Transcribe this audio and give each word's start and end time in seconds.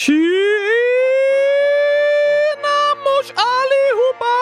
Tjena 0.00 0.16
mors 3.04 3.32
allihopa! 3.36 4.36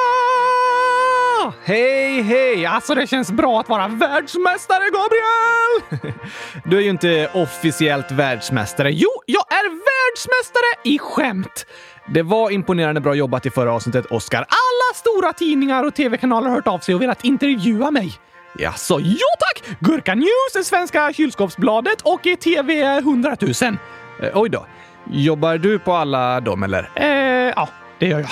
Hej, 1.64 2.22
hej! 2.22 2.66
Alltså 2.66 2.94
det 2.94 3.06
känns 3.06 3.30
bra 3.30 3.60
att 3.60 3.68
vara 3.68 3.88
världsmästare, 3.88 4.84
Gabriel! 4.84 6.14
Du 6.64 6.76
är 6.76 6.80
ju 6.80 6.90
inte 6.90 7.30
officiellt 7.34 8.10
världsmästare. 8.10 8.92
Jo, 8.92 9.08
jag 9.26 9.52
är 9.52 9.68
världsmästare 9.68 10.94
i 10.94 10.98
skämt! 10.98 11.66
Det 12.14 12.22
var 12.22 12.50
imponerande 12.50 13.00
bra 13.00 13.14
jobbat 13.14 13.46
i 13.46 13.50
förra 13.50 13.72
avsnittet, 13.72 14.06
Oscar. 14.06 14.38
Alla 14.40 14.94
stora 14.94 15.32
tidningar 15.32 15.84
och 15.84 15.94
tv-kanaler 15.94 16.48
har 16.48 16.56
hört 16.56 16.66
av 16.66 16.78
sig 16.78 16.94
och 16.94 17.02
velat 17.02 17.24
intervjua 17.24 17.90
mig. 17.90 18.12
Jaså, 18.58 19.00
Jo 19.00 19.26
tack! 19.38 19.78
Gurka 19.80 20.14
News, 20.14 20.66
Svenska 20.66 21.12
kylskåpsbladet 21.12 22.00
och 22.02 22.22
TV 22.40 22.82
100 22.82 23.36
000. 23.40 23.78
Eh, 24.22 24.30
oj 24.34 24.48
då. 24.50 24.66
Jobbar 25.10 25.58
du 25.58 25.78
på 25.78 25.92
alla 25.92 26.40
dem 26.40 26.62
eller? 26.62 26.90
Eh, 26.94 27.52
ja, 27.56 27.68
det 27.98 28.06
gör 28.06 28.18
jag. 28.18 28.30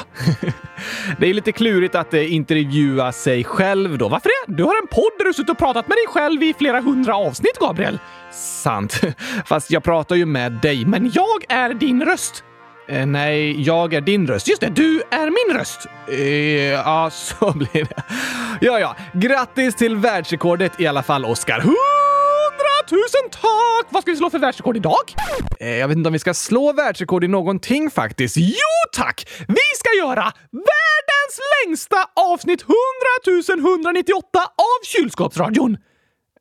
det 1.18 1.26
är 1.26 1.34
lite 1.34 1.52
klurigt 1.52 1.94
att 1.94 2.14
eh, 2.14 2.34
intervjua 2.34 3.12
sig 3.12 3.44
själv 3.44 3.98
då. 3.98 4.08
Varför 4.08 4.28
det? 4.46 4.54
Du 4.56 4.64
har 4.64 4.74
en 4.82 4.86
podd 4.86 5.12
där 5.18 5.24
du 5.24 5.32
suttit 5.34 5.50
och 5.50 5.58
pratat 5.58 5.88
med 5.88 5.96
dig 5.96 6.06
själv 6.08 6.42
i 6.42 6.54
flera 6.58 6.80
hundra 6.80 7.16
avsnitt, 7.16 7.58
Gabriel. 7.60 7.98
Sant. 8.32 9.00
Fast 9.46 9.70
jag 9.70 9.82
pratar 9.84 10.16
ju 10.16 10.26
med 10.26 10.52
dig, 10.52 10.84
men 10.86 11.10
jag 11.14 11.44
är 11.48 11.74
din 11.74 12.04
röst. 12.04 12.44
Eh, 12.88 13.06
nej, 13.06 13.62
jag 13.62 13.94
är 13.94 14.00
din 14.00 14.26
röst. 14.26 14.48
Just 14.48 14.60
det, 14.60 14.68
du 14.68 15.02
är 15.10 15.46
min 15.48 15.58
röst. 15.58 15.86
Eh, 16.08 16.18
ja, 16.72 17.10
så 17.12 17.52
blir 17.52 17.84
det. 17.84 18.02
Ja, 18.60 18.80
ja. 18.80 18.96
Grattis 19.12 19.74
till 19.74 19.96
världsrekordet 19.96 20.80
i 20.80 20.86
alla 20.86 21.02
fall, 21.02 21.24
Oscar 21.24 21.60
tusen 22.88 23.30
tack! 23.30 23.86
Vad 23.90 24.02
ska 24.02 24.10
vi 24.10 24.16
slå 24.16 24.30
för 24.30 24.38
världsrekord 24.38 24.76
idag? 24.76 25.14
Eh, 25.60 25.76
jag 25.76 25.88
vet 25.88 25.96
inte 25.96 26.08
om 26.08 26.12
vi 26.12 26.18
ska 26.18 26.34
slå 26.34 26.72
världsrekord 26.72 27.24
i 27.24 27.28
någonting 27.28 27.90
faktiskt. 27.90 28.36
Jo 28.36 28.90
tack! 28.92 29.28
Vi 29.48 29.66
ska 29.76 29.98
göra 29.98 30.32
världens 30.50 31.40
längsta 31.64 31.96
avsnitt 32.32 32.62
100 32.62 32.76
198 33.48 34.38
av 34.38 34.84
Kylskåpsradion. 34.84 35.76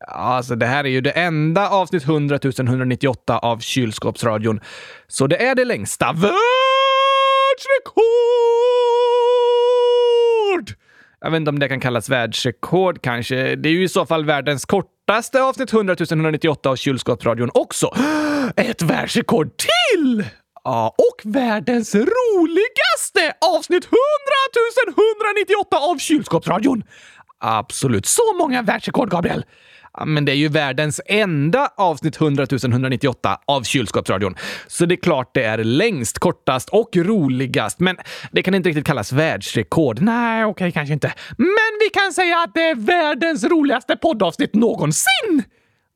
Alltså 0.08 0.56
det 0.56 0.66
här 0.66 0.84
är 0.84 0.90
ju 0.90 1.02
det 1.02 1.12
enda 1.12 1.70
avsnitt 1.70 2.04
100 2.04 2.40
198 2.60 3.38
av 3.38 3.60
Kylskåpsradion. 3.60 4.60
Så 5.08 5.28
det 5.28 5.46
är 5.46 5.56
det 5.56 5.66
längsta. 5.66 6.06
Världsrekord! 6.06 6.36
Jag 11.22 11.32
vet 11.32 11.38
inte 11.38 11.50
om 11.50 11.60
det 11.60 11.68
kan 11.68 11.80
kallas 11.80 12.10
världsrekord 12.10 13.02
kanske. 13.02 13.56
Det 13.56 13.70
är 13.70 13.74
ju 13.74 13.84
i 13.84 13.90
så 13.90 14.06
fall 14.06 14.26
världens 14.26 14.66
kortaste 15.08 15.42
avsnitt 15.44 15.74
100 15.74 15.96
198 16.00 16.70
av 16.70 16.76
Kylskåpsradion 16.76 17.50
också. 17.54 17.92
Ett 18.58 18.82
världsrekord 18.82 19.52
till! 19.58 20.26
Ja, 20.64 20.96
och 20.98 21.22
världens 21.34 21.96
roligaste 21.96 23.34
avsnitt 23.58 23.86
100 23.86 23.98
198 25.28 25.78
av 25.78 25.98
Kylskåpsradion. 25.98 26.84
Absolut. 27.40 28.06
Så 28.06 28.34
många 28.38 28.62
världsrekord, 28.62 29.10
Gabriel! 29.10 29.46
Men 30.06 30.26
det 30.26 30.32
är 30.32 30.36
ju 30.36 30.48
världens 30.48 31.02
enda 31.06 31.70
avsnitt 31.78 32.22
100 32.22 32.46
198 32.52 33.40
av 33.46 33.64
Kylskåpsradion. 33.64 34.36
Så 34.68 34.86
det 34.86 34.96
är 34.96 35.02
klart 35.02 35.34
det 35.34 35.44
är 35.44 35.64
längst, 35.64 36.20
kortast 36.20 36.70
och 36.70 36.90
roligast. 36.96 37.80
Men 37.80 37.98
det 38.32 38.44
kan 38.44 38.54
inte 38.54 38.70
riktigt 38.70 38.86
kallas 38.86 39.12
världsrekord. 39.12 40.02
Nej, 40.02 40.46
okej, 40.46 40.72
kanske 40.72 40.94
inte. 40.94 41.14
Men 41.38 41.80
vi 41.80 41.90
kan 41.94 42.14
säga 42.14 42.40
att 42.40 42.54
det 42.54 42.62
är 42.62 42.76
världens 42.76 43.44
roligaste 43.44 43.96
poddavsnitt 43.96 44.56
någonsin! 44.56 45.44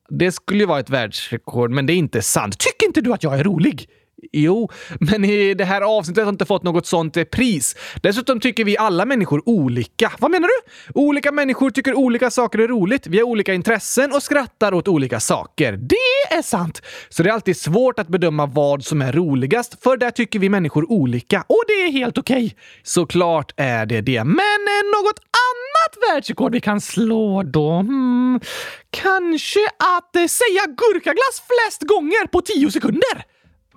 Det 0.09 0.31
skulle 0.31 0.59
ju 0.59 0.65
vara 0.65 0.79
ett 0.79 0.89
världsrekord, 0.89 1.71
men 1.71 1.85
det 1.85 1.93
är 1.93 1.97
inte 1.97 2.21
sant. 2.21 2.57
Tycker 2.57 2.87
inte 2.87 3.01
du 3.01 3.13
att 3.13 3.23
jag 3.23 3.39
är 3.39 3.43
rolig? 3.43 3.89
Jo, 4.31 4.69
men 4.99 5.25
i 5.25 5.53
det 5.53 5.65
här 5.65 5.81
avsnittet 5.81 6.23
har 6.23 6.29
inte 6.29 6.45
fått 6.45 6.63
något 6.63 6.85
sånt 6.85 7.17
eh, 7.17 7.23
pris. 7.23 7.75
Dessutom 8.03 8.39
tycker 8.39 8.63
vi 8.63 8.77
alla 8.77 9.05
människor 9.05 9.43
olika. 9.45 10.11
Vad 10.19 10.31
menar 10.31 10.47
du? 10.47 10.91
Olika 10.99 11.31
människor 11.31 11.69
tycker 11.69 11.93
olika 11.93 12.31
saker 12.31 12.59
är 12.59 12.67
roligt. 12.67 13.07
Vi 13.07 13.17
har 13.17 13.25
olika 13.25 13.53
intressen 13.53 14.11
och 14.11 14.23
skrattar 14.23 14.73
åt 14.73 14.87
olika 14.87 15.19
saker. 15.19 15.71
Det 15.71 16.35
är 16.37 16.41
sant! 16.41 16.81
Så 17.09 17.23
det 17.23 17.29
är 17.29 17.33
alltid 17.33 17.57
svårt 17.57 17.99
att 17.99 18.07
bedöma 18.07 18.45
vad 18.45 18.83
som 18.83 19.01
är 19.01 19.11
roligast, 19.11 19.83
för 19.83 19.97
där 19.97 20.11
tycker 20.11 20.39
vi 20.39 20.49
människor 20.49 20.91
olika. 20.91 21.43
Och 21.47 21.63
det 21.67 21.73
är 21.73 21.91
helt 21.91 22.17
okej. 22.17 22.55
Såklart 22.83 23.53
är 23.57 23.85
det 23.85 24.01
det. 24.01 24.23
Men 24.23 24.37
eh, 24.37 25.01
något 25.01 25.19
annat 25.19 26.13
världsrekord 26.13 26.51
vi 26.51 26.61
kan 26.61 26.81
slå 26.81 27.43
då? 27.43 27.71
Hmm, 27.79 28.39
kanske 28.89 29.67
att 29.97 30.15
eh, 30.15 30.25
säga 30.25 30.65
gurkaglass 30.77 31.43
flest 31.47 31.81
gånger 31.81 32.27
på 32.27 32.41
tio 32.41 32.71
sekunder? 32.71 33.38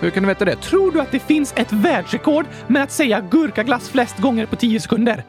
Hur 0.00 0.10
kan 0.10 0.22
du 0.22 0.26
veta 0.26 0.44
det? 0.44 0.56
Tror 0.56 0.92
du 0.92 1.00
att 1.00 1.12
det 1.12 1.18
finns 1.18 1.52
ett 1.56 1.72
världsrekord 1.72 2.46
med 2.66 2.82
att 2.82 2.92
säga 2.92 3.20
gurkaglass 3.20 3.88
flest 3.88 4.18
gånger 4.18 4.46
på 4.46 4.56
10 4.56 4.80
sekunder? 4.80 5.24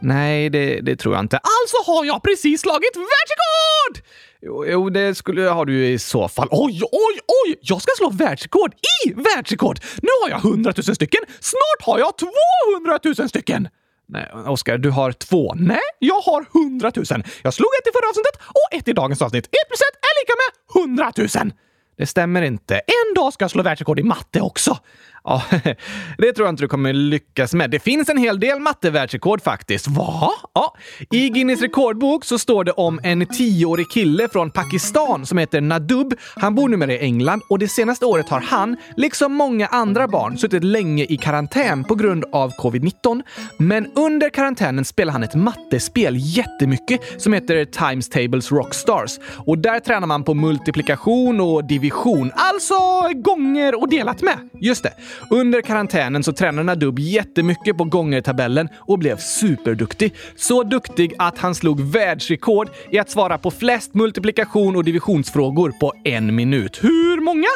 Nej, 0.00 0.50
det, 0.50 0.80
det 0.80 0.96
tror 0.96 1.14
jag 1.14 1.24
inte. 1.24 1.36
Alltså 1.36 1.92
har 1.92 2.04
jag 2.04 2.22
precis 2.22 2.60
slagit 2.60 2.96
världsrekord! 2.96 4.10
Jo, 4.42 4.64
jo, 4.66 4.90
det 4.90 5.14
skulle 5.14 5.42
har 5.42 5.64
du 5.64 5.86
i 5.86 5.98
så 5.98 6.28
fall. 6.28 6.48
Oj, 6.50 6.82
oj, 6.92 7.20
oj! 7.46 7.58
Jag 7.60 7.82
ska 7.82 7.92
slå 7.96 8.10
världsrekord 8.10 8.74
i 9.06 9.12
världsrekord! 9.12 9.78
Nu 10.02 10.08
har 10.22 10.30
jag 10.30 10.44
100 10.44 10.72
000 10.86 10.94
stycken. 10.96 11.20
Snart 11.40 11.80
har 11.86 11.98
jag 11.98 12.12
200 12.18 12.98
000 13.18 13.28
stycken! 13.28 13.68
Nej, 14.08 14.30
Oskar, 14.46 14.78
du 14.78 14.90
har 14.90 15.12
två. 15.12 15.54
Nej, 15.56 15.78
jag 15.98 16.20
har 16.20 16.46
100 16.54 16.92
000. 16.96 17.04
Jag 17.42 17.54
slog 17.54 17.68
ett 17.80 17.88
i 17.88 17.90
förra 17.92 18.08
avsnittet 18.08 18.40
och 18.48 18.78
ett 18.78 18.88
i 18.88 18.92
dagens 18.92 19.22
avsnitt. 19.22 19.46
1 19.46 19.50
plus 19.68 19.80
1 19.80 19.86
är 20.08 20.14
lika 20.20 20.34
med 20.42 20.50
100 20.82 21.12
000. 21.44 21.52
Det 21.98 22.06
stämmer 22.06 22.42
inte. 22.42 22.74
En 22.74 23.14
dag 23.14 23.32
ska 23.32 23.44
jag 23.44 23.50
slå 23.50 23.62
världsrekord 23.62 23.98
i 23.98 24.02
matte 24.02 24.40
också. 24.40 24.78
Ja, 25.26 25.42
det 26.18 26.32
tror 26.32 26.46
jag 26.46 26.52
inte 26.52 26.62
du 26.62 26.68
kommer 26.68 26.92
lyckas 26.92 27.54
med. 27.54 27.70
Det 27.70 27.78
finns 27.78 28.08
en 28.08 28.18
hel 28.18 28.40
del 28.40 28.60
mattevärldsrekord 28.60 29.42
faktiskt. 29.42 29.88
Va? 29.88 30.30
Ja, 30.54 30.74
I 31.10 31.28
Guinness 31.28 31.62
rekordbok 31.62 32.24
så 32.24 32.38
står 32.38 32.64
det 32.64 32.72
om 32.72 33.00
en 33.02 33.26
tioårig 33.26 33.90
kille 33.90 34.28
från 34.28 34.50
Pakistan 34.50 35.26
som 35.26 35.38
heter 35.38 35.60
Nadub. 35.60 36.14
Han 36.36 36.54
bor 36.54 36.68
numera 36.68 36.92
i 36.92 36.98
England 36.98 37.42
och 37.48 37.58
det 37.58 37.68
senaste 37.68 38.06
året 38.06 38.28
har 38.28 38.40
han, 38.40 38.76
liksom 38.96 39.32
många 39.32 39.66
andra 39.66 40.08
barn, 40.08 40.38
suttit 40.38 40.64
länge 40.64 41.04
i 41.04 41.16
karantän 41.16 41.84
på 41.84 41.94
grund 41.94 42.24
av 42.32 42.52
covid-19. 42.52 43.22
Men 43.58 43.86
under 43.94 44.30
karantänen 44.30 44.84
spelar 44.84 45.12
han 45.12 45.22
ett 45.22 45.34
mattespel 45.34 46.14
jättemycket 46.18 47.22
som 47.22 47.32
heter 47.32 47.64
Times 47.64 48.08
Tables 48.08 48.52
Rockstars. 48.52 49.18
Och 49.46 49.58
där 49.58 49.80
tränar 49.80 50.06
man 50.06 50.24
på 50.24 50.34
multiplikation 50.34 51.40
och 51.40 51.64
division, 51.64 52.32
alltså 52.34 52.74
gånger 53.14 53.80
och 53.80 53.90
delat 53.90 54.22
med. 54.22 54.36
Just 54.60 54.82
det. 54.82 54.92
Under 55.30 55.62
karantänen 55.62 56.22
så 56.22 56.32
tränade 56.32 56.66
Nadub 56.66 56.98
jättemycket 56.98 57.76
på 57.78 57.84
gångertabellen 57.84 58.68
och 58.76 58.98
blev 58.98 59.16
superduktig. 59.16 60.14
Så 60.36 60.62
duktig 60.62 61.14
att 61.18 61.38
han 61.38 61.54
slog 61.54 61.80
världsrekord 61.80 62.68
i 62.90 62.98
att 62.98 63.10
svara 63.10 63.38
på 63.38 63.50
flest 63.50 63.94
multiplikation 63.94 64.76
och 64.76 64.84
divisionsfrågor 64.84 65.70
på 65.70 65.92
en 66.04 66.34
minut. 66.34 66.84
Hur 66.84 67.20
många? 67.20 67.48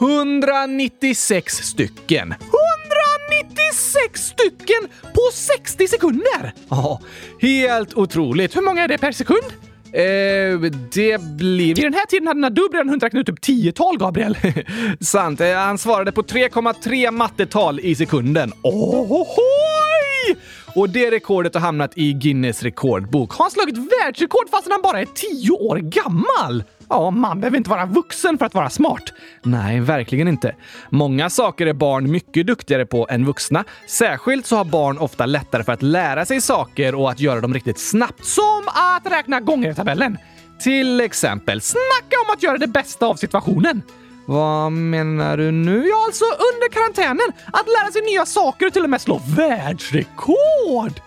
196 0.00 1.54
stycken. 1.54 2.34
196 2.34 4.26
stycken 4.26 4.88
på 5.02 5.20
60 5.32 5.88
sekunder! 5.88 6.54
Ja, 6.68 7.00
helt 7.40 7.94
otroligt. 7.94 8.56
Hur 8.56 8.62
många 8.62 8.84
är 8.84 8.88
det 8.88 8.98
per 8.98 9.12
sekund? 9.12 9.73
Eh, 9.94 10.60
det 10.92 11.20
blir... 11.20 11.74
Vid 11.74 11.84
den 11.84 11.94
här 11.94 12.06
tiden 12.06 12.26
hade 12.26 12.40
Nadub 12.40 12.72
redan 12.72 12.88
hunnit 12.88 13.02
räkna 13.02 13.20
ut 13.20 13.26
typ 13.26 13.44
10-tal, 13.44 13.98
Gabriel. 13.98 14.36
Sant. 15.00 15.40
Eh, 15.40 15.54
han 15.54 15.78
svarade 15.78 16.12
på 16.12 16.22
3,3 16.22 17.10
mattetal 17.10 17.80
i 17.80 17.94
sekunden. 17.94 18.52
Ohohoj! 18.62 20.36
Och 20.74 20.90
det 20.90 21.10
rekordet 21.10 21.54
har 21.54 21.60
hamnat 21.60 21.92
i 21.98 22.12
Guinness 22.12 22.62
rekordbok. 22.62 23.32
Har 23.32 23.44
han 23.44 23.50
slagit 23.50 23.76
världsrekord 23.76 24.50
fastän 24.50 24.72
han 24.72 24.82
bara 24.82 25.00
är 25.00 25.06
10 25.14 25.50
år 25.50 25.76
gammal? 25.76 26.64
Ja, 26.88 27.10
man 27.10 27.40
behöver 27.40 27.56
inte 27.56 27.70
vara 27.70 27.86
vuxen 27.86 28.38
för 28.38 28.46
att 28.46 28.54
vara 28.54 28.70
smart. 28.70 29.02
Nej, 29.42 29.80
verkligen 29.80 30.28
inte. 30.28 30.54
Många 30.90 31.30
saker 31.30 31.66
är 31.66 31.72
barn 31.72 32.10
mycket 32.10 32.46
duktigare 32.46 32.86
på 32.86 33.06
än 33.10 33.24
vuxna. 33.24 33.64
Särskilt 33.88 34.46
så 34.46 34.56
har 34.56 34.64
barn 34.64 34.98
ofta 34.98 35.26
lättare 35.26 35.64
för 35.64 35.72
att 35.72 35.82
lära 35.82 36.26
sig 36.26 36.40
saker 36.40 36.94
och 36.94 37.10
att 37.10 37.20
göra 37.20 37.40
dem 37.40 37.54
riktigt 37.54 37.78
snabbt. 37.78 38.24
Som 38.24 38.62
att 38.66 39.12
räkna 39.12 39.40
gånger 39.40 39.70
i 39.70 39.74
tabellen. 39.74 40.18
Till 40.62 41.00
exempel, 41.00 41.60
snacka 41.60 42.16
om 42.26 42.34
att 42.34 42.42
göra 42.42 42.58
det 42.58 42.66
bästa 42.66 43.06
av 43.06 43.14
situationen. 43.14 43.82
Vad 44.26 44.72
menar 44.72 45.36
du 45.36 45.50
nu? 45.50 45.86
Ja, 45.88 46.04
alltså 46.06 46.24
under 46.24 46.72
karantänen. 46.72 47.32
Att 47.46 47.66
lära 47.66 47.92
sig 47.92 48.02
nya 48.02 48.26
saker 48.26 48.66
och 48.66 48.72
till 48.72 48.84
och 48.84 48.90
med 48.90 49.00
slå 49.00 49.20
världsrekord. 49.36 51.00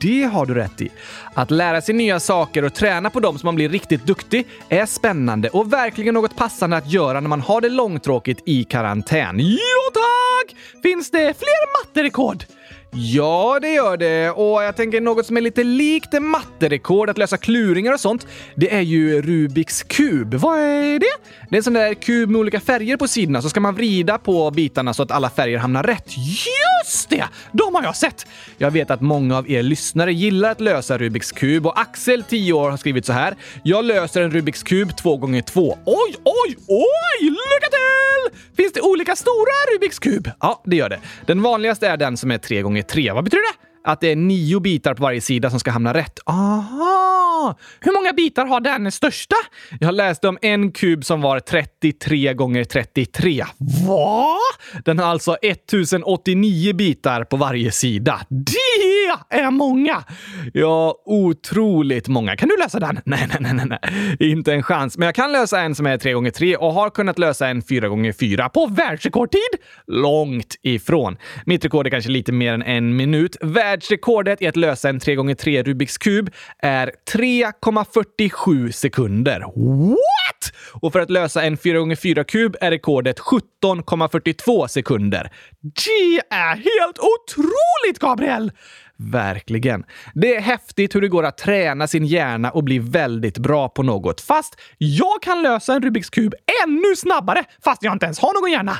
Det 0.00 0.22
har 0.22 0.46
du 0.46 0.54
rätt 0.54 0.80
i. 0.80 0.88
Att 1.34 1.50
lära 1.50 1.80
sig 1.80 1.94
nya 1.94 2.20
saker 2.20 2.64
och 2.64 2.74
träna 2.74 3.10
på 3.10 3.20
dem 3.20 3.38
så 3.38 3.46
man 3.46 3.54
blir 3.54 3.68
riktigt 3.68 4.06
duktig 4.06 4.46
är 4.68 4.86
spännande 4.86 5.48
och 5.48 5.72
verkligen 5.72 6.14
något 6.14 6.36
passande 6.36 6.76
att 6.76 6.92
göra 6.92 7.20
när 7.20 7.28
man 7.28 7.40
har 7.40 7.60
det 7.60 7.68
långtråkigt 7.68 8.42
i 8.46 8.64
karantän. 8.64 9.36
Jo 9.38 9.92
tack! 9.92 10.56
Finns 10.82 11.10
det 11.10 11.18
fler 11.38 11.84
matterekord? 11.84 12.44
Ja, 12.92 13.58
det 13.62 13.72
gör 13.72 13.96
det. 13.96 14.30
Och 14.30 14.62
jag 14.62 14.76
tänker 14.76 15.00
något 15.00 15.26
som 15.26 15.36
är 15.36 15.40
lite 15.40 15.64
likt 15.64 16.22
matterekord, 16.22 17.10
att 17.10 17.18
lösa 17.18 17.36
kluringar 17.36 17.92
och 17.92 18.00
sånt, 18.00 18.26
det 18.54 18.74
är 18.74 18.80
ju 18.80 19.22
Rubiks 19.22 19.82
kub. 19.82 20.34
Vad 20.34 20.58
är 20.58 20.98
det? 20.98 21.06
Det 21.50 21.54
är 21.54 21.56
en 21.56 21.62
sån 21.62 21.72
där 21.72 21.94
kub 21.94 22.30
med 22.30 22.38
olika 22.38 22.60
färger 22.60 22.96
på 22.96 23.08
sidorna, 23.08 23.42
så 23.42 23.48
ska 23.48 23.60
man 23.60 23.74
vrida 23.74 24.18
på 24.18 24.50
bitarna 24.50 24.94
så 24.94 25.02
att 25.02 25.10
alla 25.10 25.30
färger 25.30 25.58
hamnar 25.58 25.82
rätt. 25.82 26.16
Just 26.16 27.10
det! 27.10 27.24
De 27.52 27.74
har 27.74 27.82
jag 27.82 27.96
sett! 27.96 28.26
Jag 28.58 28.70
vet 28.70 28.90
att 28.90 29.00
många 29.00 29.38
av 29.38 29.50
er 29.50 29.62
lyssnare 29.62 30.12
gillar 30.12 30.50
att 30.50 30.60
lösa 30.60 30.98
Rubiks 30.98 31.32
kub 31.32 31.66
och 31.66 31.80
Axel, 31.80 32.22
10 32.22 32.52
år, 32.52 32.70
har 32.70 32.76
skrivit 32.76 33.06
så 33.06 33.12
här. 33.12 33.36
Jag 33.64 33.84
löser 33.84 34.22
en 34.22 34.30
Rubiks 34.30 34.62
kub 34.62 34.96
2 34.96 35.16
gånger 35.16 35.42
2 35.42 35.78
Oj, 35.86 36.14
oj, 36.24 36.56
oj! 36.68 37.24
Lycka 37.24 37.68
till! 37.70 38.38
Finns 38.56 38.72
det 38.72 38.80
olika 38.80 39.16
stora 39.16 39.74
Rubiks 39.74 39.98
kub? 39.98 40.30
Ja, 40.40 40.62
det 40.64 40.76
gör 40.76 40.88
det. 40.88 40.98
Den 41.26 41.42
vanligaste 41.42 41.88
är 41.88 41.96
den 41.96 42.16
som 42.16 42.30
är 42.30 42.38
3 42.38 42.62
gånger 42.62 42.79
tre. 42.82 43.12
Vad 43.12 43.24
betyder 43.24 43.42
det? 43.52 43.69
Att 43.84 44.00
det 44.00 44.12
är 44.12 44.16
nio 44.16 44.60
bitar 44.60 44.94
på 44.94 45.02
varje 45.02 45.20
sida 45.20 45.50
som 45.50 45.60
ska 45.60 45.70
hamna 45.70 45.94
rätt. 45.94 46.18
Aha! 46.26 47.58
Hur 47.80 47.92
många 47.92 48.12
bitar 48.12 48.46
har 48.46 48.60
den 48.60 48.92
största? 48.92 49.36
Jag 49.80 49.94
läste 49.94 50.28
om 50.28 50.38
en 50.42 50.72
kub 50.72 51.04
som 51.04 51.20
var 51.20 51.40
33 51.40 52.34
gånger 52.34 52.64
33. 52.64 53.44
Va? 53.86 54.36
Den 54.84 54.98
har 54.98 55.06
alltså 55.06 55.36
1089 55.42 56.72
bitar 56.74 57.24
på 57.24 57.36
varje 57.36 57.72
sida. 57.72 58.20
Det 58.28 59.36
är 59.38 59.50
många! 59.50 60.04
Ja, 60.52 60.94
otroligt 61.04 62.08
många. 62.08 62.36
Kan 62.36 62.48
du 62.48 62.56
lösa 62.56 62.80
den? 62.80 63.00
Nej, 63.04 63.28
nej, 63.40 63.54
nej, 63.54 63.66
nej. 63.66 64.30
Inte 64.30 64.52
en 64.52 64.62
chans. 64.62 64.98
Men 64.98 65.06
jag 65.06 65.14
kan 65.14 65.32
lösa 65.32 65.60
en 65.60 65.74
som 65.74 65.86
är 65.86 65.98
3 65.98 66.12
gånger 66.12 66.30
3 66.30 66.56
och 66.56 66.72
har 66.72 66.90
kunnat 66.90 67.18
lösa 67.18 67.48
en 67.48 67.62
4 67.62 67.88
gånger 67.88 68.12
4 68.12 68.48
på 68.48 68.66
världsrekordtid. 68.66 69.40
Långt 69.86 70.56
ifrån. 70.62 71.16
Mitt 71.46 71.64
rekord 71.64 71.86
är 71.86 71.90
kanske 71.90 72.10
lite 72.10 72.32
mer 72.32 72.54
än 72.54 72.62
en 72.62 72.96
minut. 72.96 73.36
Världsrekordet 73.70 74.42
i 74.42 74.46
att 74.46 74.56
lösa 74.56 74.88
en 74.88 75.00
3x3 75.00 75.62
Rubiks 75.62 75.98
kub 75.98 76.30
är 76.58 76.92
3,47 77.12 78.70
sekunder. 78.70 79.40
What? 79.40 80.52
Och 80.82 80.92
för 80.92 81.00
att 81.00 81.10
lösa 81.10 81.42
en 81.42 81.56
4x4 81.56 82.24
kub 82.24 82.56
är 82.60 82.70
rekordet 82.70 83.18
17,42 83.18 84.66
sekunder. 84.66 85.32
Det 85.60 86.34
är 86.34 86.56
helt 86.56 86.98
otroligt, 86.98 87.98
Gabriel! 87.98 88.52
Verkligen. 88.96 89.84
Det 90.14 90.36
är 90.36 90.40
häftigt 90.40 90.94
hur 90.94 91.00
det 91.00 91.08
går 91.08 91.24
att 91.24 91.38
träna 91.38 91.86
sin 91.86 92.06
hjärna 92.06 92.50
och 92.50 92.64
bli 92.64 92.78
väldigt 92.78 93.38
bra 93.38 93.68
på 93.68 93.82
något. 93.82 94.20
Fast 94.20 94.60
jag 94.78 95.22
kan 95.22 95.42
lösa 95.42 95.74
en 95.74 95.82
Rubiks 95.82 96.10
kub 96.10 96.34
ännu 96.66 96.96
snabbare 96.96 97.44
fast 97.64 97.82
jag 97.82 97.92
inte 97.92 98.06
ens 98.06 98.18
har 98.18 98.40
någon 98.40 98.52
hjärna. 98.52 98.76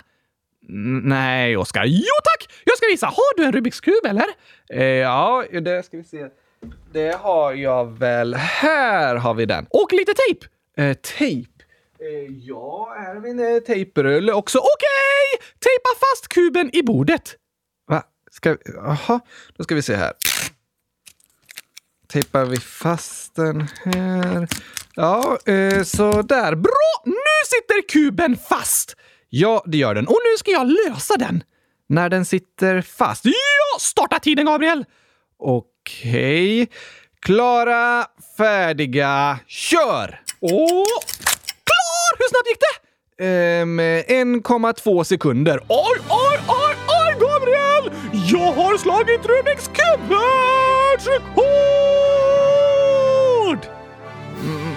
Nej, 0.73 1.57
Oskar. 1.57 1.85
Jo 1.85 2.15
tack! 2.25 2.55
Jag 2.65 2.77
ska 2.77 2.87
visa. 2.87 3.07
Har 3.07 3.37
du 3.37 3.45
en 3.45 3.53
Rubiks 3.53 3.81
kub 3.81 4.07
eller? 4.07 4.27
Eh, 4.71 4.85
ja, 4.85 5.45
det 5.63 5.87
ska 5.87 5.97
vi 5.97 6.05
se. 6.05 6.27
Det 6.93 7.17
har 7.21 7.53
jag 7.53 7.99
väl. 7.99 8.35
Här 8.35 9.17
har 9.17 9.35
vi 9.35 9.47
den. 9.47 9.67
Och 9.71 9.93
lite 9.93 10.13
tejp. 10.15 10.47
Eh, 10.77 10.95
tejp. 10.95 11.51
Eh, 12.01 12.33
ja, 12.39 12.95
här 12.99 13.15
har 13.15 13.21
vi 13.21 13.31
en 13.31 13.55
eh, 13.55 13.61
tejprulle 13.61 14.33
också. 14.33 14.59
Okej! 14.59 15.39
Okay! 15.39 15.49
Tejpa 15.59 15.91
fast 16.01 16.29
kuben 16.29 16.77
i 16.77 16.83
bordet. 16.83 17.37
Va? 17.87 18.03
Ska 18.31 18.51
vi... 18.51 18.59
Jaha, 18.75 19.21
då 19.57 19.65
ska 19.65 19.75
vi 19.75 19.83
se 19.83 19.95
här. 19.95 20.13
Tejpar 22.09 22.45
vi 22.45 22.57
fast 22.57 23.35
den 23.35 23.69
här. 23.85 24.49
Ja, 24.95 25.39
eh, 25.47 25.83
så 25.83 26.23
där. 26.23 26.55
Bra! 26.55 27.03
Nu 27.05 27.15
sitter 27.47 27.89
kuben 27.89 28.37
fast! 28.37 28.97
Ja, 29.31 29.63
det 29.67 29.79
gör 29.79 29.95
den. 29.95 30.07
Och 30.07 30.19
nu 30.25 30.39
ska 30.39 30.51
jag 30.51 30.67
lösa 30.67 31.17
den. 31.17 31.43
När 31.89 32.09
den 32.09 32.25
sitter 32.25 32.81
fast. 32.81 33.25
Ja! 33.25 33.79
Starta 33.81 34.19
tiden, 34.19 34.47
Gabriel! 34.47 34.85
Okej. 35.39 36.63
Okay. 36.63 36.77
Klara, 37.21 38.07
färdiga, 38.37 39.39
kör! 39.47 40.21
Och... 40.41 40.87
Klar! 41.71 42.19
Hur 42.19 42.29
snabbt 42.29 42.49
gick 42.49 42.59
det? 42.61 42.91
Um, 43.63 43.81
1,2 43.81 45.05
sekunder. 45.05 45.61
Oj, 45.69 45.99
oj, 46.09 46.39
oj, 46.49 46.75
oj, 46.89 47.15
Gabriel! 47.21 47.91
Jag 48.13 48.53
har 48.53 48.79
slagit 48.79 49.27
Rubiks 49.27 49.69
kub! 49.69 50.11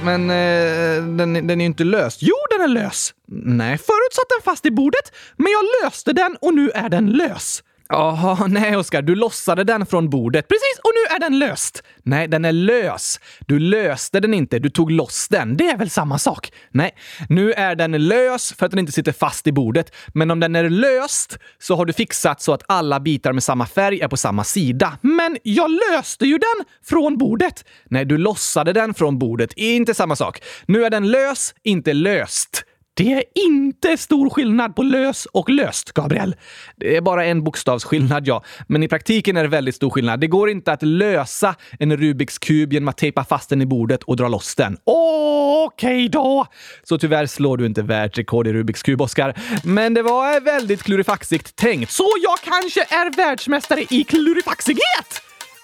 Men 0.03 0.29
eh, 0.29 1.03
den, 1.17 1.33
den 1.33 1.49
är 1.49 1.55
ju 1.55 1.65
inte 1.65 1.83
lös. 1.83 2.17
Jo, 2.21 2.35
den 2.51 2.61
är 2.61 2.67
lös! 2.67 3.13
Nej, 3.27 3.77
förut 3.77 4.13
satt 4.13 4.29
den 4.29 4.43
fast 4.43 4.65
i 4.65 4.71
bordet, 4.71 5.11
men 5.37 5.47
jag 5.51 5.65
löste 5.83 6.13
den 6.13 6.37
och 6.41 6.53
nu 6.53 6.69
är 6.69 6.89
den 6.89 7.11
lös. 7.11 7.63
Jaha, 7.93 8.47
nej 8.49 8.77
Oskar, 8.77 9.01
du 9.01 9.15
lossade 9.15 9.63
den 9.63 9.85
från 9.85 10.09
bordet. 10.09 10.47
Precis, 10.47 10.79
och 10.83 10.91
nu 10.95 11.15
är 11.15 11.19
den 11.19 11.39
löst. 11.39 11.83
Nej, 12.03 12.27
den 12.27 12.45
är 12.45 12.51
lös. 12.51 13.19
Du 13.39 13.59
löste 13.59 14.19
den 14.19 14.33
inte, 14.33 14.59
du 14.59 14.69
tog 14.69 14.91
loss 14.91 15.27
den. 15.27 15.57
Det 15.57 15.69
är 15.69 15.77
väl 15.77 15.89
samma 15.89 16.17
sak? 16.17 16.51
Nej, 16.71 16.91
nu 17.29 17.53
är 17.53 17.75
den 17.75 18.07
lös 18.07 18.53
för 18.53 18.65
att 18.65 18.71
den 18.71 18.79
inte 18.79 18.91
sitter 18.91 19.11
fast 19.11 19.47
i 19.47 19.51
bordet. 19.51 19.95
Men 20.13 20.31
om 20.31 20.39
den 20.39 20.55
är 20.55 20.69
löst 20.69 21.37
så 21.59 21.75
har 21.75 21.85
du 21.85 21.93
fixat 21.93 22.41
så 22.41 22.53
att 22.53 22.63
alla 22.67 22.99
bitar 22.99 23.33
med 23.33 23.43
samma 23.43 23.65
färg 23.65 24.01
är 24.01 24.07
på 24.07 24.17
samma 24.17 24.43
sida. 24.43 24.97
Men 25.01 25.37
jag 25.43 25.71
löste 25.71 26.25
ju 26.25 26.37
den 26.37 26.65
från 26.85 27.17
bordet. 27.17 27.65
Nej, 27.85 28.05
du 28.05 28.17
lossade 28.17 28.73
den 28.73 28.93
från 28.93 29.19
bordet. 29.19 29.53
Inte 29.53 29.93
samma 29.93 30.15
sak. 30.15 30.41
Nu 30.65 30.85
är 30.85 30.89
den 30.89 31.11
lös, 31.11 31.55
inte 31.63 31.93
löst. 31.93 32.65
Det 32.95 33.13
är 33.13 33.23
inte 33.35 33.97
stor 33.97 34.29
skillnad 34.29 34.75
på 34.75 34.83
lös 34.83 35.25
och 35.25 35.49
löst, 35.49 35.91
Gabriel. 35.91 36.35
Det 36.75 36.95
är 36.95 37.01
bara 37.01 37.25
en 37.25 37.43
bokstavsskillnad, 37.43 38.27
ja. 38.27 38.43
Men 38.67 38.83
i 38.83 38.87
praktiken 38.87 39.37
är 39.37 39.43
det 39.43 39.49
väldigt 39.49 39.75
stor 39.75 39.89
skillnad. 39.89 40.19
Det 40.19 40.27
går 40.27 40.49
inte 40.49 40.71
att 40.71 40.83
lösa 40.83 41.55
en 41.79 41.97
Rubiks 41.97 42.37
kub 42.37 42.73
genom 42.73 42.87
att 42.87 42.97
tejpa 42.97 43.23
fast 43.23 43.49
den 43.49 43.61
i 43.61 43.65
bordet 43.65 44.03
och 44.03 44.15
dra 44.17 44.27
loss 44.27 44.55
den. 44.55 44.77
Okej 44.83 45.95
okay 45.95 46.07
då! 46.07 46.45
Så 46.83 46.97
tyvärr 46.97 47.25
slår 47.25 47.57
du 47.57 47.65
inte 47.65 47.81
världsrekord 47.81 48.47
i 48.47 48.53
Rubiks 48.53 48.83
kub, 48.83 49.01
Oskar. 49.01 49.39
Men 49.63 49.93
det 49.93 50.01
var 50.01 50.39
väldigt 50.39 50.83
klurifaxigt 50.83 51.55
tänkt. 51.55 51.91
Så 51.91 52.09
jag 52.23 52.39
kanske 52.39 52.81
är 52.81 53.15
världsmästare 53.15 53.85
i 53.89 54.03
klurifaxighet? 54.03 55.21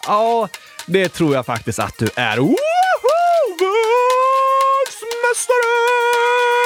Ja, 0.08 0.48
det 0.88 1.10
tror 1.10 1.36
jag 1.36 1.46
faktiskt 1.46 1.80
att 1.80 1.98
du 1.98 2.10
är. 2.16 2.38
Woho! 2.38 2.56
Världsmästare! 4.90 6.59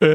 Äntligen 0.00 0.14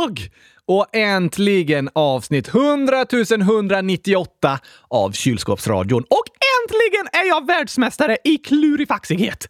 måndag! 0.00 0.22
Och 0.66 0.86
äntligen 0.92 1.90
avsnitt 1.92 2.48
100 2.48 3.06
198 3.30 4.58
av 4.88 5.12
Kylskåpsradion. 5.12 6.02
Och 6.02 6.24
äntligen 6.62 7.06
är 7.12 7.28
jag 7.28 7.46
världsmästare 7.46 8.16
i 8.24 8.36
klurifaxighet! 8.36 9.48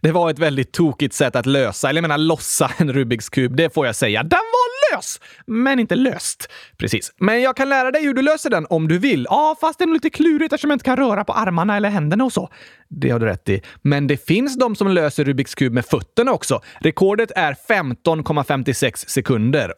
Det 0.00 0.12
var 0.12 0.30
ett 0.30 0.38
väldigt 0.38 0.72
tokigt 0.72 1.14
sätt 1.14 1.36
att 1.36 1.46
lösa, 1.46 1.88
eller 1.88 1.98
jag 1.98 2.08
menar 2.08 2.18
lossa 2.18 2.70
en 2.76 2.92
Rubiks 2.92 3.28
kub, 3.28 3.56
det 3.56 3.74
får 3.74 3.86
jag 3.86 3.96
säga. 3.96 4.22
Den 4.22 4.30
var 4.30 4.69
lös, 4.94 5.20
men 5.46 5.78
inte 5.78 5.94
löst. 5.94 6.50
Precis. 6.76 7.12
Men 7.18 7.42
jag 7.42 7.56
kan 7.56 7.68
lära 7.68 7.90
dig 7.90 8.02
hur 8.02 8.14
du 8.14 8.22
löser 8.22 8.50
den 8.50 8.66
om 8.70 8.88
du 8.88 8.98
vill. 8.98 9.26
Ja, 9.30 9.56
fast 9.60 9.78
det 9.78 9.84
är 9.84 9.86
nog 9.86 9.94
lite 9.94 10.10
klurigt 10.10 10.52
eftersom 10.52 10.70
jag 10.70 10.74
inte 10.74 10.84
kan 10.84 10.96
röra 10.96 11.24
på 11.24 11.32
armarna 11.32 11.76
eller 11.76 11.88
händerna 11.90 12.24
och 12.24 12.32
så. 12.32 12.50
Det 12.88 13.10
har 13.10 13.18
du 13.18 13.26
rätt 13.26 13.48
i. 13.48 13.62
Men 13.82 14.06
det 14.06 14.26
finns 14.26 14.58
de 14.58 14.76
som 14.76 14.88
löser 14.88 15.24
Rubiks 15.24 15.54
kub 15.54 15.72
med 15.72 15.86
fötterna 15.86 16.32
också. 16.32 16.60
Rekordet 16.80 17.30
är 17.36 17.56
15,56 17.68 19.08
sekunder. 19.08 19.72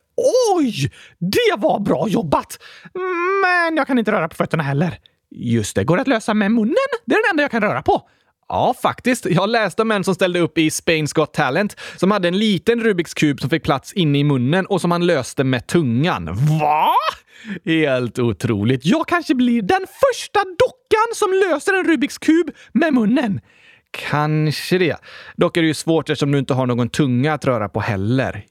Oj! 0.57 0.92
Det 1.19 1.57
var 1.59 1.81
bra 1.81 2.09
jobbat! 2.09 2.59
Men 3.42 3.76
jag 3.76 3.87
kan 3.87 3.99
inte 3.99 4.12
röra 4.12 4.28
på 4.28 4.37
fötterna 4.37 4.62
heller. 4.62 4.99
Just 5.31 5.76
det, 5.76 5.85
går 5.85 5.97
det 5.97 6.02
att 6.02 6.09
lösa 6.09 6.35
med 6.35 6.52
munnen? 6.52 6.75
Det 7.04 7.14
är 7.14 7.23
den 7.23 7.31
enda 7.31 7.42
jag 7.42 7.50
kan 7.50 7.62
röra 7.62 7.83
på. 7.83 8.09
Ja, 8.52 8.75
faktiskt. 8.82 9.26
Jag 9.30 9.49
läste 9.49 9.82
om 9.82 9.90
en 9.90 10.04
som 10.04 10.14
ställde 10.14 10.40
upp 10.40 10.59
i 10.59 10.68
Spain's 10.68 11.14
Got 11.14 11.35
Talent 11.35 11.76
som 11.97 12.11
hade 12.11 12.28
en 12.28 12.38
liten 12.38 12.80
Rubiks 12.80 13.14
kub 13.14 13.40
som 13.40 13.50
fick 13.50 13.62
plats 13.62 13.92
inne 13.92 14.18
i 14.18 14.25
munnen 14.25 14.66
och 14.66 14.80
som 14.80 14.90
han 14.90 15.06
löste 15.06 15.44
med 15.44 15.66
tungan. 15.66 16.25
Va? 16.35 16.88
Helt 17.64 18.18
otroligt. 18.18 18.87
Jag 18.87 19.09
kanske 19.09 19.35
blir 19.35 19.62
den 19.62 19.87
första 20.11 20.40
dockan 20.40 21.14
som 21.14 21.32
löser 21.32 21.75
en 21.75 21.85
Rubiks 21.85 22.18
kub 22.18 22.50
med 22.73 22.94
munnen. 22.94 23.40
Kanske 23.92 24.78
det. 24.78 24.96
Dock 25.37 25.56
är 25.56 25.62
det 25.62 25.68
ju 25.68 25.75
svårt 25.75 26.11
eftersom 26.11 26.32
du 26.32 26.38
inte 26.38 26.54
har 26.54 26.66
någon 26.66 26.88
tunga 26.88 27.34
att 27.34 27.44
röra 27.44 27.68
på 27.68 27.80
heller. 27.80 28.46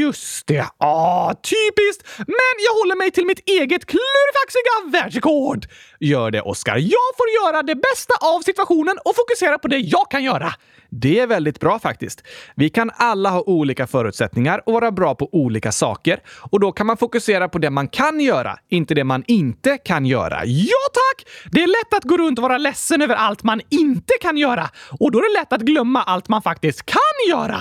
Just 0.00 0.46
det! 0.46 0.66
Ah, 0.78 1.34
typiskt! 1.34 2.18
Men 2.18 2.54
jag 2.66 2.72
håller 2.72 2.96
mig 2.96 3.10
till 3.10 3.26
mitt 3.26 3.48
eget 3.48 3.86
klurifaxiga 3.86 5.00
världsrekord! 5.00 5.66
Gör 6.00 6.30
det, 6.30 6.40
Oskar. 6.40 6.76
Jag 6.76 7.10
får 7.16 7.28
göra 7.42 7.62
det 7.62 7.74
bästa 7.74 8.14
av 8.20 8.40
situationen 8.40 8.98
och 9.04 9.16
fokusera 9.16 9.58
på 9.58 9.68
det 9.68 9.78
jag 9.78 10.10
kan 10.10 10.24
göra. 10.24 10.52
Det 11.00 11.20
är 11.20 11.26
väldigt 11.26 11.60
bra 11.60 11.78
faktiskt. 11.78 12.22
Vi 12.54 12.70
kan 12.70 12.90
alla 12.94 13.30
ha 13.30 13.40
olika 13.40 13.86
förutsättningar 13.86 14.62
och 14.66 14.72
vara 14.72 14.90
bra 14.90 15.14
på 15.14 15.28
olika 15.32 15.72
saker. 15.72 16.20
Och 16.50 16.60
då 16.60 16.72
kan 16.72 16.86
man 16.86 16.96
fokusera 16.96 17.48
på 17.48 17.58
det 17.58 17.70
man 17.70 17.88
kan 17.88 18.20
göra, 18.20 18.58
inte 18.68 18.94
det 18.94 19.04
man 19.04 19.24
inte 19.26 19.78
kan 19.78 20.06
göra. 20.06 20.44
Ja 20.44 20.82
tack! 20.92 21.26
Det 21.52 21.62
är 21.62 21.66
lätt 21.66 21.94
att 21.94 22.04
gå 22.04 22.16
runt 22.16 22.38
och 22.38 22.42
vara 22.42 22.58
ledsen 22.58 23.02
över 23.02 23.14
allt 23.14 23.42
man 23.42 23.60
inte 23.70 24.12
kan 24.20 24.36
göra. 24.36 24.70
Och 25.00 25.10
då 25.12 25.18
är 25.18 25.34
det 25.34 25.40
lätt 25.40 25.52
att 25.52 25.60
glömma 25.60 26.02
allt 26.02 26.28
man 26.28 26.42
faktiskt 26.42 26.86
kan 26.86 27.30
göra. 27.30 27.58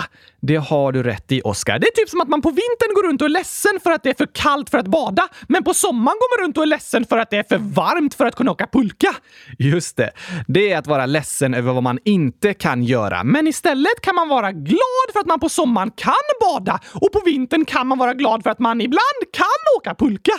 Det 0.48 0.56
har 0.56 0.92
du 0.92 1.04
rätt 1.04 1.32
i, 1.32 1.42
Oskar. 1.42 1.80
Det 1.80 1.88
är 1.88 1.92
typ 1.92 2.10
som 2.10 2.22
att 2.22 2.28
man 2.28 2.42
på 2.42 2.50
vintern 2.50 2.96
går 2.96 3.04
runt 3.04 3.22
och 3.22 3.26
är 3.26 3.30
ledsen 3.30 3.80
för 3.84 3.92
att 3.92 4.04
det 4.04 4.10
är 4.10 4.14
för 4.14 4.28
kallt 4.34 4.70
för 4.70 4.78
att 4.78 4.88
bada, 4.88 5.28
men 5.48 5.64
på 5.64 5.74
sommaren 5.74 6.18
går 6.18 6.38
man 6.38 6.46
runt 6.46 6.58
och 6.58 6.64
är 6.64 6.68
ledsen 6.68 7.06
för 7.06 7.18
att 7.18 7.30
det 7.30 7.38
är 7.38 7.44
för 7.44 7.58
varmt 7.58 8.14
för 8.14 8.26
att 8.26 8.36
kunna 8.36 8.52
åka 8.52 8.68
pulka. 8.68 9.16
Just 9.60 9.98
det. 9.98 10.12
Det 10.48 10.72
är 10.72 10.78
att 10.78 10.88
vara 10.88 11.06
ledsen 11.06 11.54
över 11.54 11.74
vad 11.74 11.84
man 11.84 12.00
inte 12.06 12.54
kan 12.54 12.84
göra. 12.84 13.24
Men 13.26 13.48
istället 13.48 14.02
kan 14.02 14.16
man 14.16 14.30
vara 14.30 14.52
glad 14.52 15.08
för 15.14 15.20
att 15.20 15.26
man 15.26 15.40
på 15.40 15.50
sommaren 15.50 15.92
kan 15.92 16.14
bada 16.42 16.80
och 16.94 17.12
på 17.12 17.22
vintern 17.26 17.66
kan 17.66 17.88
man 17.88 17.98
vara 17.98 18.14
glad 18.14 18.44
för 18.44 18.50
att 18.50 18.60
man 18.60 18.82
ibland 18.82 19.22
kan 19.34 19.78
åka 19.78 19.96
pulka. 19.96 20.32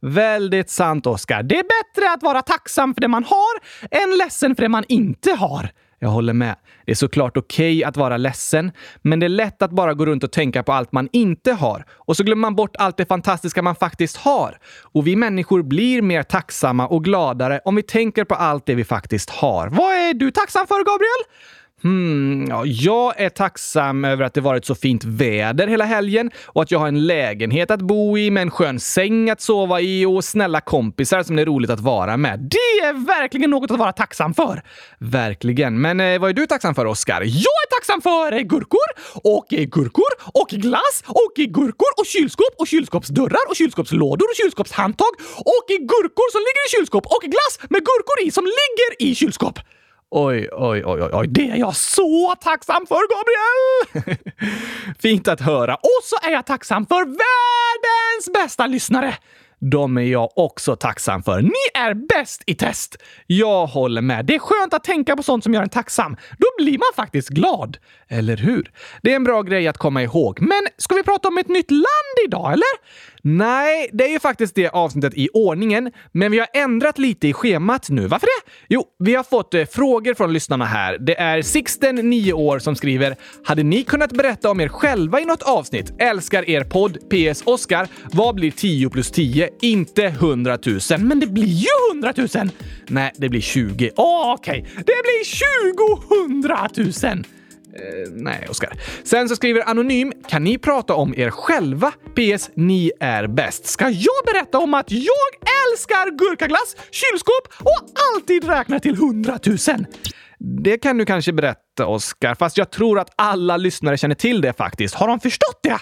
Väldigt 0.00 0.70
sant, 0.70 1.06
Oskar. 1.06 1.42
Det 1.42 1.58
är 1.58 1.62
bättre 1.62 2.12
att 2.12 2.22
vara 2.22 2.42
tacksam 2.42 2.94
för 2.94 3.00
det 3.00 3.08
man 3.08 3.24
har 3.24 3.60
än 4.02 4.18
ledsen 4.18 4.54
för 4.54 4.62
det 4.62 4.68
man 4.68 4.84
inte 4.88 5.32
har. 5.32 5.70
Jag 6.00 6.08
håller 6.08 6.32
med. 6.32 6.56
Det 6.86 6.92
är 6.92 6.96
såklart 6.96 7.36
okej 7.36 7.76
okay 7.76 7.84
att 7.84 7.96
vara 7.96 8.16
ledsen, 8.16 8.72
men 9.02 9.20
det 9.20 9.26
är 9.26 9.28
lätt 9.28 9.62
att 9.62 9.70
bara 9.70 9.94
gå 9.94 10.06
runt 10.06 10.24
och 10.24 10.32
tänka 10.32 10.62
på 10.62 10.72
allt 10.72 10.92
man 10.92 11.08
inte 11.12 11.52
har. 11.52 11.84
Och 11.90 12.16
så 12.16 12.24
glömmer 12.24 12.40
man 12.40 12.56
bort 12.56 12.76
allt 12.78 12.96
det 12.96 13.06
fantastiska 13.06 13.62
man 13.62 13.74
faktiskt 13.74 14.16
har. 14.16 14.58
Och 14.82 15.06
vi 15.06 15.16
människor 15.16 15.62
blir 15.62 16.02
mer 16.02 16.22
tacksamma 16.22 16.86
och 16.86 17.04
gladare 17.04 17.60
om 17.64 17.76
vi 17.76 17.82
tänker 17.82 18.24
på 18.24 18.34
allt 18.34 18.66
det 18.66 18.74
vi 18.74 18.84
faktiskt 18.84 19.30
har. 19.30 19.68
Vad 19.68 19.94
är 19.94 20.14
du 20.14 20.30
tacksam 20.30 20.66
för, 20.66 20.84
Gabriel? 20.84 21.24
Hmm, 21.82 22.46
ja, 22.48 22.62
jag 22.66 23.20
är 23.20 23.28
tacksam 23.28 24.04
över 24.04 24.24
att 24.24 24.34
det 24.34 24.40
varit 24.40 24.64
så 24.64 24.74
fint 24.74 25.04
väder 25.04 25.66
hela 25.66 25.84
helgen 25.84 26.30
och 26.46 26.62
att 26.62 26.70
jag 26.70 26.78
har 26.78 26.88
en 26.88 27.06
lägenhet 27.06 27.70
att 27.70 27.80
bo 27.80 28.18
i 28.18 28.30
med 28.30 28.42
en 28.42 28.50
skön 28.50 28.80
säng 28.80 29.30
att 29.30 29.40
sova 29.40 29.80
i 29.80 30.06
och 30.06 30.24
snälla 30.24 30.60
kompisar 30.60 31.22
som 31.22 31.36
det 31.36 31.42
är 31.42 31.46
roligt 31.46 31.70
att 31.70 31.80
vara 31.80 32.16
med. 32.16 32.40
Det 32.40 32.86
är 32.86 33.06
verkligen 33.06 33.50
något 33.50 33.70
att 33.70 33.78
vara 33.78 33.92
tacksam 33.92 34.34
för! 34.34 34.62
Verkligen. 34.98 35.80
Men 35.80 36.00
eh, 36.00 36.20
vad 36.20 36.30
är 36.30 36.34
du 36.34 36.46
tacksam 36.46 36.74
för, 36.74 36.86
Oskar? 36.86 37.20
Jag 37.20 37.58
är 37.64 37.70
tacksam 37.78 38.02
för 38.02 38.32
eh, 38.32 38.40
gurkor 38.40 38.88
och 39.14 39.52
eh, 39.52 39.64
gurkor 39.64 40.12
och 40.34 40.48
glass 40.48 41.02
och 41.06 41.38
eh, 41.38 41.44
gurkor 41.44 41.92
och 41.96 42.06
kylskåp 42.06 42.54
och 42.58 42.66
kylskåpsdörrar 42.66 43.48
och 43.48 43.56
kylskåpslådor 43.56 44.26
och 44.30 44.36
kylskåpshandtag 44.42 45.12
och 45.36 45.66
eh, 45.70 45.78
gurkor 45.78 46.28
som 46.32 46.40
ligger 46.40 46.62
i 46.68 46.70
kylskåp 46.76 47.06
och 47.06 47.22
glass 47.22 47.70
med 47.70 47.80
gurkor 47.80 48.26
i 48.26 48.30
som 48.30 48.44
ligger 48.44 49.10
i 49.10 49.14
kylskåp. 49.14 49.58
Oj, 50.10 50.48
oj, 50.52 50.82
oj, 50.84 51.02
oj, 51.02 51.10
oj. 51.12 51.26
Det 51.28 51.50
är 51.50 51.56
jag 51.56 51.76
så 51.76 52.34
tacksam 52.40 52.86
för, 52.86 53.00
Gabriel! 53.14 54.16
Fint 54.98 55.28
att 55.28 55.40
höra. 55.40 55.74
Och 55.74 56.00
så 56.04 56.28
är 56.28 56.32
jag 56.32 56.46
tacksam 56.46 56.86
för 56.86 57.04
världens 57.04 58.32
bästa 58.34 58.66
lyssnare! 58.66 59.14
De 59.60 59.98
är 59.98 60.02
jag 60.02 60.38
också 60.38 60.76
tacksam 60.76 61.22
för. 61.22 61.42
Ni 61.42 61.80
är 61.80 61.94
bäst 61.94 62.42
i 62.46 62.54
test! 62.54 62.96
Jag 63.26 63.66
håller 63.66 64.02
med. 64.02 64.26
Det 64.26 64.34
är 64.34 64.38
skönt 64.38 64.74
att 64.74 64.84
tänka 64.84 65.16
på 65.16 65.22
sånt 65.22 65.44
som 65.44 65.54
gör 65.54 65.62
en 65.62 65.68
tacksam. 65.68 66.16
Då 66.38 66.46
blir 66.64 66.78
man 66.78 67.04
faktiskt 67.04 67.28
glad. 67.28 67.78
Eller 68.08 68.36
hur? 68.36 68.70
Det 69.02 69.12
är 69.12 69.16
en 69.16 69.24
bra 69.24 69.42
grej 69.42 69.68
att 69.68 69.78
komma 69.78 70.02
ihåg. 70.02 70.40
Men 70.40 70.62
ska 70.76 70.94
vi 70.94 71.02
prata 71.02 71.28
om 71.28 71.38
ett 71.38 71.48
nytt 71.48 71.70
land 71.70 72.26
idag, 72.26 72.52
eller? 72.52 72.68
Nej, 73.22 73.90
det 73.92 74.04
är 74.04 74.08
ju 74.08 74.20
faktiskt 74.20 74.54
det 74.54 74.68
avsnittet 74.68 75.12
i 75.16 75.28
ordningen, 75.34 75.92
men 76.12 76.32
vi 76.32 76.38
har 76.38 76.48
ändrat 76.54 76.98
lite 76.98 77.28
i 77.28 77.32
schemat 77.32 77.90
nu. 77.90 78.06
Varför 78.06 78.26
det? 78.26 78.52
Jo, 78.68 78.84
vi 78.98 79.14
har 79.14 79.22
fått 79.22 79.54
eh, 79.54 79.64
frågor 79.64 80.14
från 80.14 80.32
lyssnarna 80.32 80.64
här. 80.64 80.98
Det 80.98 81.20
är 81.20 81.42
Sixten, 81.42 81.96
9 81.96 82.32
år, 82.32 82.58
som 82.58 82.76
skriver 82.76 83.16
“Hade 83.44 83.62
ni 83.62 83.82
kunnat 83.84 84.12
berätta 84.12 84.50
om 84.50 84.60
er 84.60 84.68
själva 84.68 85.20
i 85.20 85.24
något 85.24 85.42
avsnitt? 85.42 85.92
Älskar 85.98 86.50
er 86.50 86.64
podd. 86.64 86.98
PS 87.10 87.42
Oskar. 87.46 87.88
Vad 88.12 88.34
blir 88.34 88.50
10 88.50 88.90
plus 88.90 89.10
10? 89.10 89.48
Inte 89.60 90.04
100 90.04 90.58
000. 90.66 90.80
Men 90.98 91.20
det 91.20 91.26
blir 91.26 91.44
ju 91.44 91.66
100 91.92 92.12
000! 92.16 92.28
Nej, 92.88 93.12
det 93.16 93.28
blir 93.28 93.40
20. 93.40 93.90
Oh, 93.96 94.32
Okej, 94.32 94.60
okay. 94.60 94.74
det 94.76 94.82
blir 94.84 95.24
20 95.24 96.24
100 96.24 96.68
000! 97.14 97.24
Eh, 97.78 98.10
nej, 98.12 98.46
Oskar. 98.50 98.72
Sen 99.04 99.28
så 99.28 99.36
skriver 99.36 99.68
Anonym, 99.68 100.12
kan 100.28 100.44
ni 100.44 100.58
prata 100.58 100.94
om 100.94 101.14
er 101.16 101.30
själva? 101.30 101.90
PS. 101.90 102.50
Ni 102.54 102.92
är 103.00 103.26
bäst. 103.26 103.66
Ska 103.66 103.84
jag 103.88 104.24
berätta 104.26 104.58
om 104.58 104.74
att 104.74 104.90
jag 104.90 105.28
älskar 105.72 106.18
gurkaglass, 106.18 106.76
kylskåp 106.90 107.48
och 107.60 107.88
alltid 108.14 108.44
räknar 108.44 108.78
till 108.78 108.96
hundratusen? 108.96 109.86
Det 110.40 110.78
kan 110.78 110.98
du 110.98 111.04
kanske 111.04 111.32
berätta, 111.32 111.86
Oskar, 111.86 112.34
fast 112.34 112.58
jag 112.58 112.70
tror 112.70 112.98
att 112.98 113.10
alla 113.16 113.56
lyssnare 113.56 113.96
känner 113.96 114.14
till 114.14 114.40
det 114.40 114.52
faktiskt. 114.52 114.94
Har 114.94 115.08
de 115.08 115.20
förstått 115.20 115.60
det? 115.62 115.78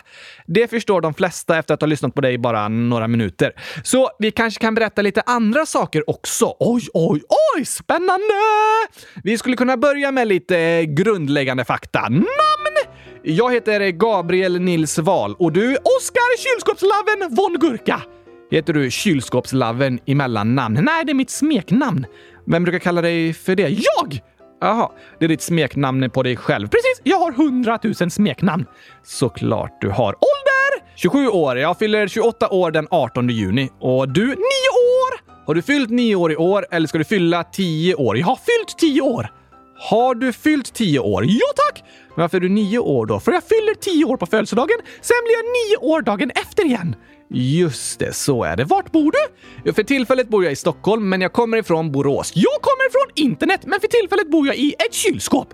Det 0.46 0.68
förstår 0.68 1.00
de 1.00 1.14
flesta 1.14 1.58
efter 1.58 1.75
att 1.75 1.80
ha 1.80 1.86
lyssnat 1.86 2.14
på 2.14 2.20
dig 2.20 2.38
bara 2.38 2.68
några 2.68 3.08
minuter. 3.08 3.52
Så 3.82 4.10
vi 4.18 4.30
kanske 4.30 4.60
kan 4.60 4.75
berätta 4.75 5.02
lite 5.02 5.20
andra 5.20 5.66
saker 5.66 6.10
också. 6.10 6.56
Oj, 6.60 6.82
oj, 6.94 7.22
oj! 7.56 7.64
Spännande! 7.64 8.34
Vi 9.25 9.38
skulle 9.38 9.56
kunna 9.56 9.76
börja 9.76 10.12
med 10.12 10.28
lite 10.28 10.84
grundläggande 10.86 11.64
fakta. 11.64 12.00
Namn! 12.00 12.26
Jag 13.22 13.54
heter 13.54 13.90
Gabriel 13.90 14.60
Nils 14.60 14.98
Wahl 14.98 15.34
och 15.34 15.52
du 15.52 15.76
Oskar 15.76 16.38
Kylskåpslaven 16.38 17.36
von 17.36 17.56
Gurka. 17.60 18.02
Heter 18.50 18.72
du 18.72 18.90
Kylskåpslaven 18.90 19.98
i 20.04 20.14
mellannamn? 20.14 20.78
Nej, 20.82 21.04
det 21.04 21.12
är 21.12 21.14
mitt 21.14 21.30
smeknamn. 21.30 22.06
Vem 22.46 22.64
brukar 22.64 22.78
kalla 22.78 23.02
dig 23.02 23.32
för 23.32 23.54
det? 23.54 23.68
Jag! 23.68 24.20
Jaha, 24.60 24.90
det 25.18 25.25
är 25.25 25.28
ditt 25.28 25.42
smeknamn 25.42 26.10
på 26.10 26.22
dig 26.22 26.36
själv. 26.36 26.68
Precis, 26.68 27.00
jag 27.02 27.18
har 27.18 27.32
hundratusen 27.32 28.10
smeknamn. 28.10 28.64
Såklart 29.04 29.80
du 29.80 29.88
har. 29.88 30.08
Ålder? 30.14 30.86
27 30.96 31.28
år. 31.28 31.58
Jag 31.58 31.78
fyller 31.78 32.08
28 32.08 32.48
år 32.48 32.70
den 32.70 32.86
18 32.90 33.28
juni. 33.28 33.70
Och 33.80 34.08
du, 34.08 34.26
9 34.26 34.34
år! 34.34 35.36
Har 35.46 35.54
du 35.54 35.62
fyllt 35.62 35.90
9 35.90 36.16
år 36.16 36.32
i 36.32 36.36
år 36.36 36.66
eller 36.70 36.86
ska 36.88 36.98
du 36.98 37.04
fylla 37.04 37.44
10 37.44 37.94
år? 37.94 38.18
Jag 38.18 38.26
har 38.26 38.36
fyllt 38.36 38.78
10 38.78 39.00
år. 39.00 39.32
Har 39.90 40.14
du 40.14 40.32
fyllt 40.32 40.75
10 40.75 40.98
år? 40.98 41.25
Ja 41.25 41.46
tack! 41.56 41.84
Men 42.14 42.22
varför 42.22 42.36
är 42.36 42.40
du 42.40 42.48
9 42.48 42.78
år 42.78 43.06
då? 43.06 43.20
För 43.20 43.32
jag 43.32 43.44
fyller 43.44 43.75
10 43.75 44.04
år 44.04 44.16
på 44.16 44.26
födelsedagen, 44.26 44.76
sen 45.00 45.16
blir 45.25 45.34
jag 45.34 45.80
9 45.82 45.92
år 45.94 46.00
dagen 46.02 46.30
efter 46.30 46.64
igen. 46.64 46.96
Just 47.30 47.99
det, 47.99 48.12
så 48.12 48.45
är 48.45 48.56
det. 48.56 48.64
Vart 48.64 48.92
bor 48.92 49.12
du? 49.64 49.73
För 49.73 49.83
tillfället 49.83 50.28
bor 50.28 50.45
jag 50.45 50.52
i 50.52 50.56
Stockholm, 50.56 51.09
men 51.09 51.21
jag 51.21 51.33
kommer 51.33 51.56
ifrån 51.56 51.92
Borås. 51.92 52.33
Jag 52.35 52.62
kommer 52.62 52.88
ifrån 52.88 53.26
internet, 53.26 53.61
men 53.64 53.80
för 53.80 53.88
tillfället 53.88 54.30
bor 54.30 54.47
jag 54.47 54.56
i 54.56 54.75
ett 54.78 54.95
kylskåp. 54.95 55.49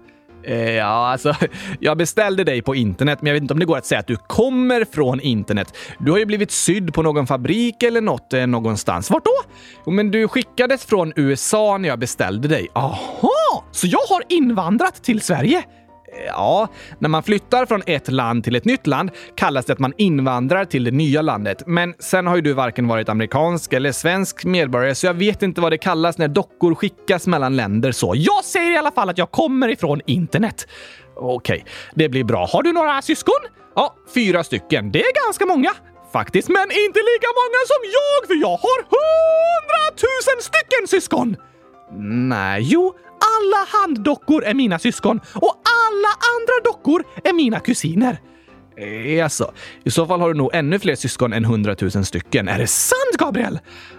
Eh, 0.45 0.71
ja, 0.71 0.85
alltså, 0.85 1.35
jag 1.81 1.97
beställde 1.99 2.45
dig 2.45 2.62
på 2.62 2.75
internet, 2.75 3.19
men 3.23 3.26
jag 3.26 3.35
vet 3.35 3.43
inte 3.43 3.55
om 3.55 3.61
det 3.61 3.67
går 3.67 3.79
att 3.79 3.87
säga 3.87 3.99
att 4.00 4.07
du 4.07 4.17
kommer 4.17 4.85
från 4.85 5.21
internet. 5.21 5.76
Du 5.99 6.11
har 6.11 6.19
ju 6.19 6.26
blivit 6.26 6.50
sydd 6.50 6.95
på 6.95 7.02
någon 7.02 7.26
fabrik 7.26 7.83
eller 7.83 8.00
något 8.00 8.33
eh, 8.33 8.47
någonstans. 8.47 9.11
Vart 9.11 9.25
då? 9.25 9.52
Jo, 9.87 9.93
men 9.93 10.11
du 10.11 10.29
skickades 10.29 10.85
från 10.85 11.12
USA 11.17 11.79
när 11.79 11.88
jag 11.88 11.99
beställde 11.99 12.49
dig. 12.49 12.69
Aha! 12.73 13.64
Så 13.73 13.87
jag 13.87 14.00
har 14.09 14.23
invandrat 14.29 15.02
till 15.05 15.21
Sverige? 15.21 15.62
Ja, 16.26 16.69
när 16.99 17.09
man 17.09 17.23
flyttar 17.23 17.66
från 17.66 17.83
ett 17.87 18.09
land 18.09 18.45
till 18.45 18.57
ett 18.57 18.64
nytt 18.64 18.87
land 18.87 19.11
kallas 19.35 19.64
det 19.64 19.73
att 19.73 19.78
man 19.78 19.92
invandrar 19.97 20.64
till 20.64 20.85
det 20.85 20.90
nya 20.90 21.23
landet. 21.23 21.62
Men 21.66 21.95
sen 21.99 22.26
har 22.26 22.37
ju 22.37 22.42
du 22.42 22.52
varken 22.52 22.88
varit 22.88 23.09
amerikansk 23.09 23.73
eller 23.73 23.92
svensk 23.92 24.45
medborgare, 24.45 24.95
så 24.95 25.07
jag 25.07 25.14
vet 25.14 25.42
inte 25.42 25.61
vad 25.61 25.73
det 25.73 25.78
kallas 25.78 26.19
när 26.19 26.28
dockor 26.28 26.75
skickas 26.75 27.26
mellan 27.26 27.57
länder 27.57 27.92
så. 27.92 28.12
Jag 28.16 28.45
säger 28.45 28.73
i 28.73 28.76
alla 28.76 28.90
fall 28.90 29.09
att 29.09 29.19
jag 29.19 29.31
kommer 29.31 29.69
ifrån 29.69 30.00
internet. 30.07 30.66
Okej, 31.16 31.54
okay, 31.57 31.73
det 31.95 32.09
blir 32.09 32.25
bra. 32.25 32.47
Har 32.47 32.62
du 32.62 32.73
några 32.73 33.02
syskon? 33.02 33.40
Ja, 33.75 33.95
fyra 34.14 34.45
stycken. 34.45 34.92
Det 34.92 35.00
är 35.00 35.26
ganska 35.26 35.47
många. 35.47 35.71
Faktiskt, 36.12 36.49
men 36.49 36.62
inte 36.62 37.00
lika 37.12 37.28
många 37.40 37.61
som 37.73 37.81
jag, 37.97 38.26
för 38.28 38.35
jag 38.35 38.57
har 38.64 38.78
hundratusen 38.95 40.38
stycken 40.40 40.88
syskon! 40.88 41.37
Nej, 42.28 42.62
jo, 42.62 42.95
alla 43.35 43.66
handdockor 43.81 44.45
är 44.45 44.54
mina 44.54 44.78
syskon 44.78 45.21
och 45.35 45.62
alla 46.02 46.14
andra 46.38 46.71
dockor 46.71 47.04
är 47.25 47.32
mina 47.32 47.61
kusiner. 47.61 48.21
Jaså, 49.16 49.52
i 49.85 49.90
så 49.90 50.06
fall 50.06 50.21
har 50.21 50.28
du 50.28 50.35
nog 50.35 50.50
ännu 50.54 50.78
fler 50.78 50.94
syskon 50.94 51.32
än 51.32 51.44
hundratusen 51.44 52.04
stycken. 52.04 52.49
Är 52.49 52.59
det 52.59 52.66
sant, 52.66 53.16
Gabriel? 53.18 53.59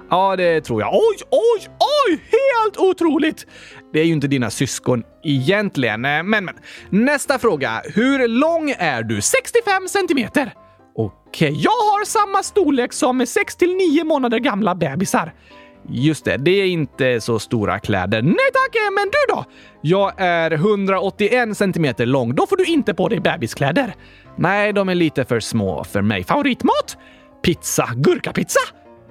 Ja, 0.09 0.35
det 0.35 0.61
tror 0.61 0.81
jag. 0.81 0.93
Oj, 0.93 1.17
oj, 1.29 1.67
oj! 1.79 2.19
Helt 2.31 2.77
otroligt! 2.77 3.47
Det 3.93 3.99
är 3.99 4.03
ju 4.03 4.13
inte 4.13 4.27
dina 4.27 4.49
syskon 4.49 5.03
egentligen. 5.23 6.05
Eh, 6.05 6.23
men, 6.23 6.45
men. 6.45 6.55
Nästa 6.89 7.39
fråga. 7.39 7.81
Hur 7.85 8.27
lång 8.27 8.75
är 8.77 9.03
du? 9.03 9.21
65 9.21 9.87
centimeter. 9.87 10.53
Okej, 10.95 11.53
jag 11.57 11.71
har 11.71 12.05
samma 12.05 12.43
storlek 12.43 12.93
som 12.93 13.25
6 13.25 13.55
till 13.55 13.75
9 13.75 14.03
månader 14.03 14.39
gamla 14.39 14.75
bebisar. 14.75 15.33
Just 15.89 16.25
det, 16.25 16.37
det 16.37 16.51
är 16.51 16.65
inte 16.65 17.21
så 17.21 17.39
stora 17.39 17.79
kläder. 17.79 18.21
Nej 18.21 18.35
tack, 18.53 18.75
men 18.95 19.05
du 19.05 19.33
då? 19.33 19.45
Jag 19.81 20.13
är 20.17 20.51
181 20.51 21.57
centimeter 21.57 22.05
lång. 22.05 22.35
Då 22.35 22.47
får 22.47 22.57
du 22.57 22.65
inte 22.65 22.93
på 22.93 23.09
dig 23.09 23.19
bebiskläder. 23.19 23.95
Nej, 24.35 24.73
de 24.73 24.89
är 24.89 24.95
lite 24.95 25.25
för 25.25 25.39
små 25.39 25.83
för 25.83 26.01
mig. 26.01 26.23
Favoritmat? 26.23 26.97
Pizza. 27.41 27.89
Gurkapizza? 27.95 28.59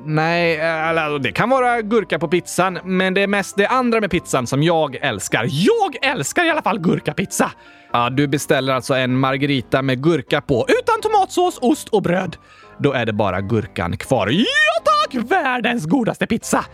Nej, 0.04 0.60
eh, 0.60 0.88
alltså, 0.88 1.18
det 1.18 1.32
kan 1.32 1.50
vara 1.50 1.82
gurka 1.82 2.18
på 2.18 2.28
pizzan, 2.28 2.78
men 2.84 3.14
det 3.14 3.22
är 3.22 3.26
mest 3.26 3.56
det 3.56 3.66
andra 3.66 4.00
med 4.00 4.10
pizzan 4.10 4.46
som 4.46 4.62
jag 4.62 4.96
älskar. 4.96 5.46
Jag 5.50 6.12
älskar 6.12 6.44
i 6.44 6.50
alla 6.50 6.62
fall 6.62 6.78
gurkapizza! 6.78 7.50
Ja, 7.92 8.10
du 8.10 8.26
beställer 8.26 8.74
alltså 8.74 8.94
en 8.94 9.18
margarita 9.18 9.82
med 9.82 10.02
gurka 10.02 10.40
på, 10.40 10.66
utan 10.68 11.00
tomatsås, 11.00 11.58
ost 11.62 11.88
och 11.88 12.02
bröd. 12.02 12.36
Då 12.78 12.92
är 12.92 13.06
det 13.06 13.12
bara 13.12 13.40
gurkan 13.40 13.96
kvar. 13.96 14.28
Ja 14.28 14.82
tack! 14.84 15.01
Världens 15.14 15.86
godaste 15.86 16.26
pizza! 16.26 16.64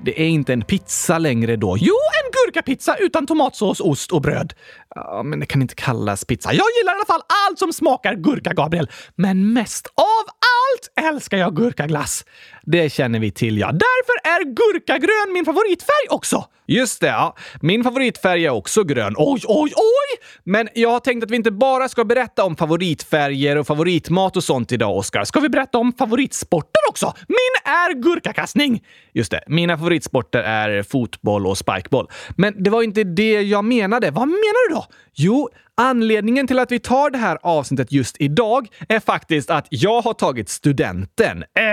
Det 0.00 0.22
är 0.22 0.26
inte 0.26 0.52
en 0.52 0.62
pizza 0.62 1.18
längre 1.18 1.56
då. 1.56 1.76
Jo, 1.78 1.94
en 2.24 2.30
gurkapizza 2.32 2.96
utan 2.96 3.26
tomatsås, 3.26 3.80
ost 3.80 4.12
och 4.12 4.22
bröd. 4.22 4.54
Ja, 4.94 5.22
men 5.24 5.40
det 5.40 5.46
kan 5.46 5.62
inte 5.62 5.74
kallas 5.74 6.24
pizza. 6.24 6.52
Jag 6.52 6.66
gillar 6.80 6.92
i 6.92 6.96
alla 6.96 7.04
fall 7.06 7.22
allt 7.48 7.58
som 7.58 7.72
smakar 7.72 8.14
gurka, 8.14 8.52
Gabriel. 8.52 8.90
Men 9.14 9.52
mest 9.52 9.86
av 9.86 10.37
allt 10.48 11.14
älskar 11.14 11.38
jag 11.38 11.56
gurkaglass. 11.56 12.24
Det 12.62 12.92
känner 12.92 13.18
vi 13.18 13.30
till, 13.30 13.58
ja. 13.58 13.66
Därför 13.66 14.28
är 14.28 14.44
gurkagrön 14.44 15.32
min 15.32 15.44
favoritfärg 15.44 16.08
också. 16.10 16.44
Just 16.66 17.00
det, 17.00 17.06
ja. 17.06 17.36
Min 17.60 17.84
favoritfärg 17.84 18.46
är 18.46 18.50
också 18.50 18.84
grön. 18.84 19.14
Oj, 19.16 19.40
oj, 19.44 19.72
oj! 19.76 20.26
Men 20.44 20.68
jag 20.74 20.90
har 20.90 21.00
tänkt 21.00 21.24
att 21.24 21.30
vi 21.30 21.36
inte 21.36 21.50
bara 21.50 21.88
ska 21.88 22.04
berätta 22.04 22.44
om 22.44 22.56
favoritfärger 22.56 23.56
och 23.58 23.66
favoritmat 23.66 24.36
och 24.36 24.44
sånt 24.44 24.72
idag, 24.72 24.96
Oskar. 24.96 25.24
Ska 25.24 25.40
vi 25.40 25.48
berätta 25.48 25.78
om 25.78 25.92
favoritsporter 25.92 26.80
också? 26.88 27.14
Min 27.28 27.72
är 27.72 27.94
gurkakastning! 27.94 28.84
Just 29.12 29.30
det, 29.30 29.44
mina 29.46 29.78
favoritsporter 29.78 30.38
är 30.38 30.82
fotboll 30.82 31.46
och 31.46 31.58
spikeball. 31.58 32.08
Men 32.36 32.62
det 32.62 32.70
var 32.70 32.82
inte 32.82 33.04
det 33.04 33.42
jag 33.42 33.64
menade. 33.64 34.10
Vad 34.10 34.28
menar 34.28 34.68
du 34.68 34.74
då? 34.74 34.86
Jo, 35.14 35.48
anledningen 35.78 36.46
till 36.46 36.58
att 36.58 36.72
vi 36.72 36.78
tar 36.78 37.10
det 37.10 37.18
här 37.18 37.38
avsnittet 37.42 37.92
just 37.92 38.16
idag 38.18 38.68
är 38.88 39.00
faktiskt 39.00 39.50
att 39.50 39.66
jag 39.70 40.00
har 40.00 40.14
tagit 40.14 40.48
studenten. 40.48 41.42
Eh, 41.42 41.64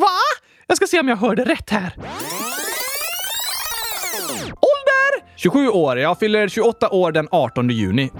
va? 0.00 0.18
Jag 0.66 0.76
ska 0.76 0.86
se 0.86 1.00
om 1.00 1.08
jag 1.08 1.16
hörde 1.16 1.44
rätt 1.44 1.70
här. 1.70 1.92
Ålder? 4.46 5.28
27 5.36 5.68
år. 5.68 5.98
Jag 5.98 6.18
fyller 6.18 6.48
28 6.48 6.90
år 6.90 7.12
den 7.12 7.28
18 7.30 7.70
juni. 7.70 8.10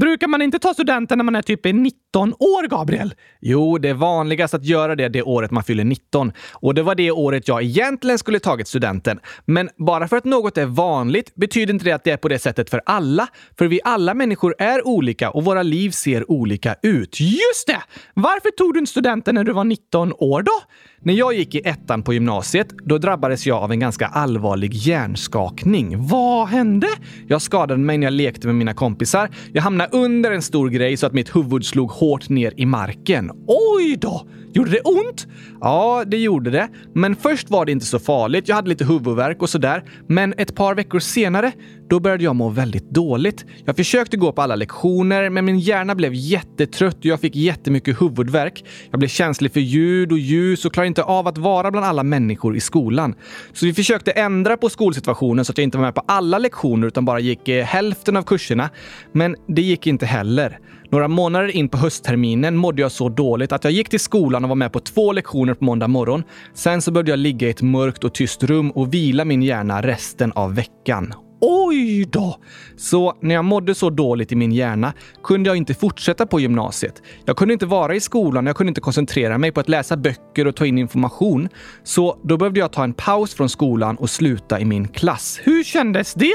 Brukar 0.00 0.28
man 0.28 0.42
inte 0.42 0.58
ta 0.58 0.74
studenten 0.74 1.18
när 1.18 1.24
man 1.24 1.36
är 1.36 1.42
typ 1.42 1.64
19 1.64 2.32
år, 2.32 2.68
Gabriel? 2.68 3.14
Jo, 3.40 3.78
det 3.78 3.88
är 3.88 3.94
vanligast 3.94 4.54
att 4.54 4.64
göra 4.64 4.96
det 4.96 5.08
det 5.08 5.22
året 5.22 5.50
man 5.50 5.62
fyller 5.62 5.84
19. 5.84 6.32
Och 6.52 6.74
det 6.74 6.82
var 6.82 6.94
det 6.94 7.10
året 7.10 7.48
jag 7.48 7.62
egentligen 7.62 8.18
skulle 8.18 8.38
tagit 8.38 8.68
studenten. 8.68 9.20
Men 9.44 9.70
bara 9.76 10.08
för 10.08 10.16
att 10.16 10.24
något 10.24 10.58
är 10.58 10.66
vanligt 10.66 11.34
betyder 11.34 11.74
inte 11.74 11.84
det 11.84 11.92
att 11.92 12.04
det 12.04 12.10
är 12.10 12.16
på 12.16 12.28
det 12.28 12.38
sättet 12.38 12.70
för 12.70 12.82
alla. 12.86 13.28
För 13.58 13.66
vi 13.66 13.80
alla 13.84 14.14
människor 14.14 14.54
är 14.58 14.86
olika 14.86 15.30
och 15.30 15.44
våra 15.44 15.62
liv 15.62 15.90
ser 15.90 16.30
olika 16.30 16.76
ut. 16.82 17.20
Just 17.20 17.66
det! 17.66 17.82
Varför 18.14 18.50
tog 18.50 18.74
du 18.74 18.78
inte 18.78 18.90
studenten 18.90 19.34
när 19.34 19.44
du 19.44 19.52
var 19.52 19.64
19 19.64 20.12
år 20.12 20.42
då? 20.42 20.62
När 21.04 21.14
jag 21.14 21.34
gick 21.34 21.54
i 21.54 21.60
ettan 21.64 22.02
på 22.02 22.14
gymnasiet, 22.14 22.68
då 22.82 22.98
drabbades 22.98 23.46
jag 23.46 23.62
av 23.62 23.72
en 23.72 23.80
ganska 23.80 24.06
allvarlig 24.06 24.74
hjärnskakning. 24.74 26.06
Vad 26.06 26.48
hände? 26.48 26.86
Jag 27.28 27.42
skadade 27.42 27.80
mig 27.80 27.98
när 27.98 28.06
jag 28.06 28.12
lekte 28.12 28.46
med 28.46 28.56
mina 28.56 28.74
kompisar. 28.74 29.30
Jag 29.52 29.62
hamnade 29.62 29.96
under 29.96 30.32
en 30.32 30.42
stor 30.42 30.68
grej 30.68 30.96
så 30.96 31.06
att 31.06 31.12
mitt 31.12 31.36
huvud 31.36 31.66
slog 31.66 31.90
hårt 31.90 32.28
ner 32.28 32.52
i 32.56 32.66
marken. 32.66 33.30
Oj 33.46 33.96
då! 34.00 34.26
Gjorde 34.54 34.70
det 34.70 34.80
ont? 34.80 35.26
Ja, 35.60 36.04
det 36.06 36.16
gjorde 36.16 36.50
det. 36.50 36.68
Men 36.94 37.16
först 37.16 37.50
var 37.50 37.66
det 37.66 37.72
inte 37.72 37.86
så 37.86 37.98
farligt. 37.98 38.48
Jag 38.48 38.56
hade 38.56 38.68
lite 38.68 38.84
huvudvärk 38.84 39.42
och 39.42 39.50
sådär. 39.50 39.84
Men 40.08 40.34
ett 40.38 40.54
par 40.54 40.74
veckor 40.74 40.98
senare, 40.98 41.52
då 41.88 42.00
började 42.00 42.24
jag 42.24 42.36
må 42.36 42.48
väldigt 42.48 42.90
dåligt. 42.90 43.44
Jag 43.64 43.76
försökte 43.76 44.16
gå 44.16 44.32
på 44.32 44.42
alla 44.42 44.56
lektioner, 44.56 45.30
men 45.30 45.44
min 45.44 45.58
hjärna 45.58 45.94
blev 45.94 46.14
jättetrött 46.14 46.96
och 46.98 47.04
jag 47.04 47.20
fick 47.20 47.36
jättemycket 47.36 48.02
huvudvärk. 48.02 48.64
Jag 48.90 48.98
blev 48.98 49.08
känslig 49.08 49.52
för 49.52 49.60
ljud 49.60 50.12
och 50.12 50.18
ljus 50.18 50.64
och 50.64 50.72
klarade 50.72 50.88
inte 50.88 51.02
av 51.02 51.28
att 51.28 51.38
vara 51.38 51.70
bland 51.70 51.86
alla 51.86 52.02
människor 52.02 52.56
i 52.56 52.60
skolan. 52.60 53.14
Så 53.52 53.66
vi 53.66 53.74
försökte 53.74 54.10
ändra 54.10 54.56
på 54.56 54.68
skolsituationen 54.68 55.44
så 55.44 55.52
att 55.52 55.58
jag 55.58 55.62
inte 55.62 55.78
var 55.78 55.84
med 55.84 55.94
på 55.94 56.02
alla 56.06 56.38
lektioner 56.38 56.86
utan 56.86 57.04
bara 57.04 57.20
gick 57.20 57.48
eh, 57.48 57.64
hälften 57.64 58.16
av 58.16 58.22
kurserna. 58.22 58.70
Men 59.12 59.36
det 59.48 59.62
gick 59.62 59.86
inte 59.86 60.06
heller. 60.06 60.58
Några 60.94 61.08
månader 61.08 61.56
in 61.56 61.68
på 61.68 61.78
höstterminen 61.78 62.56
mådde 62.56 62.82
jag 62.82 62.92
så 62.92 63.08
dåligt 63.08 63.52
att 63.52 63.64
jag 63.64 63.72
gick 63.72 63.88
till 63.88 64.00
skolan 64.00 64.44
och 64.44 64.48
var 64.48 64.56
med 64.56 64.72
på 64.72 64.80
två 64.80 65.12
lektioner 65.12 65.54
på 65.54 65.64
måndag 65.64 65.88
morgon. 65.88 66.22
Sen 66.52 66.82
så 66.82 66.92
började 66.92 67.10
jag 67.10 67.18
ligga 67.18 67.46
i 67.46 67.50
ett 67.50 67.62
mörkt 67.62 68.04
och 68.04 68.14
tyst 68.14 68.42
rum 68.42 68.70
och 68.70 68.94
vila 68.94 69.24
min 69.24 69.42
hjärna 69.42 69.82
resten 69.82 70.32
av 70.32 70.54
veckan. 70.54 71.14
Oj 71.40 72.04
då! 72.04 72.36
Så 72.76 73.16
när 73.20 73.34
jag 73.34 73.44
mådde 73.44 73.74
så 73.74 73.90
dåligt 73.90 74.32
i 74.32 74.36
min 74.36 74.52
hjärna 74.52 74.92
kunde 75.22 75.50
jag 75.50 75.56
inte 75.56 75.74
fortsätta 75.74 76.26
på 76.26 76.40
gymnasiet. 76.40 77.02
Jag 77.24 77.36
kunde 77.36 77.54
inte 77.54 77.66
vara 77.66 77.94
i 77.94 78.00
skolan, 78.00 78.46
jag 78.46 78.56
kunde 78.56 78.68
inte 78.68 78.80
koncentrera 78.80 79.38
mig 79.38 79.52
på 79.52 79.60
att 79.60 79.68
läsa 79.68 79.96
böcker 79.96 80.46
och 80.46 80.56
ta 80.56 80.66
in 80.66 80.78
information. 80.78 81.48
Så 81.82 82.18
då 82.22 82.36
behövde 82.36 82.60
jag 82.60 82.72
ta 82.72 82.84
en 82.84 82.94
paus 82.94 83.34
från 83.34 83.48
skolan 83.48 83.96
och 83.96 84.10
sluta 84.10 84.60
i 84.60 84.64
min 84.64 84.88
klass. 84.88 85.40
Hur 85.42 85.64
kändes 85.64 86.14
det? 86.14 86.34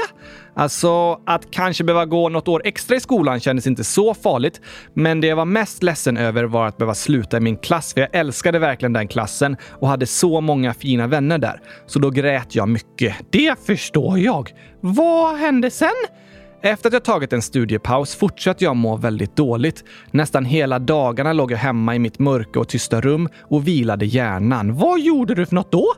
Alltså, 0.60 1.20
att 1.26 1.50
kanske 1.50 1.84
behöva 1.84 2.06
gå 2.06 2.28
något 2.28 2.48
år 2.48 2.62
extra 2.64 2.96
i 2.96 3.00
skolan 3.00 3.40
kändes 3.40 3.66
inte 3.66 3.84
så 3.84 4.14
farligt, 4.14 4.60
men 4.94 5.20
det 5.20 5.26
jag 5.26 5.36
var 5.36 5.44
mest 5.44 5.82
ledsen 5.82 6.16
över 6.16 6.44
var 6.44 6.66
att 6.66 6.76
behöva 6.76 6.94
sluta 6.94 7.36
i 7.36 7.40
min 7.40 7.56
klass, 7.56 7.94
för 7.94 8.00
jag 8.00 8.10
älskade 8.12 8.58
verkligen 8.58 8.92
den 8.92 9.08
klassen 9.08 9.56
och 9.70 9.88
hade 9.88 10.06
så 10.06 10.40
många 10.40 10.74
fina 10.74 11.06
vänner 11.06 11.38
där. 11.38 11.60
Så 11.86 11.98
då 11.98 12.10
grät 12.10 12.54
jag 12.54 12.68
mycket. 12.68 13.16
Det 13.30 13.66
förstår 13.66 14.18
jag. 14.18 14.50
Vad 14.80 15.36
hände 15.36 15.70
sen? 15.70 15.88
Efter 16.62 16.88
att 16.88 16.92
jag 16.92 17.04
tagit 17.04 17.32
en 17.32 17.42
studiepaus 17.42 18.14
fortsatte 18.14 18.64
jag 18.64 18.76
må 18.76 18.96
väldigt 18.96 19.36
dåligt. 19.36 19.84
Nästan 20.10 20.44
hela 20.44 20.78
dagarna 20.78 21.32
låg 21.32 21.52
jag 21.52 21.58
hemma 21.58 21.94
i 21.94 21.98
mitt 21.98 22.18
mörka 22.18 22.60
och 22.60 22.68
tysta 22.68 23.00
rum 23.00 23.28
och 23.40 23.68
vilade 23.68 24.06
hjärnan. 24.06 24.76
Vad 24.76 25.00
gjorde 25.00 25.34
du 25.34 25.46
för 25.46 25.54
något 25.54 25.72
då? 25.72 25.94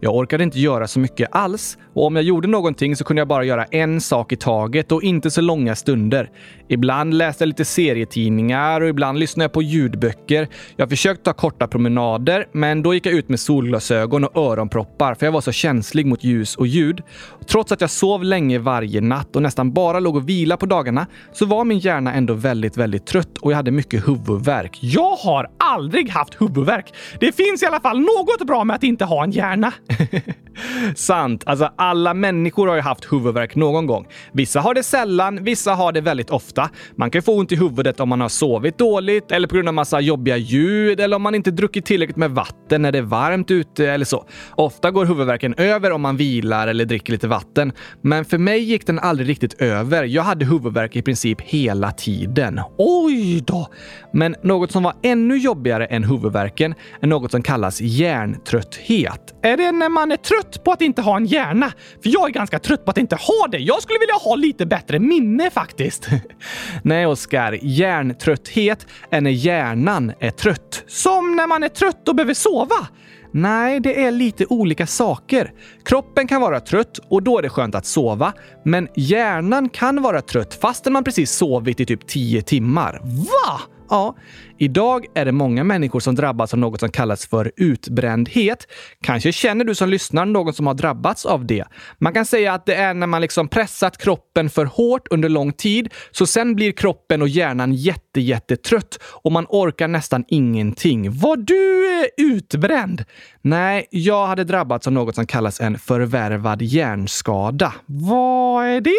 Jag 0.00 0.14
orkade 0.14 0.44
inte 0.44 0.60
göra 0.60 0.86
så 0.86 1.00
mycket 1.00 1.28
alls 1.32 1.78
och 1.94 2.06
om 2.06 2.16
jag 2.16 2.24
gjorde 2.24 2.48
någonting 2.48 2.96
så 2.96 3.04
kunde 3.04 3.20
jag 3.20 3.28
bara 3.28 3.44
göra 3.44 3.64
en 3.64 4.00
sak 4.00 4.32
i 4.32 4.36
taget 4.36 4.92
och 4.92 5.02
inte 5.02 5.30
så 5.30 5.40
långa 5.40 5.74
stunder. 5.74 6.30
Ibland 6.68 7.14
läste 7.14 7.44
jag 7.44 7.48
lite 7.48 7.64
serietidningar 7.64 8.80
och 8.80 8.88
ibland 8.88 9.18
lyssnade 9.18 9.44
jag 9.44 9.52
på 9.52 9.62
ljudböcker. 9.62 10.48
Jag 10.76 10.88
försökte 10.88 11.24
ta 11.24 11.32
korta 11.32 11.66
promenader, 11.66 12.46
men 12.52 12.82
då 12.82 12.94
gick 12.94 13.06
jag 13.06 13.14
ut 13.14 13.28
med 13.28 13.40
solglasögon 13.40 14.24
och 14.24 14.36
öronproppar 14.36 15.14
för 15.14 15.26
jag 15.26 15.32
var 15.32 15.40
så 15.40 15.52
känslig 15.52 16.06
mot 16.06 16.24
ljus 16.24 16.56
och 16.56 16.66
ljud. 16.66 17.02
Trots 17.46 17.72
att 17.72 17.80
jag 17.80 17.90
sov 17.90 18.24
länge 18.24 18.58
varje 18.58 19.00
natt 19.00 19.36
och 19.36 19.42
nästan 19.42 19.72
bara 19.72 20.00
låg 20.00 20.16
och 20.16 20.28
vila 20.28 20.56
på 20.56 20.66
dagarna 20.66 21.06
så 21.32 21.46
var 21.46 21.64
min 21.64 21.78
hjärna 21.78 22.14
ändå 22.14 22.34
väldigt, 22.34 22.76
väldigt 22.76 23.06
trött 23.06 23.38
och 23.40 23.52
jag 23.52 23.56
hade 23.56 23.70
mycket 23.70 24.08
huvudvärk. 24.08 24.78
Jag 24.80 25.16
har 25.16 25.50
aldrig 25.66 26.10
haft 26.10 26.40
huvudvärk. 26.40 26.94
Det 27.20 27.32
finns 27.32 27.62
i 27.62 27.66
alla 27.66 27.80
fall 27.80 28.00
något 28.00 28.46
bra 28.46 28.64
med 28.64 28.76
att 28.76 28.82
inte 28.82 29.04
ha 29.04 29.24
en 29.24 29.30
hjärna. 29.30 29.72
Sant. 30.94 31.42
Alltså, 31.46 31.70
alla 31.76 32.14
människor 32.14 32.66
har 32.66 32.74
ju 32.74 32.80
haft 32.80 33.12
huvudvärk 33.12 33.54
någon 33.54 33.86
gång. 33.86 34.06
Vissa 34.32 34.60
har 34.60 34.74
det 34.74 34.82
sällan, 34.82 35.44
vissa 35.44 35.74
har 35.74 35.92
det 35.92 36.00
väldigt 36.00 36.30
ofta. 36.30 36.70
Man 36.96 37.10
kan 37.10 37.18
ju 37.18 37.22
få 37.22 37.38
ont 37.38 37.52
i 37.52 37.56
huvudet 37.56 38.00
om 38.00 38.08
man 38.08 38.20
har 38.20 38.28
sovit 38.28 38.78
dåligt 38.78 39.32
eller 39.32 39.48
på 39.48 39.54
grund 39.54 39.68
av 39.68 39.74
massa 39.74 40.00
jobbiga 40.00 40.36
ljud 40.36 41.00
eller 41.00 41.16
om 41.16 41.22
man 41.22 41.34
inte 41.34 41.50
druckit 41.50 41.86
tillräckligt 41.86 42.16
med 42.16 42.30
vatten 42.30 42.82
när 42.82 42.92
det 42.92 42.98
är 42.98 43.02
varmt 43.02 43.50
ute 43.50 43.90
eller 43.90 44.04
så. 44.04 44.24
Ofta 44.54 44.90
går 44.90 45.06
huvudvärken 45.06 45.54
över 45.54 45.90
om 45.92 46.02
man 46.02 46.16
vilar 46.16 46.68
eller 46.68 46.84
dricker 46.84 47.12
lite 47.12 47.28
vatten. 47.28 47.72
Men 48.02 48.24
för 48.24 48.38
mig 48.38 48.60
gick 48.60 48.86
den 48.86 48.98
aldrig 48.98 49.28
riktigt 49.28 49.60
över. 49.62 50.04
Jag 50.04 50.22
hade 50.22 50.44
huvudvärk 50.44 50.96
i 50.96 51.02
princip 51.02 51.40
hela 51.40 51.90
tiden. 51.90 52.60
Oj 52.78 53.40
då! 53.46 53.68
Men 54.12 54.36
något 54.42 54.72
som 54.72 54.82
var 54.82 54.94
ännu 55.02 55.36
jobbigare 55.36 55.86
än 55.86 56.04
huvudvärken 56.04 56.74
är 57.00 57.06
något 57.06 57.30
som 57.30 57.42
kallas 57.42 57.80
hjärntrötthet. 57.80 59.34
Är 59.42 59.56
det 59.56 59.72
när 59.72 59.88
man 59.88 60.12
är 60.12 60.16
trött 60.16 60.45
på 60.64 60.72
att 60.72 60.82
inte 60.82 61.02
ha 61.02 61.16
en 61.16 61.26
hjärna? 61.26 61.72
För 62.02 62.10
jag 62.10 62.28
är 62.28 62.32
ganska 62.32 62.58
trött 62.58 62.84
på 62.84 62.90
att 62.90 62.98
inte 62.98 63.16
ha 63.16 63.48
det. 63.50 63.58
Jag 63.58 63.82
skulle 63.82 63.98
vilja 63.98 64.14
ha 64.14 64.34
lite 64.34 64.66
bättre 64.66 64.98
minne 64.98 65.50
faktiskt. 65.50 66.08
Nej, 66.82 67.06
Oskar. 67.06 67.58
Hjärntrötthet 67.62 68.86
är 69.10 69.20
när 69.20 69.30
hjärnan 69.30 70.12
är 70.20 70.30
trött. 70.30 70.84
Som 70.86 71.36
när 71.36 71.46
man 71.46 71.62
är 71.62 71.68
trött 71.68 72.08
och 72.08 72.14
behöver 72.14 72.34
sova. 72.34 72.86
Nej, 73.30 73.80
det 73.80 74.04
är 74.04 74.10
lite 74.10 74.46
olika 74.48 74.86
saker. 74.86 75.52
Kroppen 75.84 76.28
kan 76.28 76.40
vara 76.40 76.60
trött 76.60 76.98
och 77.08 77.22
då 77.22 77.38
är 77.38 77.42
det 77.42 77.48
skönt 77.48 77.74
att 77.74 77.86
sova. 77.86 78.32
Men 78.64 78.88
hjärnan 78.94 79.68
kan 79.68 80.02
vara 80.02 80.22
trött 80.22 80.54
fastän 80.54 80.92
man 80.92 81.04
precis 81.04 81.30
sovit 81.30 81.80
i 81.80 81.86
typ 81.86 82.06
10 82.06 82.42
timmar. 82.42 83.00
Va? 83.02 83.60
Ja, 83.90 84.16
idag 84.58 85.06
är 85.14 85.24
det 85.24 85.32
många 85.32 85.64
människor 85.64 86.00
som 86.00 86.14
drabbas 86.14 86.52
av 86.52 86.58
något 86.58 86.80
som 86.80 86.90
kallas 86.90 87.26
för 87.26 87.52
utbrändhet. 87.56 88.66
Kanske 89.00 89.32
känner 89.32 89.64
du 89.64 89.74
som 89.74 89.88
lyssnar 89.88 90.26
någon 90.26 90.54
som 90.54 90.66
har 90.66 90.74
drabbats 90.74 91.26
av 91.26 91.46
det. 91.46 91.64
Man 91.98 92.12
kan 92.12 92.26
säga 92.26 92.54
att 92.54 92.66
det 92.66 92.74
är 92.74 92.94
när 92.94 93.06
man 93.06 93.20
liksom 93.20 93.48
pressat 93.48 93.98
kroppen 93.98 94.50
för 94.50 94.64
hårt 94.64 95.08
under 95.10 95.28
lång 95.28 95.52
tid, 95.52 95.94
så 96.10 96.26
sen 96.26 96.54
blir 96.54 96.72
kroppen 96.72 97.22
och 97.22 97.28
hjärnan 97.28 97.72
jätte, 97.72 98.20
jättetrött 98.20 98.98
och 99.02 99.32
man 99.32 99.46
orkar 99.48 99.88
nästan 99.88 100.24
ingenting. 100.28 101.18
Var 101.18 101.36
du 101.36 102.00
eh, 102.00 102.06
utbränd? 102.16 103.04
Nej, 103.42 103.86
jag 103.90 104.26
hade 104.26 104.44
drabbats 104.44 104.86
av 104.86 104.92
något 104.92 105.14
som 105.14 105.26
kallas 105.26 105.60
en 105.60 105.78
förvärvad 105.78 106.62
hjärnskada. 106.62 107.74
Vad 107.86 108.66
är 108.66 108.80
det? 108.80 108.90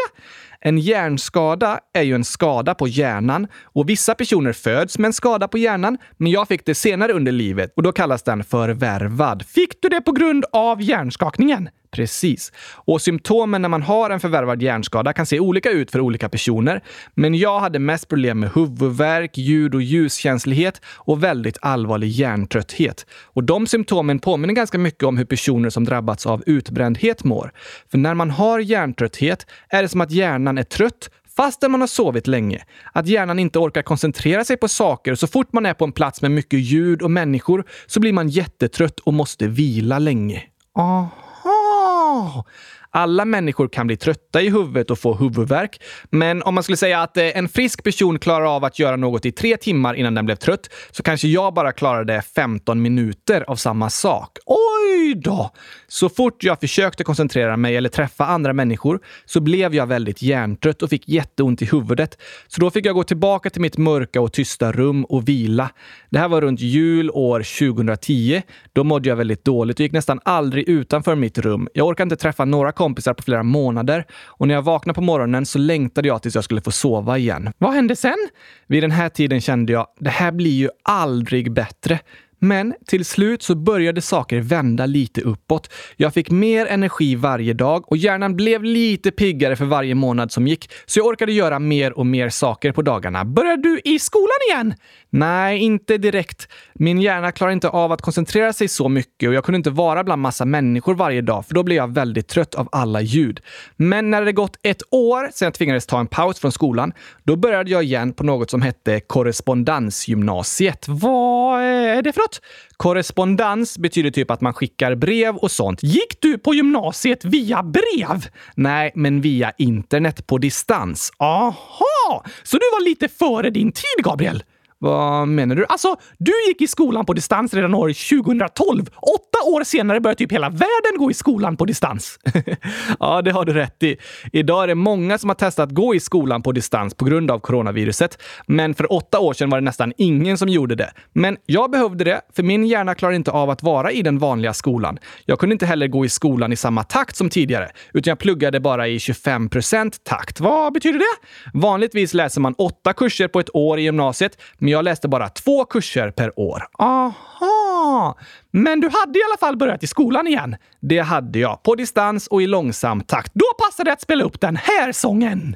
En 0.59 0.77
hjärnskada 0.77 1.79
är 1.93 2.01
ju 2.01 2.15
en 2.15 2.23
skada 2.23 2.75
på 2.75 2.87
hjärnan 2.87 3.47
och 3.63 3.89
vissa 3.89 4.15
personer 4.15 4.53
föds 4.53 4.97
med 4.97 5.07
en 5.07 5.13
skada 5.13 5.47
på 5.47 5.57
hjärnan, 5.57 5.97
men 6.17 6.31
jag 6.31 6.47
fick 6.47 6.65
det 6.65 6.75
senare 6.75 7.13
under 7.13 7.31
livet 7.31 7.73
och 7.75 7.83
då 7.83 7.91
kallas 7.91 8.23
den 8.23 8.43
förvärvad. 8.43 9.45
Fick 9.45 9.81
du 9.81 9.89
det 9.89 10.01
på 10.01 10.11
grund 10.11 10.45
av 10.51 10.81
hjärnskakningen? 10.81 11.69
Precis. 11.91 12.51
Och 12.75 13.01
symptomen 13.01 13.61
när 13.61 13.69
man 13.69 13.81
har 13.81 14.09
en 14.09 14.19
förvärvad 14.19 14.61
hjärnskada 14.61 15.13
kan 15.13 15.25
se 15.25 15.39
olika 15.39 15.69
ut 15.69 15.91
för 15.91 15.99
olika 15.99 16.29
personer. 16.29 16.83
Men 17.15 17.35
jag 17.35 17.59
hade 17.59 17.79
mest 17.79 18.07
problem 18.07 18.39
med 18.39 18.51
huvudvärk, 18.55 19.37
ljud 19.37 19.75
och 19.75 19.81
ljuskänslighet 19.81 20.81
och 20.85 21.23
väldigt 21.23 21.57
allvarlig 21.61 22.07
hjärntrötthet. 22.07 23.05
Och 23.23 23.43
de 23.43 23.67
symptomen 23.67 24.19
påminner 24.19 24.53
ganska 24.53 24.77
mycket 24.77 25.03
om 25.03 25.17
hur 25.17 25.25
personer 25.25 25.69
som 25.69 25.85
drabbats 25.85 26.25
av 26.25 26.43
utbrändhet 26.45 27.23
mår. 27.23 27.51
För 27.91 27.97
när 27.97 28.13
man 28.13 28.31
har 28.31 28.59
hjärntrötthet 28.59 29.45
är 29.69 29.81
det 29.81 29.89
som 29.89 30.01
att 30.01 30.11
hjärnan 30.11 30.46
är 30.57 30.63
trött 30.63 31.09
fastän 31.37 31.71
man 31.71 31.79
har 31.81 31.87
sovit 31.87 32.27
länge. 32.27 32.63
Att 32.93 33.07
hjärnan 33.07 33.39
inte 33.39 33.59
orkar 33.59 33.81
koncentrera 33.81 34.45
sig 34.45 34.57
på 34.57 34.67
saker 34.67 35.11
och 35.11 35.19
så 35.19 35.27
fort 35.27 35.53
man 35.53 35.65
är 35.65 35.73
på 35.73 35.85
en 35.85 35.91
plats 35.91 36.21
med 36.21 36.31
mycket 36.31 36.59
ljud 36.59 37.01
och 37.01 37.11
människor 37.11 37.63
så 37.87 37.99
blir 37.99 38.13
man 38.13 38.29
jättetrött 38.29 38.99
och 38.99 39.13
måste 39.13 39.47
vila 39.47 39.99
länge. 39.99 40.43
Aha. 40.75 42.45
Alla 42.91 43.25
människor 43.25 43.67
kan 43.67 43.87
bli 43.87 43.97
trötta 43.97 44.41
i 44.41 44.49
huvudet 44.49 44.91
och 44.91 44.99
få 44.99 45.13
huvudvärk. 45.13 45.81
Men 46.09 46.43
om 46.43 46.53
man 46.53 46.63
skulle 46.63 46.77
säga 46.77 47.01
att 47.01 47.17
eh, 47.17 47.37
en 47.37 47.49
frisk 47.49 47.83
person 47.83 48.19
klarar 48.19 48.55
av 48.55 48.65
att 48.65 48.79
göra 48.79 48.95
något 48.95 49.25
i 49.25 49.31
tre 49.31 49.57
timmar 49.57 49.93
innan 49.93 50.13
den 50.13 50.25
blev 50.25 50.35
trött, 50.35 50.69
så 50.91 51.03
kanske 51.03 51.27
jag 51.27 51.53
bara 51.53 51.71
klarade 51.71 52.21
15 52.21 52.81
minuter 52.81 53.43
av 53.47 53.55
samma 53.55 53.89
sak. 53.89 54.37
Oj 54.45 55.15
då! 55.15 55.51
Så 55.87 56.09
fort 56.09 56.43
jag 56.43 56.59
försökte 56.59 57.03
koncentrera 57.03 57.57
mig 57.57 57.75
eller 57.75 57.89
träffa 57.89 58.25
andra 58.25 58.53
människor 58.53 58.99
så 59.25 59.39
blev 59.39 59.75
jag 59.75 59.87
väldigt 59.87 60.21
hjärntrött 60.21 60.81
och 60.81 60.89
fick 60.89 61.09
jätteont 61.09 61.61
i 61.61 61.65
huvudet. 61.65 62.17
Så 62.47 62.61
då 62.61 62.71
fick 62.71 62.85
jag 62.85 62.95
gå 62.95 63.03
tillbaka 63.03 63.49
till 63.49 63.61
mitt 63.61 63.77
mörka 63.77 64.21
och 64.21 64.33
tysta 64.33 64.71
rum 64.71 65.05
och 65.05 65.29
vila. 65.29 65.69
Det 66.09 66.19
här 66.19 66.27
var 66.27 66.41
runt 66.41 66.59
jul 66.59 67.11
år 67.11 67.39
2010. 67.39 68.41
Då 68.73 68.83
mådde 68.83 69.09
jag 69.09 69.15
väldigt 69.15 69.45
dåligt 69.45 69.79
och 69.79 69.83
gick 69.83 69.91
nästan 69.91 70.19
aldrig 70.25 70.69
utanför 70.69 71.15
mitt 71.15 71.37
rum. 71.37 71.67
Jag 71.73 71.87
orkade 71.87 72.03
inte 72.03 72.15
träffa 72.15 72.45
några 72.45 72.71
kompisar 72.77 73.13
på 73.13 73.23
flera 73.23 73.43
månader 73.43 74.05
och 74.25 74.47
när 74.47 74.55
jag 74.55 74.61
vaknade 74.61 74.95
på 74.95 75.01
morgonen 75.01 75.45
så 75.45 75.59
längtade 75.59 76.07
jag 76.07 76.21
tills 76.21 76.35
jag 76.35 76.43
skulle 76.43 76.61
få 76.61 76.71
sova 76.71 77.17
igen. 77.17 77.53
Vad 77.57 77.73
hände 77.73 77.95
sen? 77.95 78.27
Vid 78.67 78.83
den 78.83 78.91
här 78.91 79.09
tiden 79.09 79.41
kände 79.41 79.73
jag, 79.73 79.87
det 79.99 80.09
här 80.09 80.31
blir 80.31 80.51
ju 80.51 80.69
aldrig 80.83 81.51
bättre. 81.51 81.99
Men 82.39 82.73
till 82.85 83.05
slut 83.05 83.43
så 83.43 83.55
började 83.55 84.01
saker 84.01 84.39
vända 84.39 84.85
lite 84.85 85.21
uppåt. 85.21 85.73
Jag 85.95 86.13
fick 86.13 86.31
mer 86.31 86.65
energi 86.65 87.15
varje 87.15 87.53
dag 87.53 87.91
och 87.91 87.97
hjärnan 87.97 88.35
blev 88.35 88.63
lite 88.63 89.11
piggare 89.11 89.55
för 89.55 89.65
varje 89.65 89.95
månad 89.95 90.31
som 90.31 90.47
gick, 90.47 90.71
så 90.85 90.99
jag 90.99 91.05
orkade 91.07 91.31
göra 91.31 91.59
mer 91.59 91.97
och 91.97 92.05
mer 92.05 92.29
saker 92.29 92.71
på 92.71 92.81
dagarna. 92.81 93.25
Började 93.25 93.61
du 93.61 93.79
i 93.83 93.99
skolan 93.99 94.37
igen? 94.49 94.73
Nej, 95.09 95.59
inte 95.59 95.97
direkt. 95.97 96.47
Min 96.73 97.01
hjärna 97.01 97.31
klarar 97.31 97.51
inte 97.51 97.69
av 97.69 97.91
att 97.91 98.01
koncentrera 98.01 98.53
sig 98.53 98.67
så 98.67 98.89
mycket 98.89 99.29
och 99.29 99.35
jag 99.35 99.43
kunde 99.43 99.57
inte 99.57 99.69
vara 99.69 100.03
bland 100.03 100.21
massa 100.21 100.45
människor 100.45 100.95
varje 100.95 101.21
dag, 101.21 101.45
för 101.45 101.53
då 101.53 101.63
blev 101.63 101.77
jag 101.77 101.93
väldigt 101.93 102.27
trött 102.27 102.55
av 102.55 102.69
alla 102.71 103.01
ljud. 103.01 103.39
Men 103.75 104.11
när 104.11 104.25
det 104.25 104.31
gått 104.31 104.59
ett 104.63 104.81
år 104.91 105.29
sedan 105.33 105.45
jag 105.45 105.53
tvingades 105.53 105.85
ta 105.85 105.99
en 105.99 106.07
paus 106.07 106.39
från 106.39 106.51
skolan, 106.51 106.93
då 107.23 107.35
började 107.35 107.71
jag 107.71 107.83
igen 107.83 108.13
på 108.13 108.23
något 108.23 108.49
som 108.49 108.61
hette 108.61 108.99
Korrespondensgymnasiet. 108.99 110.85
Vad 110.87 111.61
är 111.61 112.01
det 112.01 112.13
för 112.13 112.26
något? 112.27 112.41
Korrespondens 112.77 113.77
betyder 113.77 114.11
typ 114.11 114.31
att 114.31 114.41
man 114.41 114.53
skickar 114.53 114.95
brev 114.95 115.35
och 115.35 115.51
sånt. 115.51 115.83
Gick 115.83 116.21
du 116.21 116.37
på 116.37 116.53
gymnasiet 116.53 117.25
via 117.25 117.63
brev? 117.63 118.25
Nej, 118.55 118.91
men 118.95 119.21
via 119.21 119.51
internet 119.57 120.27
på 120.27 120.37
distans. 120.37 121.11
Aha! 121.17 122.23
Så 122.43 122.57
du 122.57 122.65
var 122.73 122.83
lite 122.83 123.07
före 123.07 123.49
din 123.49 123.71
tid, 123.71 124.03
Gabriel? 124.03 124.43
Vad 124.79 125.27
menar 125.27 125.55
du? 125.55 125.65
Alltså, 125.69 125.95
du 126.17 126.31
gick 126.47 126.61
i 126.61 126.67
skolan 126.67 127.05
på 127.05 127.13
distans 127.13 127.53
redan 127.53 127.73
år 127.73 127.87
2012. 128.23 128.85
Åtta 128.95 129.49
år 129.49 129.63
senare 129.63 129.99
börjar 129.99 130.15
typ 130.15 130.31
hela 130.31 130.49
världen 130.49 130.97
gå 130.97 131.11
i 131.11 131.13
skolan 131.13 131.57
på 131.57 131.65
distans. 131.65 132.19
ja, 132.99 133.21
det 133.21 133.31
har 133.31 133.45
du 133.45 133.53
rätt 133.53 133.83
i. 133.83 133.97
Idag 134.31 134.63
är 134.63 134.67
det 134.67 134.75
många 134.75 135.17
som 135.17 135.29
har 135.29 135.35
testat 135.35 135.69
att 135.69 135.75
gå 135.75 135.95
i 135.95 135.99
skolan 135.99 136.43
på 136.43 136.51
distans 136.51 136.93
på 136.93 137.05
grund 137.05 137.31
av 137.31 137.39
coronaviruset. 137.39 138.21
Men 138.47 138.73
för 138.73 138.93
åtta 138.93 139.19
år 139.19 139.33
sedan 139.33 139.49
var 139.49 139.57
det 139.57 139.65
nästan 139.65 139.93
ingen 139.97 140.37
som 140.37 140.49
gjorde 140.49 140.75
det. 140.75 140.91
Men 141.13 141.37
jag 141.45 141.71
behövde 141.71 142.03
det, 142.03 142.21
för 142.35 142.43
min 142.43 142.67
hjärna 142.67 142.95
klarar 142.95 143.13
inte 143.13 143.31
av 143.31 143.49
att 143.49 143.63
vara 143.63 143.91
i 143.91 144.01
den 144.01 144.19
vanliga 144.19 144.53
skolan. 144.53 144.99
Jag 145.25 145.39
kunde 145.39 145.53
inte 145.53 145.65
heller 145.65 145.87
gå 145.87 146.05
i 146.05 146.09
skolan 146.09 146.53
i 146.53 146.55
samma 146.55 146.83
takt 146.83 147.15
som 147.15 147.29
tidigare, 147.29 147.69
utan 147.93 148.11
jag 148.11 148.19
pluggade 148.19 148.59
bara 148.59 148.87
i 148.87 148.97
25% 148.97 149.93
takt. 150.03 150.39
Vad 150.39 150.73
betyder 150.73 150.99
det? 150.99 151.27
Vanligtvis 151.53 152.13
läser 152.13 152.41
man 152.41 152.53
åtta 152.57 152.93
kurser 152.93 153.27
på 153.27 153.39
ett 153.39 153.55
år 153.55 153.79
i 153.79 153.81
gymnasiet, 153.81 154.37
men 154.67 154.71
jag 154.71 154.85
läste 154.85 155.07
bara 155.07 155.29
två 155.29 155.65
kurser 155.65 156.11
per 156.11 156.39
år. 156.39 156.63
Aha! 156.79 158.17
Men 158.51 158.79
du 158.79 158.89
hade 158.89 159.19
i 159.19 159.21
alla 159.29 159.37
fall 159.39 159.57
börjat 159.57 159.83
i 159.83 159.87
skolan 159.87 160.27
igen? 160.27 160.55
Det 160.81 160.99
hade 160.99 161.39
jag, 161.39 161.63
på 161.63 161.75
distans 161.75 162.27
och 162.27 162.41
i 162.41 162.47
långsam 162.47 163.01
takt. 163.01 163.31
Då 163.33 163.45
passade 163.65 163.89
det 163.89 163.93
att 163.93 164.01
spela 164.01 164.23
upp 164.23 164.41
den 164.41 164.55
här 164.55 164.91
sången! 164.91 165.55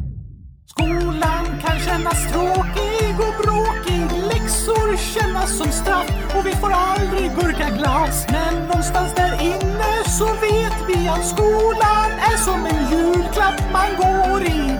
Skolan 0.71 1.45
kan 1.61 1.79
kännas 1.79 2.31
tråkig 2.31 3.15
och 3.27 3.43
bråkig. 3.43 4.01
Läxor 4.27 4.97
kännas 4.97 5.57
som 5.57 5.71
straff. 5.71 6.09
Och 6.35 6.45
vi 6.45 6.51
får 6.51 6.71
aldrig 6.71 7.31
gurkaglass 7.35 8.25
Men 8.31 8.67
någonstans 8.67 9.13
där 9.15 9.41
inne 9.41 10.03
så 10.05 10.25
vet 10.25 10.77
vi 10.87 11.07
att 11.07 11.25
skolan 11.25 12.11
är 12.31 12.37
som 12.37 12.65
en 12.65 12.91
julklapp 12.91 13.61
man 13.73 13.89
går 13.97 14.43
i. 14.43 14.77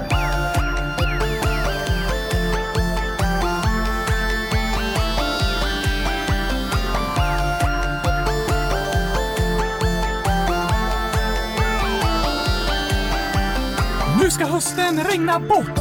Nu 14.22 14.32
ska 14.32 14.46
hösten 14.46 15.04
regna 15.04 15.40
bort, 15.40 15.81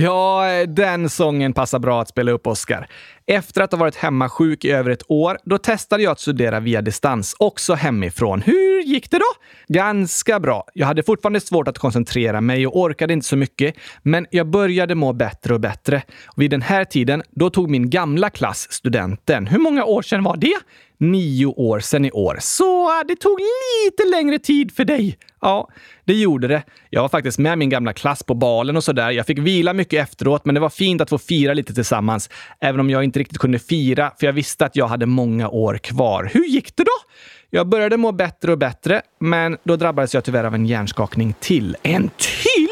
Ja, 0.00 0.44
den 0.66 1.08
sången 1.08 1.52
passar 1.52 1.78
bra 1.78 2.02
att 2.02 2.08
spela 2.08 2.32
upp, 2.32 2.46
Oscar. 2.46 2.86
Efter 3.26 3.62
att 3.62 3.72
ha 3.72 3.78
varit 3.78 3.96
hemma 3.96 4.28
sjuk 4.28 4.64
i 4.64 4.70
över 4.70 4.90
ett 4.90 5.02
år, 5.08 5.38
då 5.44 5.58
testade 5.58 6.02
jag 6.02 6.12
att 6.12 6.20
studera 6.20 6.60
via 6.60 6.82
distans, 6.82 7.36
också 7.38 7.74
hemifrån. 7.74 8.42
Hur 8.42 8.82
gick 8.82 9.10
det 9.10 9.18
då? 9.18 9.24
Ganska 9.74 10.40
bra. 10.40 10.64
Jag 10.74 10.86
hade 10.86 11.02
fortfarande 11.02 11.40
svårt 11.40 11.68
att 11.68 11.78
koncentrera 11.78 12.40
mig 12.40 12.66
och 12.66 12.76
orkade 12.76 13.12
inte 13.12 13.26
så 13.26 13.36
mycket, 13.36 13.74
men 14.02 14.26
jag 14.30 14.46
började 14.46 14.94
må 14.94 15.12
bättre 15.12 15.54
och 15.54 15.60
bättre. 15.60 16.02
Och 16.26 16.42
vid 16.42 16.50
den 16.50 16.62
här 16.62 16.84
tiden, 16.84 17.22
då 17.30 17.50
tog 17.50 17.70
min 17.70 17.90
gamla 17.90 18.30
klass 18.30 18.72
studenten. 18.72 19.46
Hur 19.46 19.58
många 19.58 19.84
år 19.84 20.02
sedan 20.02 20.22
var 20.22 20.36
det? 20.36 20.54
Nio 20.98 21.46
år 21.46 21.80
sedan 21.80 22.04
i 22.04 22.10
år. 22.10 22.38
Så 22.40 23.00
äh, 23.00 23.06
det 23.08 23.16
tog 23.16 23.38
lite 23.40 24.08
längre 24.08 24.38
tid 24.38 24.72
för 24.72 24.84
dig. 24.84 25.18
Ja, 25.40 25.68
det 26.04 26.14
gjorde 26.14 26.48
det. 26.48 26.62
Jag 26.90 27.02
var 27.02 27.08
faktiskt 27.08 27.38
med 27.38 27.58
min 27.58 27.70
gamla 27.70 27.92
klass 27.92 28.22
på 28.22 28.34
balen 28.34 28.76
och 28.76 28.84
sådär. 28.84 29.10
Jag 29.10 29.26
fick 29.26 29.38
vila 29.38 29.72
mycket 29.72 30.02
efteråt, 30.02 30.44
men 30.44 30.54
det 30.54 30.60
var 30.60 30.70
fint 30.70 31.00
att 31.00 31.10
få 31.10 31.18
fira 31.18 31.54
lite 31.54 31.74
tillsammans. 31.74 32.30
Även 32.60 32.80
om 32.80 32.90
jag 32.90 33.04
inte 33.04 33.18
riktigt 33.18 33.38
kunde 33.38 33.58
fira, 33.58 34.12
för 34.20 34.26
jag 34.26 34.32
visste 34.32 34.66
att 34.66 34.76
jag 34.76 34.86
hade 34.86 35.06
många 35.06 35.48
år 35.48 35.78
kvar. 35.78 36.30
Hur 36.32 36.44
gick 36.44 36.76
det 36.76 36.84
då? 36.84 37.10
Jag 37.50 37.68
började 37.68 37.96
må 37.96 38.12
bättre 38.12 38.52
och 38.52 38.58
bättre, 38.58 39.02
men 39.20 39.56
då 39.64 39.76
drabbades 39.76 40.14
jag 40.14 40.24
tyvärr 40.24 40.44
av 40.44 40.54
en 40.54 40.66
hjärnskakning 40.66 41.34
till. 41.40 41.76
En 41.82 42.10
till? 42.16 42.68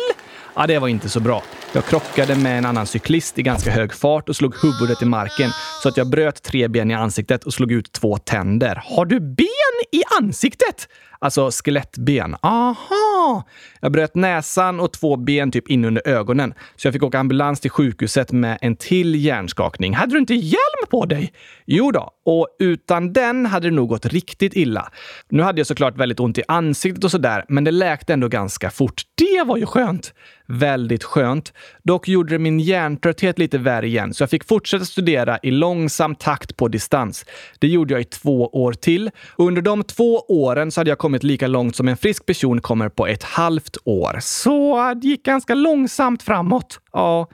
Ja, 0.55 0.67
det 0.67 0.79
var 0.79 0.89
inte 0.89 1.09
så 1.09 1.21
bra. 1.21 1.43
Jag 1.77 1.85
krockade 1.85 2.37
med 2.37 2.59
en 2.59 2.67
annan 2.67 2.87
cyklist 2.87 3.39
i 3.39 3.43
ganska 3.43 3.71
hög 3.71 3.95
fart 3.95 4.29
och 4.29 4.37
slog 4.37 4.55
huvudet 4.63 5.03
i 5.03 5.05
marken 5.05 5.51
så 5.83 5.89
att 5.89 5.97
jag 5.97 6.11
bröt 6.11 6.43
tre 6.43 6.69
ben 6.69 6.91
i 6.91 6.95
ansiktet 6.95 7.45
och 7.45 7.55
slog 7.55 7.73
ut 7.73 7.93
två 7.93 8.19
tänder. 8.19 8.83
Har 8.85 9.05
du 9.05 9.21
ben 9.21 9.47
i 9.93 10.03
ansiktet? 10.21 10.89
Alltså 11.19 11.51
skelettben. 11.51 12.37
Aha! 12.43 13.45
Jag 13.81 13.93
bröt 13.93 14.15
näsan 14.15 14.81
och 14.81 14.93
två 14.93 15.17
ben 15.17 15.51
typ 15.51 15.69
in 15.69 15.85
under 15.85 16.09
ögonen. 16.09 16.55
Så 16.77 16.87
jag 16.87 16.93
fick 16.93 17.03
åka 17.03 17.19
ambulans 17.19 17.61
till 17.61 17.71
sjukhuset 17.71 18.33
med 18.33 18.59
en 18.61 18.77
till 18.77 19.15
hjärnskakning. 19.25 19.95
Hade 19.95 20.13
du 20.13 20.19
inte 20.19 20.35
hjälm 20.35 20.87
på 20.91 21.07
dig? 21.07 21.33
Jo 21.67 21.91
då, 21.91 22.11
och 22.25 22.49
utan 22.59 23.13
den 23.13 23.47
hade 23.47 23.69
det 23.69 23.75
nog 23.75 23.89
gått 23.89 24.07
riktigt 24.07 24.57
illa. 24.57 24.91
Nu 25.29 25.43
hade 25.43 25.61
jag 25.61 25.67
såklart 25.67 25.97
väldigt 25.97 26.21
ont 26.21 26.39
i 26.39 26.43
ansiktet 26.49 27.05
och 27.05 27.11
sådär, 27.11 27.45
men 27.49 27.65
det 27.65 27.71
läkte 27.71 28.13
ändå 28.13 28.29
ganska 28.29 28.71
fort. 28.71 29.03
Det 29.15 29.45
var 29.47 29.57
ju 29.57 29.67
skönt! 29.67 30.13
Väldigt 30.49 31.05
skönt. 31.05 31.53
Dock 31.83 32.09
gjorde 32.09 32.35
det 32.35 32.39
min 32.39 32.61
hjärntrötthet 32.61 33.39
lite 33.39 33.59
värre 33.59 33.87
igen, 33.87 34.15
så 34.15 34.23
jag 34.23 34.31
fick 34.31 34.45
fortsätta 34.45 34.85
studera 34.85 35.39
i 35.43 35.51
långsam 35.51 36.15
takt 36.15 36.57
på 36.57 36.69
distans. 36.69 37.25
Det 37.59 37.69
gjorde 37.69 37.95
jag 37.95 38.01
i 38.01 38.05
två 38.05 38.47
år 38.47 38.73
till. 38.73 39.11
Under 39.37 39.63
de 39.63 39.85
två 39.85 40.19
åren 40.29 40.71
så 40.71 40.81
hade 40.81 40.91
jag 40.91 40.99
kommit 41.07 41.23
lika 41.23 41.47
långt 41.47 41.77
som 41.77 41.89
en 41.89 41.97
frisk 41.97 42.27
person 42.27 42.61
kommer 42.61 42.89
på 42.89 43.07
ett 43.07 43.23
halvt 43.23 43.77
år. 43.85 44.19
Så 44.21 44.95
det 44.95 45.09
gick 45.09 45.23
ganska 45.23 45.55
långsamt 45.55 46.23
framåt. 46.23 46.81
Ja, 46.93 47.29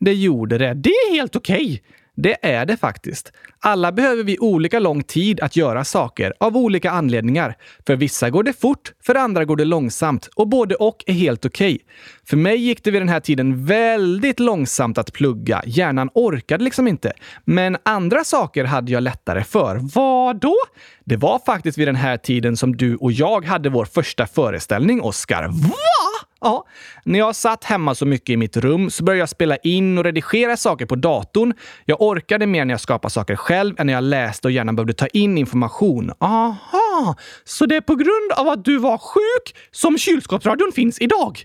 det 0.00 0.14
gjorde 0.14 0.58
det. 0.58 0.74
Det 0.74 0.90
är 0.90 1.14
helt 1.14 1.36
okej. 1.36 1.64
Okay. 1.64 1.78
Det 2.22 2.36
är 2.42 2.66
det 2.66 2.76
faktiskt. 2.76 3.32
Alla 3.60 3.92
behöver 3.92 4.24
vi 4.24 4.38
olika 4.38 4.78
lång 4.78 5.02
tid 5.02 5.40
att 5.40 5.56
göra 5.56 5.84
saker 5.84 6.32
av 6.40 6.56
olika 6.56 6.90
anledningar. 6.90 7.56
För 7.86 7.96
vissa 7.96 8.30
går 8.30 8.42
det 8.42 8.60
fort, 8.60 8.92
för 9.06 9.14
andra 9.14 9.44
går 9.44 9.56
det 9.56 9.64
långsamt 9.64 10.28
och 10.34 10.48
både 10.48 10.74
och 10.74 11.04
är 11.06 11.12
helt 11.12 11.44
okej. 11.44 11.74
Okay. 11.74 11.86
För 12.28 12.36
mig 12.36 12.56
gick 12.56 12.84
det 12.84 12.90
vid 12.90 13.00
den 13.00 13.08
här 13.08 13.20
tiden 13.20 13.66
väldigt 13.66 14.40
långsamt 14.40 14.98
att 14.98 15.12
plugga. 15.12 15.62
Hjärnan 15.66 16.10
orkade 16.14 16.64
liksom 16.64 16.88
inte. 16.88 17.12
Men 17.44 17.76
andra 17.82 18.24
saker 18.24 18.64
hade 18.64 18.92
jag 18.92 19.02
lättare 19.02 19.44
för. 19.44 19.78
Vad 19.94 20.40
då? 20.40 20.56
Det 21.04 21.16
var 21.16 21.38
faktiskt 21.46 21.78
vid 21.78 21.88
den 21.88 21.96
här 21.96 22.16
tiden 22.16 22.56
som 22.56 22.76
du 22.76 22.96
och 22.96 23.12
jag 23.12 23.44
hade 23.44 23.68
vår 23.68 23.84
första 23.84 24.26
föreställning, 24.26 25.00
Oscar. 25.00 25.42
Vad? 25.42 26.01
Ja, 26.42 26.66
när 27.04 27.18
jag 27.18 27.36
satt 27.36 27.64
hemma 27.64 27.94
så 27.94 28.06
mycket 28.06 28.30
i 28.30 28.36
mitt 28.36 28.56
rum 28.56 28.90
så 28.90 29.04
började 29.04 29.20
jag 29.20 29.28
spela 29.28 29.56
in 29.56 29.98
och 29.98 30.04
redigera 30.04 30.56
saker 30.56 30.86
på 30.86 30.94
datorn. 30.94 31.54
Jag 31.84 32.02
orkade 32.02 32.46
mer 32.46 32.64
när 32.64 32.74
jag 32.74 32.80
skapade 32.80 33.12
saker 33.12 33.36
själv 33.36 33.80
än 33.80 33.86
när 33.86 33.94
jag 33.94 34.04
läste 34.04 34.48
och 34.48 34.52
gärna 34.52 34.72
behövde 34.72 34.92
ta 34.92 35.06
in 35.06 35.38
information. 35.38 36.12
Aha, 36.18 37.16
så 37.44 37.66
det 37.66 37.76
är 37.76 37.80
på 37.80 37.94
grund 37.94 38.32
av 38.36 38.48
att 38.48 38.64
du 38.64 38.78
var 38.78 38.98
sjuk 38.98 39.56
som 39.70 39.98
kylskåpsradion 39.98 40.72
finns 40.74 40.98
idag? 40.98 41.38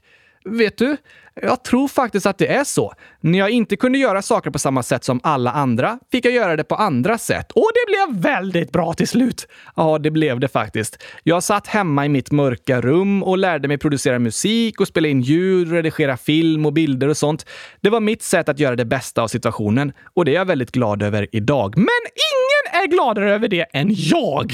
Vet 0.45 0.77
du, 0.77 0.97
jag 1.41 1.63
tror 1.63 1.87
faktiskt 1.87 2.25
att 2.25 2.37
det 2.37 2.47
är 2.47 2.63
så. 2.63 2.93
När 3.27 3.39
jag 3.39 3.49
inte 3.49 3.75
kunde 3.75 3.97
göra 3.97 4.21
saker 4.21 4.51
på 4.51 4.59
samma 4.59 4.83
sätt 4.83 5.03
som 5.03 5.19
alla 5.23 5.51
andra 5.51 5.99
fick 6.11 6.25
jag 6.25 6.33
göra 6.33 6.55
det 6.55 6.63
på 6.63 6.75
andra 6.75 7.17
sätt. 7.17 7.51
Och 7.51 7.69
det 7.73 7.91
blev 7.91 8.21
väldigt 8.21 8.71
bra 8.71 8.93
till 8.93 9.07
slut. 9.07 9.47
Ja, 9.75 9.97
det 9.97 10.11
blev 10.11 10.39
det 10.39 10.47
faktiskt. 10.47 11.03
Jag 11.23 11.43
satt 11.43 11.67
hemma 11.67 12.05
i 12.05 12.09
mitt 12.09 12.31
mörka 12.31 12.81
rum 12.81 13.23
och 13.23 13.37
lärde 13.37 13.67
mig 13.67 13.77
producera 13.77 14.19
musik 14.19 14.79
och 14.79 14.87
spela 14.87 15.07
in 15.07 15.21
ljud, 15.21 15.71
redigera 15.71 16.17
film 16.17 16.65
och 16.65 16.73
bilder 16.73 17.07
och 17.07 17.17
sånt. 17.17 17.45
Det 17.81 17.89
var 17.89 17.99
mitt 17.99 18.23
sätt 18.23 18.49
att 18.49 18.59
göra 18.59 18.75
det 18.75 18.85
bästa 18.85 19.21
av 19.21 19.27
situationen 19.27 19.93
och 20.13 20.25
det 20.25 20.31
är 20.31 20.35
jag 20.35 20.45
väldigt 20.45 20.71
glad 20.71 21.03
över 21.03 21.27
idag. 21.31 21.77
Men 21.77 22.03
ingen 22.31 22.83
är 22.83 22.87
gladare 22.87 23.33
över 23.33 23.47
det 23.47 23.65
än 23.73 23.87
jag! 23.89 24.53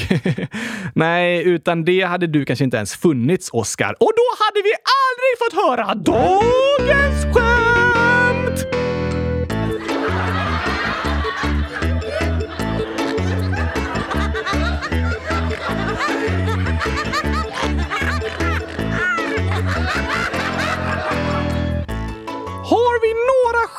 Nej, 0.96 1.44
utan 1.44 1.86
det 1.86 2.02
hade 2.02 2.28
du 2.28 2.46
kanske 2.46 2.66
inte 2.66 2.78
ens 2.78 2.96
funnits, 2.96 3.50
Oscar. 3.54 3.96
Och 4.00 4.12
då 4.16 4.46
hade 4.46 4.62
vi 4.64 4.74
aldrig 5.00 5.34
fått 5.40 5.64
höra 5.64 5.96
dagens 5.96 7.36
skämt! 7.36 7.73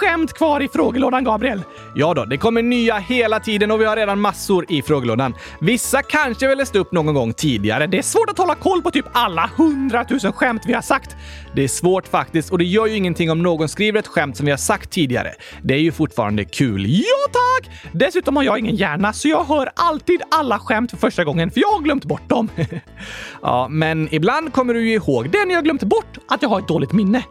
Skämt 0.05 0.33
kvar 0.33 0.61
i 0.61 0.69
frågelådan, 0.69 1.25
Gabriel? 1.25 1.63
Ja 1.95 2.15
då, 2.15 2.25
det 2.25 2.37
kommer 2.37 2.63
nya 2.63 2.99
hela 2.99 3.41
tiden 3.41 3.71
och 3.71 3.81
vi 3.81 3.85
har 3.85 3.97
redan 3.97 4.21
massor 4.21 4.67
i 4.69 4.83
frågelådan. 4.83 5.35
Vissa 5.61 6.03
kanske 6.03 6.49
vi 6.49 6.55
läst 6.55 6.77
upp 6.77 6.93
någon 6.93 7.15
gång 7.15 7.33
tidigare. 7.33 7.87
Det 7.87 7.99
är 7.99 8.03
svårt 8.03 8.31
att 8.31 8.39
hålla 8.39 8.55
koll 8.55 8.83
på 8.83 8.91
typ 8.91 9.05
alla 9.13 9.51
hundratusen 9.57 10.33
skämt 10.33 10.63
vi 10.67 10.73
har 10.73 10.83
sagt. 10.83 11.17
Det 11.55 11.65
är 11.65 11.69
svårt 11.69 12.09
faktiskt 12.09 12.53
och 12.53 12.59
det 12.59 12.65
gör 12.65 12.87
ju 12.87 12.97
ingenting 12.97 13.31
om 13.31 13.43
någon 13.43 13.69
skriver 13.69 13.99
ett 13.99 14.07
skämt 14.07 14.37
som 14.37 14.47
vi 14.47 14.53
har 14.53 14.59
sagt 14.59 14.91
tidigare. 14.91 15.33
Det 15.63 15.75
är 15.75 15.79
ju 15.79 15.93
fortfarande 15.93 16.45
kul. 16.45 16.87
Ja 16.89 17.33
tack! 17.33 17.71
Dessutom 17.93 18.37
har 18.37 18.43
jag 18.43 18.59
ingen 18.59 18.77
hjärna 18.77 19.13
så 19.13 19.29
jag 19.29 19.45
hör 19.45 19.71
alltid 19.77 20.23
alla 20.31 20.59
skämt 20.59 20.91
för 20.91 20.97
första 20.97 21.25
gången 21.25 21.51
för 21.51 21.61
jag 21.61 21.69
har 21.69 21.81
glömt 21.81 22.05
bort 22.05 22.29
dem. 22.29 22.49
ja, 23.43 23.69
men 23.71 24.15
ibland 24.15 24.53
kommer 24.53 24.75
du 24.75 24.89
ju 24.89 24.95
ihåg 24.95 25.31
det 25.31 25.45
när 25.45 25.55
jag 25.55 25.65
glömt 25.65 25.83
bort 25.83 26.19
att 26.29 26.43
jag 26.43 26.49
har 26.49 26.59
ett 26.59 26.69
dåligt 26.69 26.93
minne. 26.93 27.23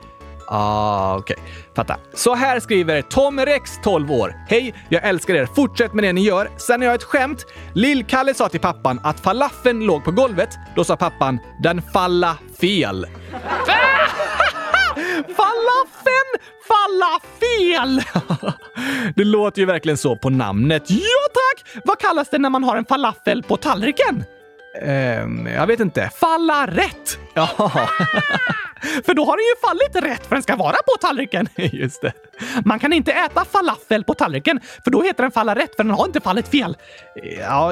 Ah, 0.47 1.17
okej. 1.17 1.35
Okay. 1.39 1.53
Fatta. 1.75 1.97
Så 2.13 2.35
här 2.35 2.59
skriver 2.59 3.01
Tom 3.01 3.39
Rex, 3.39 3.79
12 3.83 4.11
år. 4.11 4.35
Hej, 4.47 4.73
jag 4.89 5.03
älskar 5.03 5.33
er. 5.33 5.45
Fortsätt 5.45 5.93
med 5.93 6.03
det 6.03 6.13
ni 6.13 6.21
gör. 6.21 6.49
Sen 6.57 6.81
har 6.81 6.85
jag 6.87 6.95
ett 6.95 7.03
skämt. 7.03 7.45
Lill-Kalle 7.73 8.33
sa 8.33 8.49
till 8.49 8.59
pappan 8.59 8.99
att 9.03 9.19
falafeln 9.19 9.85
låg 9.85 10.03
på 10.03 10.11
golvet. 10.11 10.49
Då 10.75 10.83
sa 10.83 10.95
pappan 10.95 11.39
“den 11.63 11.81
falla 11.93 12.37
fel. 12.59 13.07
Falafeln 15.37 16.31
falla 16.67 17.19
fel! 17.39 18.01
Det 19.15 19.23
låter 19.23 19.59
ju 19.59 19.65
verkligen 19.65 19.97
så 19.97 20.15
på 20.15 20.29
namnet. 20.29 20.83
ja 20.87 21.27
tack! 21.33 21.81
Vad 21.85 21.99
kallas 21.99 22.29
det 22.29 22.37
när 22.37 22.49
man 22.49 22.63
har 22.63 22.77
en 22.77 22.85
falafel 22.85 23.43
på 23.43 23.57
tallriken? 23.57 24.23
Um, 24.81 25.47
jag 25.47 25.67
vet 25.67 25.79
inte. 25.79 26.09
Falla 26.19 26.67
rätt! 26.67 27.19
Ja, 27.35 27.71
för 29.05 29.13
då 29.13 29.25
har 29.25 29.37
den 29.37 29.45
ju 29.45 29.67
fallit 29.67 30.11
rätt 30.11 30.27
för 30.27 30.35
den 30.35 30.43
ska 30.43 30.55
vara 30.55 30.75
på 30.75 30.97
tallriken. 31.01 31.47
just 31.55 32.01
det. 32.01 32.13
Man 32.65 32.79
kan 32.79 32.93
inte 32.93 33.11
äta 33.11 33.45
falafel 33.45 34.03
på 34.03 34.13
tallriken 34.13 34.59
för 34.83 34.91
då 34.91 35.01
heter 35.01 35.23
den 35.23 35.31
falla 35.31 35.55
rätt 35.55 35.75
för 35.75 35.83
den 35.83 35.93
har 35.93 36.05
inte 36.05 36.21
fallit 36.21 36.47
fel. 36.47 36.77
Ja, 37.39 37.71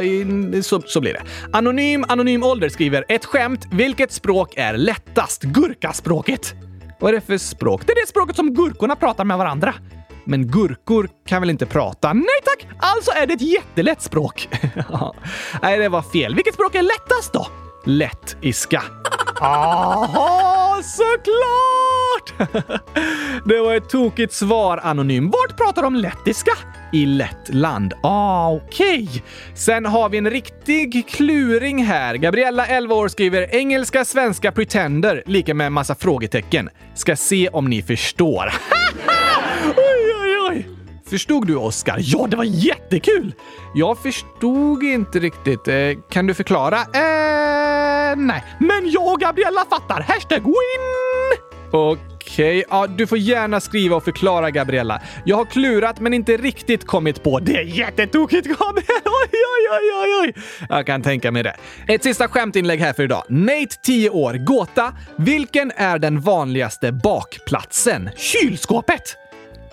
så, 0.63 0.81
så 0.81 1.01
blir 1.01 1.13
det. 1.13 1.21
Anonym 1.53 2.05
Anonym 2.07 2.43
Ålder 2.43 2.69
skriver 2.69 3.05
ett 3.07 3.25
skämt. 3.25 3.67
Vilket 3.71 4.11
språk 4.11 4.53
är 4.57 4.77
lättast? 4.77 5.43
Gurkaspråket. 5.43 6.53
Vad 6.99 7.09
är 7.09 7.15
det 7.15 7.21
för 7.21 7.37
språk? 7.37 7.81
Det 7.85 7.91
är 7.91 8.01
det 8.01 8.07
språket 8.07 8.35
som 8.35 8.53
gurkorna 8.53 8.95
pratar 8.95 9.25
med 9.25 9.37
varandra. 9.37 9.73
Men 10.25 10.47
gurkor 10.47 11.09
kan 11.25 11.41
väl 11.41 11.49
inte 11.49 11.65
prata? 11.65 12.13
Nej 12.13 12.25
tack! 12.45 12.67
Alltså 12.79 13.11
är 13.11 13.27
det 13.27 13.33
ett 13.33 13.41
jättelätt 13.41 14.01
språk. 14.01 14.49
Nej, 15.61 15.79
det 15.79 15.89
var 15.89 16.01
fel. 16.01 16.35
Vilket 16.35 16.53
språk 16.53 16.75
är 16.75 16.81
lättast 16.81 17.33
då? 17.33 17.47
Lettiska. 17.85 18.83
Aha, 19.41 20.60
såklart! 20.83 22.49
Det 23.45 23.59
var 23.59 23.75
ett 23.75 23.89
tokigt 23.89 24.33
svar, 24.33 24.79
Anonym. 24.83 25.29
Vart 25.29 25.57
pratar 25.57 25.81
de 25.81 25.95
lettiska? 25.95 26.51
I 26.93 27.05
Lettland. 27.05 27.93
Ah, 28.03 28.51
okej. 28.51 29.23
Sen 29.55 29.85
har 29.85 30.09
vi 30.09 30.17
en 30.17 30.29
riktig 30.29 31.07
kluring 31.09 31.83
här. 31.85 32.15
Gabriella, 32.15 32.67
11 32.67 32.95
år, 32.95 33.07
skriver 33.07 33.55
engelska, 33.55 34.05
svenska, 34.05 34.51
pretender, 34.51 35.23
lika 35.25 35.53
med 35.53 35.71
massa 35.71 35.95
frågetecken. 35.95 36.69
Ska 36.95 37.15
se 37.15 37.49
om 37.49 37.69
ni 37.69 37.81
förstår. 37.81 38.53
Förstod 41.11 41.47
du, 41.47 41.55
Oskar? 41.55 41.97
Ja, 41.99 42.27
det 42.27 42.37
var 42.37 42.43
jättekul! 42.43 43.33
Jag 43.73 43.97
förstod 43.97 44.83
inte 44.83 45.19
riktigt. 45.19 45.67
Eh, 45.67 45.75
kan 46.09 46.27
du 46.27 46.33
förklara? 46.33 46.77
Eh, 46.77 48.15
nej. 48.17 48.43
Men 48.59 48.91
jag 48.91 49.13
och 49.13 49.19
Gabriella 49.19 49.65
fattar. 49.69 50.01
Hashtag 50.01 50.43
win! 50.43 51.41
Okej, 51.71 52.63
ja, 52.69 52.87
du 52.87 53.07
får 53.07 53.17
gärna 53.17 53.59
skriva 53.59 53.95
och 53.95 54.03
förklara, 54.03 54.51
Gabriella. 54.51 55.01
Jag 55.25 55.37
har 55.37 55.45
klurat 55.45 55.99
men 55.99 56.13
inte 56.13 56.37
riktigt 56.37 56.87
kommit 56.87 57.23
på. 57.23 57.39
Det 57.39 57.55
är 57.55 57.63
jättetokigt, 57.63 58.47
Gabriel! 58.47 58.85
Oj, 59.05 59.29
oj, 59.31 59.67
oj, 59.71 59.91
oj, 60.03 60.21
oj! 60.21 60.43
Jag 60.69 60.85
kan 60.85 61.01
tänka 61.01 61.31
mig 61.31 61.43
det. 61.43 61.55
Ett 61.87 62.03
sista 62.03 62.27
skämtinlägg 62.27 62.79
här 62.79 62.93
för 62.93 63.03
idag. 63.03 63.23
Nate, 63.29 63.75
10 63.83 64.09
år, 64.09 64.33
gåta. 64.33 64.93
Vilken 65.17 65.71
är 65.75 65.99
den 65.99 66.21
vanligaste 66.21 66.91
bakplatsen? 66.91 68.09
Kylskåpet! 68.17 69.20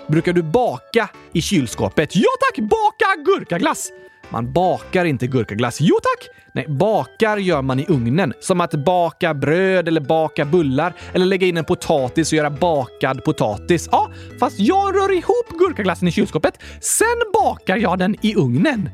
Brukar 0.09 0.33
du 0.33 0.43
baka 0.43 1.09
i 1.33 1.43
kylskåpet? 1.43 2.17
Ja 2.17 2.29
tack! 2.41 2.59
Baka 2.69 3.23
gurkaglass! 3.25 3.93
Man 4.29 4.53
bakar 4.53 5.05
inte 5.05 5.27
gurkaglass. 5.27 5.81
Jo 5.81 5.97
tack! 6.03 6.29
Nej, 6.55 6.67
bakar 6.69 7.37
gör 7.37 7.63
man 7.63 7.81
i 7.81 7.87
ugnen. 7.89 8.33
Som 8.41 8.61
att 8.61 8.75
baka 8.75 9.35
bröd 9.35 9.89
eller 9.89 10.01
baka 10.01 10.45
bullar 10.45 10.93
eller 11.13 11.27
lägga 11.27 11.47
in 11.47 11.57
en 11.57 11.65
potatis 11.65 12.33
och 12.33 12.37
göra 12.37 12.51
bakad 12.51 13.25
potatis. 13.25 13.89
Ja, 13.93 14.11
fast 14.41 14.59
jag 14.59 14.95
rör 14.97 15.13
ihop 15.13 15.59
gurkaglassen 15.59 16.09
i 16.09 16.13
kylskåpet. 16.13 16.59
Sen 16.81 17.07
bakar 17.33 17.77
jag 17.77 17.99
den 17.99 18.17
i 18.23 18.35
ugnen. 18.35 18.91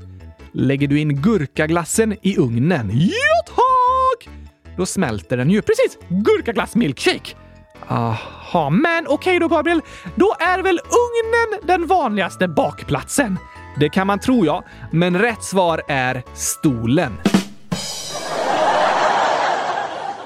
Lägger 0.53 0.89
du 0.89 1.01
in 1.01 1.23
gurkaglassen 1.23 2.17
i 2.23 2.37
ugnen? 2.39 2.91
Ja 2.95 3.43
tack! 3.47 4.35
Då 4.77 4.87
smälter 4.87 5.37
den 5.37 5.51
ju. 5.51 5.63
Precis! 5.63 5.99
Gurkaglass 6.09 6.75
milkshake. 6.75 7.44
Aha. 7.89 8.71
Men 8.71 9.07
okej 9.07 9.39
då, 9.39 9.49
Gabriel. 9.49 9.83
Då 10.15 10.35
är 10.41 10.63
väl 10.63 10.81
ugnen 10.81 11.61
den 11.67 11.87
vanligaste 11.87 12.49
bakplatsen? 12.49 13.39
Det 13.77 13.89
kan 13.89 14.07
man 14.07 14.19
tro, 14.19 14.47
ja. 14.47 14.65
Men 14.93 15.19
rätt 15.19 15.45
svar 15.45 15.83
är 15.89 16.23
stolen. 16.35 17.13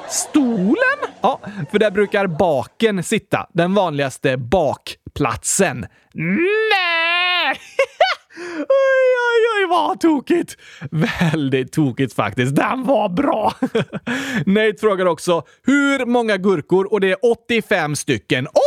Stolen? 0.08 0.98
Ja, 1.20 1.40
för 1.70 1.78
där 1.78 1.90
brukar 1.90 2.26
baken 2.26 3.02
sitta. 3.02 3.46
Den 3.52 3.74
vanligaste 3.74 4.36
bakplatsen. 4.36 5.86
Nej! 6.14 7.60
oj, 8.58 9.14
oj, 9.28 9.42
oj, 9.58 9.66
vad 9.70 10.00
tokigt! 10.00 10.56
Väldigt 11.32 11.72
tokigt 11.72 12.14
faktiskt. 12.14 12.56
Den 12.56 12.84
var 12.84 13.08
bra! 13.08 13.52
Nate 14.46 14.76
frågar 14.80 15.06
också 15.06 15.42
hur 15.66 16.06
många 16.06 16.36
gurkor 16.36 16.92
och 16.92 17.00
det 17.00 17.10
är 17.10 17.16
85 17.32 17.96
stycken. 17.96 18.46
85 18.46 18.58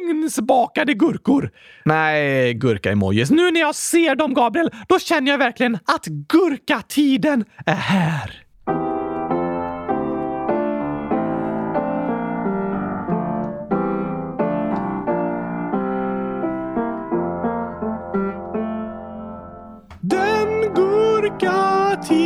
ugnsbakade 0.00 0.94
gurkor! 0.94 1.50
Nej, 1.84 2.54
gurka-emojis. 2.54 3.30
Nu 3.30 3.50
när 3.50 3.60
jag 3.60 3.74
ser 3.74 4.14
dem, 4.14 4.34
Gabriel, 4.34 4.70
då 4.88 4.98
känner 4.98 5.30
jag 5.30 5.38
verkligen 5.38 5.74
att 5.74 6.06
gurkatiden 6.06 7.44
är 7.66 7.74
här. 7.74 8.45
Gurkatid 21.38 22.25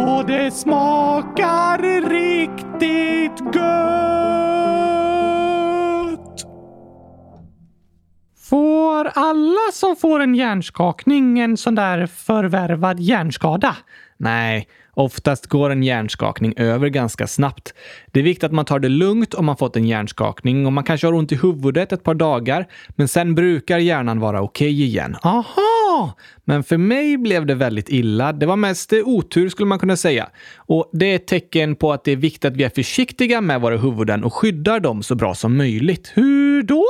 och 0.00 0.26
det 0.26 0.50
smakar 0.50 1.78
riktigt 2.08 3.54
gött. 3.54 3.80
Får 8.50 9.10
alla 9.14 9.72
som 9.72 9.96
får 9.96 10.20
en 10.20 10.34
hjärnskakning 10.34 11.38
en 11.38 11.56
sån 11.56 11.74
där 11.74 12.06
förvärvad 12.06 13.00
hjärnskada? 13.00 13.76
Nej, 14.16 14.68
oftast 14.94 15.46
går 15.46 15.70
en 15.70 15.82
hjärnskakning 15.82 16.54
över 16.56 16.88
ganska 16.88 17.26
snabbt. 17.26 17.74
Det 18.12 18.20
är 18.20 18.24
viktigt 18.24 18.44
att 18.44 18.52
man 18.52 18.64
tar 18.64 18.78
det 18.78 18.88
lugnt 18.88 19.34
om 19.34 19.46
man 19.46 19.56
fått 19.56 19.76
en 19.76 19.86
hjärnskakning 19.86 20.66
och 20.66 20.72
man 20.72 20.84
kanske 20.84 21.06
har 21.06 21.14
ont 21.14 21.32
i 21.32 21.36
huvudet 21.36 21.92
ett 21.92 22.04
par 22.04 22.14
dagar, 22.14 22.66
men 22.88 23.08
sen 23.08 23.34
brukar 23.34 23.78
hjärnan 23.78 24.20
vara 24.20 24.42
okej 24.42 24.82
igen. 24.82 25.16
Aha! 25.22 26.16
Men 26.44 26.64
för 26.64 26.76
mig 26.76 27.16
blev 27.16 27.46
det 27.46 27.54
väldigt 27.54 27.88
illa. 27.88 28.32
Det 28.32 28.46
var 28.46 28.56
mest 28.56 28.92
otur 28.92 29.48
skulle 29.48 29.66
man 29.66 29.78
kunna 29.78 29.96
säga. 29.96 30.28
Och 30.56 30.90
det 30.92 31.06
är 31.06 31.16
ett 31.16 31.26
tecken 31.26 31.76
på 31.76 31.92
att 31.92 32.04
det 32.04 32.12
är 32.12 32.16
viktigt 32.16 32.44
att 32.44 32.56
vi 32.56 32.64
är 32.64 32.70
försiktiga 32.70 33.40
med 33.40 33.60
våra 33.60 33.76
huvuden 33.76 34.24
och 34.24 34.34
skyddar 34.34 34.80
dem 34.80 35.02
så 35.02 35.14
bra 35.14 35.34
som 35.34 35.56
möjligt. 35.56 36.12
Hur 36.14 36.62
då? 36.62 36.84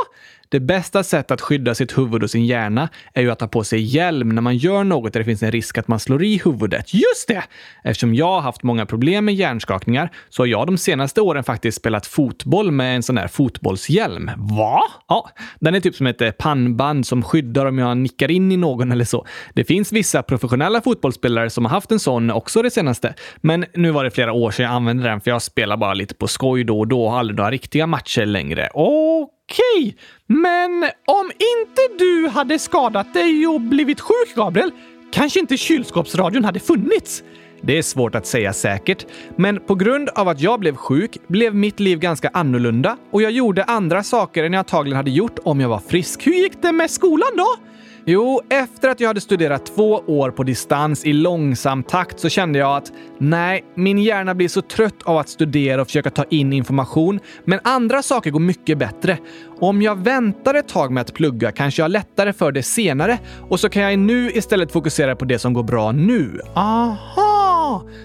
Det 0.51 0.61
bästa 0.61 1.03
sättet 1.03 1.31
att 1.31 1.41
skydda 1.41 1.75
sitt 1.75 1.99
huvud 1.99 2.23
och 2.23 2.31
sin 2.31 2.47
hjärna 2.47 2.89
är 3.15 3.23
ju 3.23 3.31
att 3.31 3.39
ta 3.39 3.49
på 3.49 3.65
sig 3.65 3.81
hjälm 3.81 4.29
när 4.29 4.43
man 4.43 4.57
gör 4.57 4.85
något 4.85 5.13
där 5.13 5.21
det 5.21 5.25
finns 5.25 5.43
en 5.43 5.53
risk 5.53 5.79
att 5.79 5.89
man 5.89 6.01
slår 6.01 6.25
i 6.25 6.41
huvudet. 6.45 6.95
Just 6.95 7.29
det! 7.29 7.43
Eftersom 7.85 8.15
jag 8.15 8.27
har 8.27 8.41
haft 8.41 8.63
många 8.63 8.87
problem 8.87 9.25
med 9.25 9.35
hjärnskakningar 9.35 10.11
så 10.29 10.43
har 10.43 10.47
jag 10.47 10.67
de 10.67 10.79
senaste 10.79 11.21
åren 11.21 11.45
faktiskt 11.45 11.79
spelat 11.79 12.07
fotboll 12.07 12.71
med 12.71 12.97
en 12.97 13.03
sån 13.03 13.17
här 13.17 13.29
fotbollshjälm. 13.29 14.31
Va? 14.37 14.83
Ja, 15.09 15.31
den 15.61 15.75
är 15.75 15.81
typ 15.81 15.95
som 15.95 16.07
ett 16.07 16.21
eh, 16.21 16.31
pannband 16.31 17.07
som 17.07 17.23
skyddar 17.23 17.67
om 17.67 17.79
jag 17.79 17.97
nickar 17.97 18.31
in 18.31 18.53
i 18.53 18.57
någon 18.57 18.93
eller 18.93 19.05
så. 19.05 19.27
Det 19.55 19.65
finns 19.65 19.93
vissa 19.93 20.23
professionella 20.23 20.81
fotbollsspelare 20.81 21.51
som 21.51 21.65
har 21.65 21.71
haft 21.71 21.93
en 21.93 22.01
sån 22.01 22.31
också 22.31 22.63
det 22.63 22.71
senaste. 22.71 23.15
Men 23.37 23.65
nu 23.75 23.91
var 23.91 24.05
det 24.05 24.11
flera 24.11 24.33
år 24.33 24.51
sedan 24.51 24.65
jag 24.65 24.75
använde 24.75 25.03
den 25.03 25.21
för 25.21 25.31
jag 25.31 25.43
spelar 25.43 25.77
bara 25.77 25.95
lite 25.95 26.15
på 26.15 26.29
skoj 26.29 26.65
då 26.65 26.79
och 26.79 26.89
då 26.89 27.05
och 27.05 27.11
har 27.11 27.19
aldrig 27.19 27.37
några 27.37 27.51
riktiga 27.51 27.87
matcher 27.87 28.27
längre. 28.27 28.69
Okej, 28.75 29.40
Okej, 29.51 29.97
men 30.27 30.85
om 31.07 31.31
inte 31.31 32.05
du 32.05 32.29
hade 32.29 32.59
skadat 32.59 33.15
dig 33.15 33.47
och 33.47 33.61
blivit 33.61 34.01
sjuk, 34.01 34.35
Gabriel, 34.37 34.71
kanske 35.13 35.41
inte 35.41 35.57
kylskåpsradion 35.57 36.45
hade 36.45 36.61
funnits? 36.61 37.23
Det 37.63 37.79
är 37.79 37.83
svårt 37.83 38.15
att 38.15 38.27
säga 38.27 38.53
säkert, 38.53 39.07
men 39.37 39.61
på 39.61 39.75
grund 39.75 40.09
av 40.09 40.29
att 40.29 40.41
jag 40.41 40.61
blev 40.61 40.77
sjuk 40.77 41.17
blev 41.27 41.55
mitt 41.55 41.81
liv 41.81 41.99
ganska 41.99 42.31
annorlunda 42.33 42.97
och 43.11 43.23
jag 43.23 43.31
gjorde 43.33 43.65
andra 43.65 44.03
saker 44.03 44.45
än 44.45 44.53
jag 44.53 44.59
antagligen 44.59 44.97
hade 44.97 45.11
gjort 45.11 45.39
om 45.45 45.61
jag 45.61 45.69
var 45.69 45.83
frisk. 45.89 46.27
Hur 46.27 46.33
gick 46.33 46.63
det 46.63 46.73
med 46.73 46.91
skolan 46.91 47.31
då? 47.37 47.70
Jo, 48.05 48.41
efter 48.49 48.89
att 48.89 49.01
jag 49.01 49.09
hade 49.09 49.21
studerat 49.21 49.67
två 49.67 50.03
år 50.07 50.31
på 50.31 50.43
distans 50.43 51.05
i 51.05 51.13
långsam 51.13 51.83
takt 51.83 52.21
så 52.21 52.29
kände 52.29 52.59
jag 52.59 52.77
att 52.77 52.93
nej, 53.19 53.65
min 53.75 53.99
hjärna 53.99 54.35
blir 54.35 54.49
så 54.49 54.63
trött 54.63 55.03
av 55.05 55.19
att 55.19 55.29
studera 55.29 55.81
och 55.81 55.87
försöka 55.87 56.11
ta 56.11 56.25
in 56.25 56.53
information, 56.53 57.21
men 57.45 57.61
andra 57.65 58.03
saker 58.03 58.31
går 58.31 58.41
mycket 58.41 58.79
bättre. 58.79 59.19
Om 59.61 59.83
jag 59.83 59.99
väntar 59.99 60.55
ett 60.55 60.69
tag 60.69 60.93
med 60.93 61.01
att 61.01 61.15
plugga 61.15 61.53
kanske 61.53 61.81
jag 61.81 61.85
har 61.85 61.91
lättare 61.91 62.33
för 62.33 62.53
det 62.53 62.63
senare 62.63 63.19
och 63.49 63.61
så 63.61 63.69
kan 63.69 63.83
jag 63.83 63.99
nu 63.99 64.31
istället 64.31 64.73
fokusera 64.73 65.17
på 65.17 65.25
det 65.25 65.39
som 65.39 65.53
går 65.53 65.63
bra 65.63 65.93
nu. 65.93 66.41
Aha! 66.55 67.30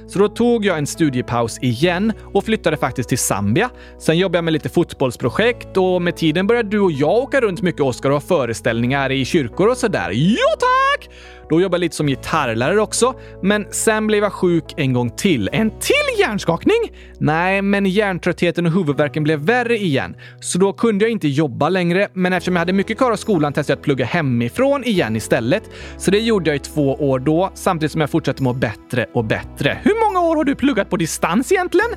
Så 0.07 0.20
då 0.20 0.28
tog 0.28 0.66
jag 0.66 0.78
en 0.78 0.88
studiepaus 0.88 1.59
igen 1.61 2.13
och 2.34 2.43
flyttade 2.43 2.78
faktiskt 2.78 3.09
till 3.09 3.18
Zambia. 3.18 3.70
Sen 3.99 4.18
jobbade 4.18 4.38
jag 4.38 4.43
med 4.43 4.53
lite 4.53 4.70
fotbollsprojekt 4.70 5.78
och 5.78 6.01
med 6.01 6.18
tiden 6.18 6.47
började 6.47 6.70
du 6.70 6.80
och 6.80 6.91
jag 6.91 7.13
åka 7.13 7.41
runt 7.41 7.61
mycket, 7.61 7.82
Oskar, 7.82 8.09
och 8.09 8.16
ha 8.16 8.22
föreställningar 8.22 9.11
i 9.11 9.26
kyrkor 9.26 9.68
och 9.68 9.78
sådär. 9.78 10.11
Jo 10.13 10.47
tack! 10.59 11.09
Då 11.49 11.61
jobbade 11.61 11.77
jag 11.77 11.85
lite 11.85 11.95
som 11.95 12.07
gitarrlärare 12.07 12.81
också, 12.81 13.13
men 13.41 13.67
sen 13.71 14.07
blev 14.07 14.23
jag 14.23 14.33
sjuk 14.33 14.73
en 14.77 14.93
gång 14.93 15.09
till. 15.09 15.49
En 15.51 15.69
till 15.69 16.19
hjärnskakning? 16.19 16.77
Nej, 17.17 17.61
men 17.61 17.85
hjärntröttheten 17.85 18.65
och 18.65 18.71
huvudvärken 18.71 19.23
blev 19.23 19.39
värre 19.39 19.77
igen, 19.77 20.15
så 20.39 20.57
då 20.57 20.73
kunde 20.73 21.05
jag 21.05 21.11
inte 21.11 21.27
jobba 21.27 21.69
längre. 21.69 22.07
Men 22.13 22.33
eftersom 22.33 22.55
jag 22.55 22.59
hade 22.59 22.73
mycket 22.73 22.97
kvar 22.97 23.11
av 23.11 23.15
skolan 23.15 23.53
testade 23.53 23.73
jag 23.73 23.79
att 23.79 23.83
plugga 23.83 24.05
hemifrån 24.05 24.83
igen 24.83 25.15
istället. 25.15 25.63
Så 25.97 26.11
det 26.11 26.19
gjorde 26.19 26.49
jag 26.49 26.55
i 26.55 26.59
två 26.59 26.93
år 26.93 27.19
då, 27.19 27.51
samtidigt 27.53 27.91
som 27.91 28.01
jag 28.01 28.09
fortsatte 28.09 28.43
må 28.43 28.53
bättre 28.53 29.05
och 29.13 29.25
bättre. 29.25 29.77
Hur 29.83 30.05
många 30.07 30.27
år 30.27 30.35
har 30.35 30.43
du 30.43 30.55
pluggat 30.55 30.89
på 30.89 30.97
distans 30.97 31.51
egentligen? 31.51 31.89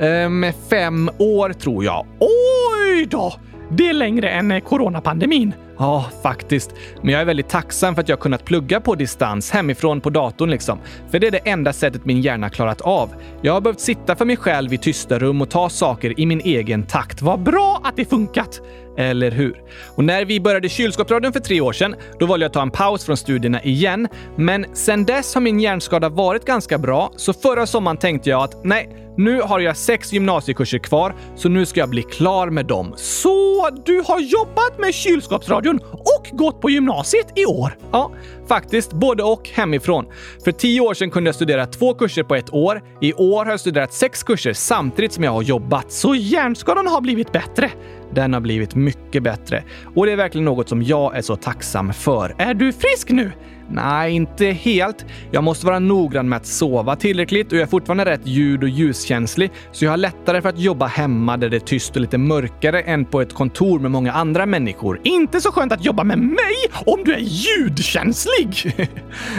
Ehm, 0.00 0.46
fem 0.70 1.10
år 1.18 1.52
tror 1.52 1.84
jag. 1.84 2.06
Oj 2.20 3.06
då! 3.10 3.34
Det 3.72 3.88
är 3.88 3.92
längre 3.92 4.30
än 4.30 4.50
eh, 4.50 4.60
coronapandemin. 4.60 5.54
Ja, 5.80 6.06
faktiskt. 6.22 6.74
Men 7.02 7.12
jag 7.12 7.20
är 7.20 7.24
väldigt 7.24 7.48
tacksam 7.48 7.94
för 7.94 8.02
att 8.02 8.08
jag 8.08 8.20
kunnat 8.20 8.44
plugga 8.44 8.80
på 8.80 8.94
distans 8.94 9.50
hemifrån 9.50 10.00
på 10.00 10.10
datorn 10.10 10.50
liksom. 10.50 10.78
För 11.10 11.18
det 11.18 11.26
är 11.26 11.30
det 11.30 11.38
enda 11.38 11.72
sättet 11.72 12.04
min 12.04 12.20
hjärna 12.20 12.50
klarat 12.50 12.80
av. 12.80 13.10
Jag 13.42 13.52
har 13.52 13.60
behövt 13.60 13.80
sitta 13.80 14.16
för 14.16 14.24
mig 14.24 14.36
själv 14.36 14.72
i 14.72 14.78
tysta 14.78 15.18
rum 15.18 15.42
och 15.42 15.50
ta 15.50 15.68
saker 15.68 16.20
i 16.20 16.26
min 16.26 16.40
egen 16.40 16.82
takt. 16.82 17.22
Vad 17.22 17.42
bra 17.42 17.80
att 17.84 17.96
det 17.96 18.04
funkat! 18.04 18.60
Eller 19.00 19.30
hur? 19.30 19.62
Och 19.94 20.04
när 20.04 20.24
vi 20.24 20.40
började 20.40 20.68
Kylskåpsradion 20.68 21.32
för 21.32 21.40
tre 21.40 21.60
år 21.60 21.72
sedan, 21.72 21.94
då 22.18 22.26
valde 22.26 22.44
jag 22.44 22.48
att 22.48 22.54
ta 22.54 22.62
en 22.62 22.70
paus 22.70 23.04
från 23.04 23.16
studierna 23.16 23.62
igen. 23.62 24.08
Men 24.36 24.66
sen 24.72 25.04
dess 25.04 25.34
har 25.34 25.40
min 25.40 25.60
hjärnskada 25.60 26.08
varit 26.08 26.44
ganska 26.44 26.78
bra, 26.78 27.12
så 27.16 27.32
förra 27.32 27.66
sommaren 27.66 27.96
tänkte 27.96 28.30
jag 28.30 28.42
att 28.42 28.64
nej, 28.64 28.88
nu 29.16 29.40
har 29.40 29.60
jag 29.60 29.76
sex 29.76 30.12
gymnasiekurser 30.12 30.78
kvar, 30.78 31.14
så 31.36 31.48
nu 31.48 31.66
ska 31.66 31.80
jag 31.80 31.88
bli 31.88 32.02
klar 32.02 32.50
med 32.50 32.66
dem. 32.66 32.94
Så 32.96 33.68
du 33.84 34.02
har 34.06 34.20
jobbat 34.20 34.78
med 34.78 34.94
Kylskåpsradion 34.94 35.80
och 35.92 36.30
gått 36.32 36.60
på 36.60 36.70
gymnasiet 36.70 37.26
i 37.36 37.46
år? 37.46 37.76
Ja, 37.92 38.10
faktiskt 38.48 38.92
både 38.92 39.22
och 39.22 39.48
hemifrån. 39.48 40.06
För 40.44 40.52
tio 40.52 40.80
år 40.80 40.94
sedan 40.94 41.10
kunde 41.10 41.28
jag 41.28 41.34
studera 41.34 41.66
två 41.66 41.94
kurser 41.94 42.22
på 42.22 42.34
ett 42.34 42.54
år. 42.54 42.82
I 43.00 43.12
år 43.12 43.44
har 43.44 43.52
jag 43.52 43.60
studerat 43.60 43.92
sex 43.92 44.22
kurser 44.22 44.52
samtidigt 44.52 45.12
som 45.12 45.24
jag 45.24 45.32
har 45.32 45.42
jobbat, 45.42 45.92
så 45.92 46.14
hjärnskadan 46.14 46.86
har 46.86 47.00
blivit 47.00 47.32
bättre. 47.32 47.70
Den 48.14 48.34
har 48.34 48.40
blivit 48.40 48.74
mycket 48.74 49.22
bättre 49.22 49.64
och 49.94 50.06
det 50.06 50.12
är 50.12 50.16
verkligen 50.16 50.44
något 50.44 50.68
som 50.68 50.82
jag 50.82 51.16
är 51.16 51.22
så 51.22 51.36
tacksam 51.36 51.92
för. 51.92 52.34
Är 52.38 52.54
du 52.54 52.72
frisk 52.72 53.10
nu? 53.10 53.32
Nej, 53.72 54.12
inte 54.12 54.46
helt. 54.46 55.06
Jag 55.30 55.44
måste 55.44 55.66
vara 55.66 55.78
noggrann 55.78 56.28
med 56.28 56.36
att 56.36 56.46
sova 56.46 56.96
tillräckligt 56.96 57.52
och 57.52 57.58
jag 57.58 57.62
är 57.62 57.66
fortfarande 57.66 58.04
rätt 58.04 58.26
ljud 58.26 58.62
och 58.62 58.68
ljuskänslig, 58.68 59.50
så 59.72 59.84
jag 59.84 59.92
har 59.92 59.96
lättare 59.96 60.42
för 60.42 60.48
att 60.48 60.58
jobba 60.58 60.86
hemma 60.86 61.36
där 61.36 61.48
det 61.48 61.56
är 61.56 61.60
tyst 61.60 61.96
och 61.96 62.00
lite 62.00 62.18
mörkare 62.18 62.80
än 62.80 63.04
på 63.04 63.20
ett 63.20 63.34
kontor 63.34 63.78
med 63.80 63.90
många 63.90 64.12
andra 64.12 64.46
människor. 64.46 65.00
Inte 65.04 65.40
så 65.40 65.52
skönt 65.52 65.72
att 65.72 65.84
jobba 65.84 66.04
med 66.04 66.18
mig 66.18 66.56
om 66.86 67.04
du 67.04 67.14
är 67.14 67.20
ljudkänslig! 67.20 68.76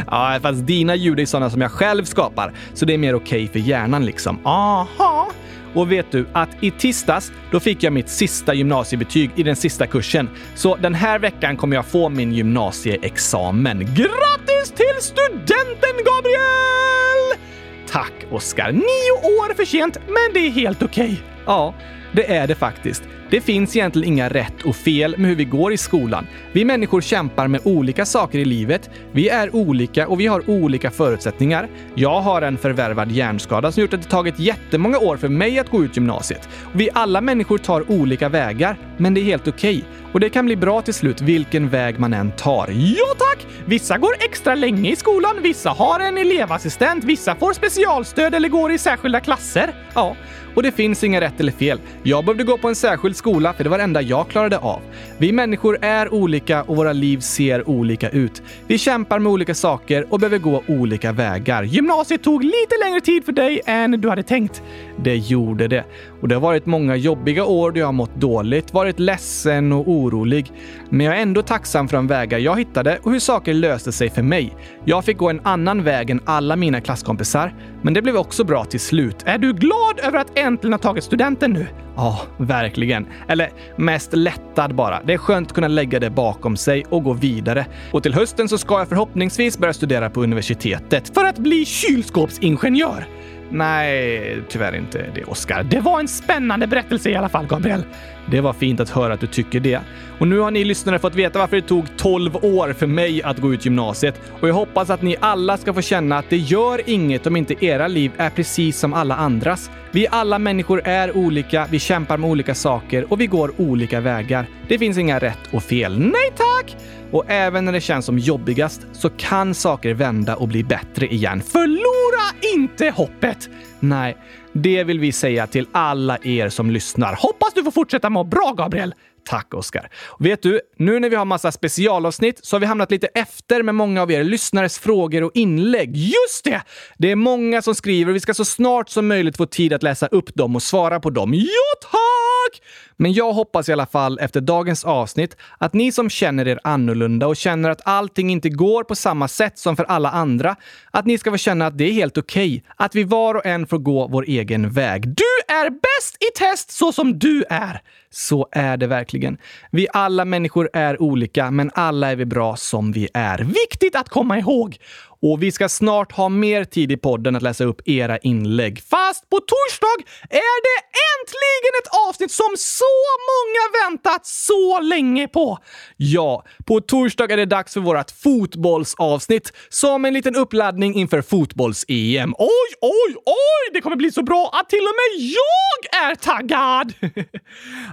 ja, 0.07 0.39
fast 0.41 0.67
dina 0.67 0.95
ljud 0.95 1.19
är 1.19 1.25
sådana 1.25 1.49
som 1.49 1.61
jag 1.61 1.71
själv 1.71 2.03
skapar, 2.03 2.53
så 2.73 2.85
det 2.85 2.93
är 2.93 2.97
mer 2.97 3.15
okej 3.15 3.43
okay 3.43 3.47
för 3.47 3.69
hjärnan 3.69 4.05
liksom. 4.05 4.39
Aha! 4.43 5.31
Och 5.73 5.91
vet 5.91 6.11
du 6.11 6.25
att 6.33 6.49
i 6.61 6.71
tisdags, 6.71 7.31
då 7.51 7.59
fick 7.59 7.83
jag 7.83 7.93
mitt 7.93 8.09
sista 8.09 8.53
gymnasiebetyg 8.53 9.31
i 9.35 9.43
den 9.43 9.55
sista 9.55 9.87
kursen. 9.87 10.29
Så 10.55 10.75
den 10.75 10.93
här 10.93 11.19
veckan 11.19 11.57
kommer 11.57 11.75
jag 11.75 11.85
få 11.85 12.09
min 12.09 12.33
gymnasieexamen. 12.33 13.79
Grattis 13.79 14.71
till 14.75 15.01
studenten, 15.01 15.95
Gabriel! 16.05 17.39
Tack, 17.87 18.13
Oskar. 18.31 18.71
Nio 18.71 19.39
år 19.39 19.53
för 19.53 19.65
sent, 19.65 19.97
men 20.07 20.33
det 20.33 20.39
är 20.39 20.49
helt 20.49 20.83
okej. 20.83 21.03
Okay. 21.03 21.17
Ja, 21.45 21.73
det 22.11 22.31
är 22.31 22.47
det 22.47 22.55
faktiskt. 22.55 23.03
Det 23.29 23.41
finns 23.41 23.75
egentligen 23.75 24.13
inga 24.13 24.29
rätt 24.29 24.61
och 24.61 24.75
fel 24.75 25.15
med 25.17 25.29
hur 25.29 25.35
vi 25.35 25.45
går 25.45 25.73
i 25.73 25.77
skolan. 25.77 26.27
Vi 26.51 26.65
människor 26.65 27.01
kämpar 27.01 27.47
med 27.47 27.61
olika 27.63 28.05
saker 28.05 28.39
i 28.39 28.45
livet. 28.45 28.89
Vi 29.11 29.29
är 29.29 29.55
olika 29.55 30.07
och 30.07 30.19
vi 30.19 30.27
har 30.27 30.49
olika 30.49 30.91
förutsättningar. 30.91 31.69
Jag 31.95 32.21
har 32.21 32.41
en 32.41 32.57
förvärvad 32.57 33.11
hjärnskada 33.11 33.71
som 33.71 33.81
gjort 33.81 33.93
att 33.93 34.01
det 34.01 34.09
tagit 34.09 34.39
jättemånga 34.39 34.97
år 34.97 35.17
för 35.17 35.27
mig 35.27 35.59
att 35.59 35.69
gå 35.69 35.83
ut 35.83 35.97
gymnasiet. 35.97 36.49
Vi 36.73 36.89
alla 36.93 37.21
människor 37.21 37.57
tar 37.57 37.91
olika 37.91 38.29
vägar, 38.29 38.77
men 38.97 39.13
det 39.13 39.21
är 39.21 39.25
helt 39.25 39.47
okej. 39.47 39.77
Okay. 39.77 40.11
Och 40.13 40.19
det 40.19 40.29
kan 40.29 40.45
bli 40.45 40.55
bra 40.55 40.81
till 40.81 40.93
slut 40.93 41.21
vilken 41.21 41.69
väg 41.69 41.99
man 41.99 42.13
än 42.13 42.31
tar. 42.31 42.67
Ja 42.69 43.15
tack! 43.17 43.47
Vissa 43.65 43.97
går 43.97 44.13
extra 44.19 44.55
länge 44.55 44.91
i 44.91 44.95
skolan, 44.95 45.35
vissa 45.41 45.69
har 45.69 45.99
en 45.99 46.17
elevassistent, 46.17 47.03
vissa 47.03 47.35
får 47.35 47.53
specialstöd 47.53 48.35
eller 48.35 48.49
går 48.49 48.71
i 48.71 48.77
särskilda 48.77 49.19
klasser. 49.19 49.73
Ja, 49.93 50.15
och 50.55 50.63
det 50.63 50.71
finns 50.71 51.03
inga 51.03 51.21
rätt 51.21 51.39
eller 51.39 51.51
fel. 51.51 51.79
Jag 52.03 52.25
behövde 52.25 52.43
gå 52.43 52.57
på 52.57 52.67
en 52.67 52.75
särskild 52.75 53.15
skola 53.15 53.53
för 53.53 53.63
det 53.63 53.69
var 53.69 53.77
det 53.77 53.83
enda 53.83 54.01
jag 54.01 54.27
klarade 54.27 54.57
av. 54.57 54.81
Vi 55.17 55.31
människor 55.31 55.77
är 55.81 56.13
olika 56.13 56.63
och 56.63 56.75
våra 56.75 56.93
liv 56.93 57.19
ser 57.19 57.69
olika 57.69 58.09
ut. 58.09 58.41
Vi 58.67 58.77
kämpar 58.77 59.19
med 59.19 59.31
olika 59.31 59.55
saker 59.55 60.05
och 60.09 60.19
behöver 60.19 60.37
gå 60.37 60.63
olika 60.67 61.11
vägar. 61.11 61.63
Gymnasiet 61.63 62.23
tog 62.23 62.43
lite 62.43 62.75
längre 62.83 63.01
tid 63.01 63.25
för 63.25 63.31
dig 63.31 63.61
än 63.65 63.91
du 63.91 64.09
hade 64.09 64.23
tänkt. 64.23 64.63
Det 65.03 65.15
gjorde 65.15 65.67
det. 65.67 65.83
Och 66.21 66.27
det 66.27 66.35
har 66.35 66.41
varit 66.41 66.65
många 66.65 66.95
jobbiga 66.95 67.45
år 67.45 67.71
då 67.71 67.79
jag 67.79 67.85
har 67.85 67.93
mått 67.93 68.15
dåligt, 68.15 68.73
varit 68.73 68.99
ledsen 68.99 69.71
och 69.71 69.87
orolig. 69.87 70.51
Men 70.89 71.05
jag 71.05 71.17
är 71.17 71.21
ändå 71.21 71.41
tacksam 71.41 71.87
för 71.87 71.97
de 71.97 72.07
vägar 72.07 72.39
jag 72.39 72.59
hittade 72.59 72.99
och 73.03 73.11
hur 73.11 73.19
saker 73.19 73.53
löste 73.53 73.91
sig 73.91 74.09
för 74.09 74.21
mig. 74.21 74.55
Jag 74.85 75.05
fick 75.05 75.17
gå 75.17 75.29
en 75.29 75.41
annan 75.43 75.83
väg 75.83 76.09
än 76.09 76.19
alla 76.25 76.55
mina 76.55 76.81
klasskompisar, 76.81 77.53
men 77.81 77.93
det 77.93 78.01
blev 78.01 78.17
också 78.17 78.43
bra 78.43 78.65
till 78.65 78.79
slut. 78.79 79.15
Är 79.25 79.37
du 79.37 79.53
glad 79.53 79.99
över 80.03 80.19
att 80.19 80.37
äntligen 80.37 80.73
ha 80.73 80.79
tagit 80.79 81.03
studenten 81.03 81.51
nu? 81.51 81.67
Ja, 81.95 82.21
verkligen. 82.37 83.07
Eller 83.27 83.49
mest 83.75 84.13
lättad 84.13 84.75
bara. 84.75 85.01
Det 85.03 85.13
är 85.13 85.17
skönt 85.17 85.47
att 85.47 85.55
kunna 85.55 85.67
lägga 85.67 85.99
det 85.99 86.09
bakom 86.09 86.57
sig 86.57 86.85
och 86.89 87.03
gå 87.03 87.13
vidare. 87.13 87.65
Och 87.91 88.03
till 88.03 88.13
hösten 88.13 88.49
så 88.49 88.57
ska 88.57 88.79
jag 88.79 88.87
förhoppningsvis 88.87 89.57
börja 89.57 89.73
studera 89.73 90.09
på 90.09 90.23
universitetet 90.23 91.13
för 91.13 91.25
att 91.25 91.37
bli 91.37 91.65
kylskåpsingenjör. 91.65 93.07
Nej, 93.51 94.41
tyvärr 94.49 94.75
inte 94.75 95.05
det, 95.15 95.23
Oskar. 95.23 95.63
Det 95.63 95.79
var 95.79 95.99
en 95.99 96.07
spännande 96.07 96.67
berättelse 96.67 97.09
i 97.09 97.15
alla 97.15 97.29
fall, 97.29 97.47
Gabriel. 97.47 97.83
Det 98.31 98.41
var 98.41 98.53
fint 98.53 98.79
att 98.79 98.89
höra 98.89 99.13
att 99.13 99.19
du 99.19 99.27
tycker 99.27 99.59
det. 99.59 99.79
Och 100.19 100.27
nu 100.27 100.39
har 100.39 100.51
ni 100.51 100.63
lyssnare 100.63 100.99
fått 100.99 101.15
veta 101.15 101.39
varför 101.39 101.55
det 101.55 101.61
tog 101.61 101.97
12 101.97 102.35
år 102.35 102.73
för 102.73 102.87
mig 102.87 103.23
att 103.23 103.39
gå 103.39 103.53
ut 103.53 103.65
gymnasiet. 103.65 104.21
Och 104.41 104.49
jag 104.49 104.53
hoppas 104.53 104.89
att 104.89 105.01
ni 105.01 105.15
alla 105.19 105.57
ska 105.57 105.73
få 105.73 105.81
känna 105.81 106.17
att 106.17 106.29
det 106.29 106.37
gör 106.37 106.81
inget 106.89 107.27
om 107.27 107.35
inte 107.35 107.65
era 107.65 107.87
liv 107.87 108.11
är 108.17 108.29
precis 108.29 108.79
som 108.79 108.93
alla 108.93 109.15
andras. 109.15 109.69
Vi 109.91 110.07
alla 110.07 110.39
människor 110.39 110.81
är 110.83 111.17
olika, 111.17 111.67
vi 111.71 111.79
kämpar 111.79 112.17
med 112.17 112.29
olika 112.29 112.55
saker 112.55 113.11
och 113.13 113.21
vi 113.21 113.27
går 113.27 113.51
olika 113.57 113.99
vägar. 113.99 114.45
Det 114.67 114.79
finns 114.79 114.97
inga 114.97 115.19
rätt 115.19 115.53
och 115.53 115.63
fel. 115.63 115.99
Nej 115.99 116.31
tack! 116.35 116.75
Och 117.11 117.25
även 117.27 117.65
när 117.65 117.71
det 117.71 117.81
känns 117.81 118.05
som 118.05 118.19
jobbigast 118.19 118.81
så 118.93 119.09
kan 119.09 119.53
saker 119.53 119.93
vända 119.93 120.35
och 120.35 120.47
bli 120.47 120.63
bättre 120.63 121.07
igen. 121.07 121.41
Förlora 121.41 122.55
inte 122.55 122.89
hoppet! 122.89 123.49
Nej, 123.79 124.17
det 124.53 124.83
vill 124.83 124.99
vi 124.99 125.11
säga 125.11 125.47
till 125.47 125.67
alla 125.71 126.17
er 126.23 126.49
som 126.49 126.71
lyssnar. 126.71 127.15
Hoppas 127.19 127.53
du 127.53 127.63
får 127.63 127.71
fortsätta 127.71 128.09
må 128.09 128.23
bra, 128.23 128.53
Gabriel! 128.57 128.93
Tack 129.25 129.53
Oskar. 129.53 129.89
Vet 130.19 130.43
du, 130.43 130.61
nu 130.77 130.99
när 130.99 131.09
vi 131.09 131.15
har 131.15 131.25
massa 131.25 131.51
specialavsnitt 131.51 132.45
så 132.45 132.55
har 132.55 132.59
vi 132.59 132.65
hamnat 132.65 132.91
lite 132.91 133.07
efter 133.07 133.63
med 133.63 133.75
många 133.75 134.01
av 134.01 134.11
er 134.11 134.23
lyssnares 134.23 134.79
frågor 134.79 135.23
och 135.23 135.31
inlägg. 135.33 135.97
Just 135.97 136.43
det! 136.43 136.61
Det 136.97 137.11
är 137.11 137.15
många 137.15 137.61
som 137.61 137.75
skriver 137.75 138.09
och 138.09 138.15
vi 138.15 138.19
ska 138.19 138.33
så 138.33 138.45
snart 138.45 138.89
som 138.89 139.07
möjligt 139.07 139.37
få 139.37 139.45
tid 139.45 139.73
att 139.73 139.83
läsa 139.83 140.07
upp 140.07 140.35
dem 140.35 140.55
och 140.55 140.63
svara 140.63 140.99
på 140.99 141.09
dem. 141.09 141.33
Ja, 141.33 141.89
tack! 141.91 142.61
Men 143.01 143.13
jag 143.13 143.33
hoppas 143.33 143.69
i 143.69 143.73
alla 143.73 143.85
fall 143.85 144.19
efter 144.19 144.41
dagens 144.41 144.85
avsnitt 144.85 145.37
att 145.57 145.73
ni 145.73 145.91
som 145.91 146.09
känner 146.09 146.47
er 146.47 146.59
annorlunda 146.63 147.27
och 147.27 147.35
känner 147.35 147.69
att 147.69 147.81
allting 147.85 148.29
inte 148.29 148.49
går 148.49 148.83
på 148.83 148.95
samma 148.95 149.27
sätt 149.27 149.59
som 149.59 149.75
för 149.75 149.83
alla 149.83 150.11
andra, 150.11 150.55
att 150.91 151.05
ni 151.05 151.17
ska 151.17 151.31
få 151.31 151.37
känna 151.37 151.67
att 151.67 151.77
det 151.77 151.83
är 151.83 151.93
helt 151.93 152.17
okej. 152.17 152.57
Okay, 152.57 152.61
att 152.75 152.95
vi 152.95 153.03
var 153.03 153.35
och 153.35 153.45
en 153.45 153.67
får 153.67 153.77
gå 153.77 154.07
vår 154.07 154.25
egen 154.27 154.69
väg. 154.69 155.07
Du 155.07 155.53
är 155.55 155.69
bäst 155.69 156.17
i 156.19 156.37
test 156.39 156.71
så 156.71 156.91
som 156.91 157.19
du 157.19 157.43
är! 157.49 157.81
Så 158.09 158.47
är 158.51 158.77
det 158.77 158.87
verkligen. 158.87 159.37
Vi 159.71 159.87
alla 159.93 160.25
människor 160.25 160.69
är 160.73 161.01
olika, 161.01 161.51
men 161.51 161.71
alla 161.73 162.11
är 162.11 162.15
vi 162.15 162.25
bra 162.25 162.55
som 162.55 162.91
vi 162.91 163.09
är. 163.13 163.37
Viktigt 163.37 163.95
att 163.95 164.09
komma 164.09 164.39
ihåg! 164.39 164.77
Och 165.21 165.43
vi 165.43 165.51
ska 165.51 165.69
snart 165.69 166.11
ha 166.11 166.29
mer 166.29 166.63
tid 166.63 166.91
i 166.91 166.97
podden 166.97 167.35
att 167.35 167.41
läsa 167.41 167.63
upp 167.63 167.87
era 167.87 168.17
inlägg. 168.17 168.81
Fast 168.89 169.29
på 169.29 169.39
torsdag 169.39 170.11
är 170.29 170.61
det 170.67 170.81
äntligen 171.21 171.73
ett 171.81 172.09
avsnitt 172.09 172.31
som 172.31 172.55
så 172.57 172.85
många 173.31 173.89
väntat 173.89 174.25
så 174.25 174.79
länge 174.79 175.27
på! 175.27 175.57
Ja, 175.97 176.43
på 176.65 176.81
torsdag 176.81 177.31
är 177.31 177.37
det 177.37 177.45
dags 177.45 177.73
för 177.73 177.81
vårt 177.81 178.11
fotbollsavsnitt 178.11 179.53
som 179.69 180.05
en 180.05 180.13
liten 180.13 180.35
uppladdning 180.35 180.95
inför 180.95 181.21
fotbolls-EM. 181.21 182.33
Oj, 182.37 182.75
oj, 182.81 183.15
oj! 183.25 183.73
Det 183.73 183.81
kommer 183.81 183.95
bli 183.95 184.11
så 184.11 184.23
bra 184.23 184.51
att 184.53 184.69
till 184.69 184.79
och 184.79 184.83
med 184.83 185.27
jag 185.27 186.03
är 186.03 186.15
taggad! 186.15 186.93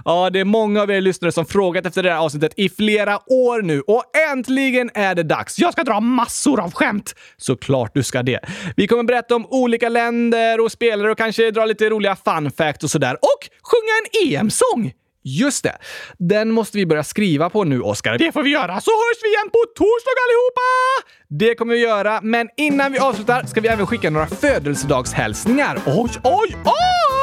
ja, 0.05 0.29
det 0.29 0.39
är 0.39 0.45
många 0.45 0.81
av 0.81 0.91
er 0.91 1.01
lyssnare 1.01 1.31
som 1.31 1.45
frågat 1.45 1.85
efter 1.85 2.03
det 2.03 2.11
här 2.11 2.19
avsnittet 2.19 2.53
i 2.57 2.69
flera 2.69 3.19
år 3.31 3.61
nu 3.61 3.81
och 3.81 4.03
äntligen 4.31 4.89
är 4.93 5.15
det 5.15 5.23
dags. 5.23 5.59
Jag 5.59 5.73
ska 5.73 5.83
dra 5.83 5.99
massor 5.99 6.59
av 6.59 6.71
skämt! 6.73 7.15
Såklart 7.37 7.91
du 7.93 8.03
ska 8.03 8.23
det. 8.23 8.39
Vi 8.75 8.87
kommer 8.87 9.03
berätta 9.03 9.35
om 9.35 9.45
olika 9.45 9.89
länder 9.89 10.59
och 10.59 10.71
spelare 10.71 11.11
och 11.11 11.17
kanske 11.17 11.51
dra 11.51 11.65
lite 11.65 11.89
roliga 11.89 12.15
fun 12.15 12.51
facts 12.51 12.83
och 12.83 12.91
sådär. 12.91 13.13
Och 13.13 13.49
sjunga 13.63 13.91
en 14.03 14.37
EM-sång! 14.39 14.93
Just 15.23 15.63
det. 15.63 15.77
Den 16.17 16.51
måste 16.51 16.77
vi 16.77 16.85
börja 16.85 17.03
skriva 17.03 17.49
på 17.49 17.63
nu, 17.63 17.81
Oskar. 17.81 18.17
Det 18.17 18.31
får 18.31 18.43
vi 18.43 18.49
göra, 18.49 18.81
så 18.81 18.91
hörs 18.91 19.23
vi 19.23 19.29
igen 19.29 19.49
på 19.51 19.59
torsdag 19.75 20.11
allihopa! 20.25 21.09
Det 21.27 21.55
kommer 21.55 21.73
vi 21.73 21.79
göra, 21.79 22.19
men 22.23 22.49
innan 22.57 22.91
vi 22.91 22.99
avslutar 22.99 23.43
ska 23.43 23.61
vi 23.61 23.67
även 23.67 23.87
skicka 23.87 24.09
några 24.09 24.27
födelsedagshälsningar. 24.27 25.79
Oj, 25.85 26.09
oj, 26.23 26.55
oj! 26.65 27.18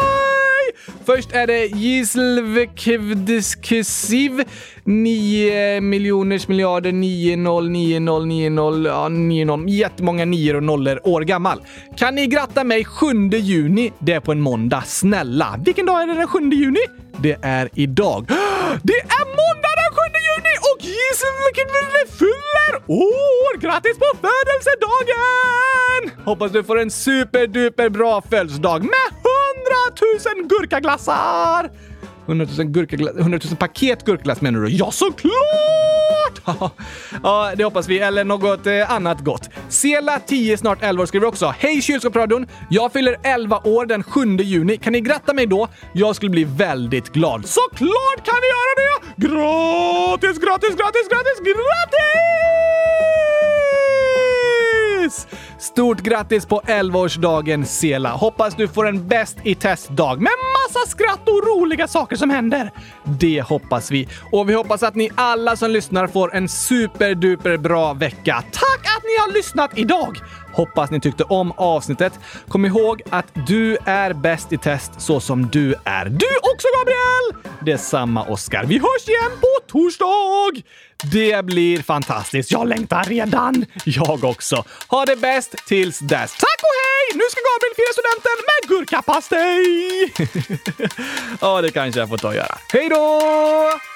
Först 1.06 1.32
är 1.32 1.46
det 1.46 1.66
Gislvekvdiskusiv 1.66 4.44
9 4.84 5.80
miljoners 5.80 6.48
miljarder 6.48 6.92
909090 6.92 8.86
ja, 8.86 9.08
90. 9.08 9.68
Jättemånga 9.68 10.24
nior 10.24 10.56
och 10.56 10.62
nollor 10.62 11.08
år 11.08 11.20
gammal. 11.20 11.62
Kan 11.96 12.14
ni 12.14 12.26
gratta 12.26 12.64
mig 12.64 12.84
7 12.84 13.06
juni? 13.30 13.92
Det 13.98 14.12
är 14.12 14.20
på 14.20 14.32
en 14.32 14.40
måndag. 14.40 14.82
Snälla. 14.86 15.60
Vilken 15.64 15.86
dag 15.86 16.02
är 16.02 16.06
det 16.06 16.14
den 16.14 16.28
7 16.28 16.38
juni? 16.40 16.80
Det 17.18 17.36
är 17.42 17.68
idag. 17.74 18.26
Det 18.82 18.92
är 18.92 19.24
måndag 19.26 19.72
den 19.82 19.92
7 19.92 19.98
juni 20.28 20.54
och 20.68 20.78
Gislvekvdiskusiv 20.80 22.06
fyller 22.18 22.74
år! 22.86 23.58
Grattis 23.60 23.98
på 23.98 24.04
födelsedagen! 24.26 26.02
Hoppas 26.24 26.52
du 26.52 26.64
får 26.64 26.78
en 26.78 26.90
superduper 26.90 27.88
bra 27.88 28.22
födelsedag 28.30 28.82
med 28.82 29.06
100 29.66 30.40
000 30.40 30.48
gurkaglassar! 30.48 31.70
100 32.26 32.46
000, 32.58 33.18
100 33.18 33.38
000 33.44 33.56
paket 33.56 34.04
gurkaglass 34.04 34.40
menar 34.40 34.60
du? 34.60 34.68
Ja, 34.70 34.90
såklart! 34.90 35.32
ja, 37.22 37.52
det 37.56 37.64
hoppas 37.64 37.88
vi. 37.88 37.98
Eller 37.98 38.24
något 38.24 38.66
eh, 38.66 38.92
annat 38.92 39.20
gott. 39.20 39.50
Sela, 39.68 40.20
10, 40.26 40.56
snart 40.56 40.78
11 40.82 41.02
år, 41.02 41.06
skriver 41.06 41.26
också. 41.26 41.54
Hej 41.58 41.82
kylskåpsradion! 41.82 42.46
Jag 42.70 42.92
fyller 42.92 43.16
11 43.22 43.60
år 43.64 43.86
den 43.86 44.02
7 44.02 44.36
juni. 44.36 44.76
Kan 44.76 44.92
ni 44.92 45.00
gratta 45.00 45.34
mig 45.34 45.46
då? 45.46 45.68
Jag 45.92 46.16
skulle 46.16 46.30
bli 46.30 46.44
väldigt 46.44 47.12
glad. 47.12 47.46
Såklart 47.46 48.24
kan 48.24 48.34
vi 48.42 48.48
göra 48.48 48.74
det! 48.76 49.26
Gratis, 49.26 50.38
gratis, 50.38 50.76
gratis, 50.76 51.08
gratis, 51.08 51.40
gratis! 51.44 53.15
Stort 55.58 56.00
grattis 56.00 56.46
på 56.46 56.60
11-årsdagen 56.60 57.64
Sela! 57.64 58.10
Hoppas 58.10 58.54
du 58.54 58.68
får 58.68 58.88
en 58.88 59.08
bäst 59.08 59.36
i 59.44 59.54
test-dag 59.54 60.20
med 60.20 60.32
massa 60.52 60.90
skratt 60.90 61.28
och 61.28 61.46
roliga 61.46 61.88
saker 61.88 62.16
som 62.16 62.30
händer. 62.30 62.70
Det 63.04 63.42
hoppas 63.42 63.90
vi. 63.90 64.08
Och 64.32 64.48
vi 64.48 64.54
hoppas 64.54 64.82
att 64.82 64.94
ni 64.94 65.10
alla 65.14 65.56
som 65.56 65.70
lyssnar 65.70 66.06
får 66.06 66.34
en 66.34 66.48
superduper 66.48 67.56
bra 67.56 67.92
vecka. 67.92 68.44
Tack 68.52 68.80
att 68.96 69.02
ni 69.04 69.18
har 69.20 69.32
lyssnat 69.32 69.78
idag! 69.78 70.18
Hoppas 70.56 70.90
ni 70.90 71.00
tyckte 71.00 71.24
om 71.24 71.52
avsnittet. 71.56 72.12
Kom 72.48 72.64
ihåg 72.64 73.02
att 73.10 73.26
du 73.46 73.76
är 73.84 74.12
bäst 74.12 74.52
i 74.52 74.58
test 74.58 74.92
så 74.98 75.20
som 75.20 75.46
du 75.46 75.74
är. 75.84 76.04
Du 76.04 76.26
också 76.52 76.68
Gabriel! 76.78 77.54
Detsamma 77.60 78.24
Oskar. 78.24 78.64
Vi 78.64 78.78
hörs 78.78 79.08
igen 79.08 79.30
på 79.40 79.72
torsdag! 79.72 80.62
Det 81.12 81.44
blir 81.44 81.82
fantastiskt. 81.82 82.52
Jag 82.52 82.68
längtar 82.68 83.04
redan. 83.04 83.66
Jag 83.84 84.24
också. 84.24 84.64
Ha 84.88 85.04
det 85.04 85.16
bäst 85.16 85.54
tills 85.66 85.98
dess. 85.98 86.32
Tack 86.32 86.60
och 86.62 86.76
hej! 86.84 87.18
Nu 87.18 87.24
ska 87.30 87.40
Gabriel 87.50 87.74
fira 87.76 87.92
studenten 87.92 88.38
med 88.48 88.60
gurkapastej! 88.70 90.12
ja, 91.40 91.62
det 91.62 91.70
kanske 91.70 92.00
jag 92.00 92.08
får 92.08 92.16
ta 92.16 92.28
och 92.28 92.34
göra. 92.34 92.58
Hej 92.72 92.88
då! 92.88 93.95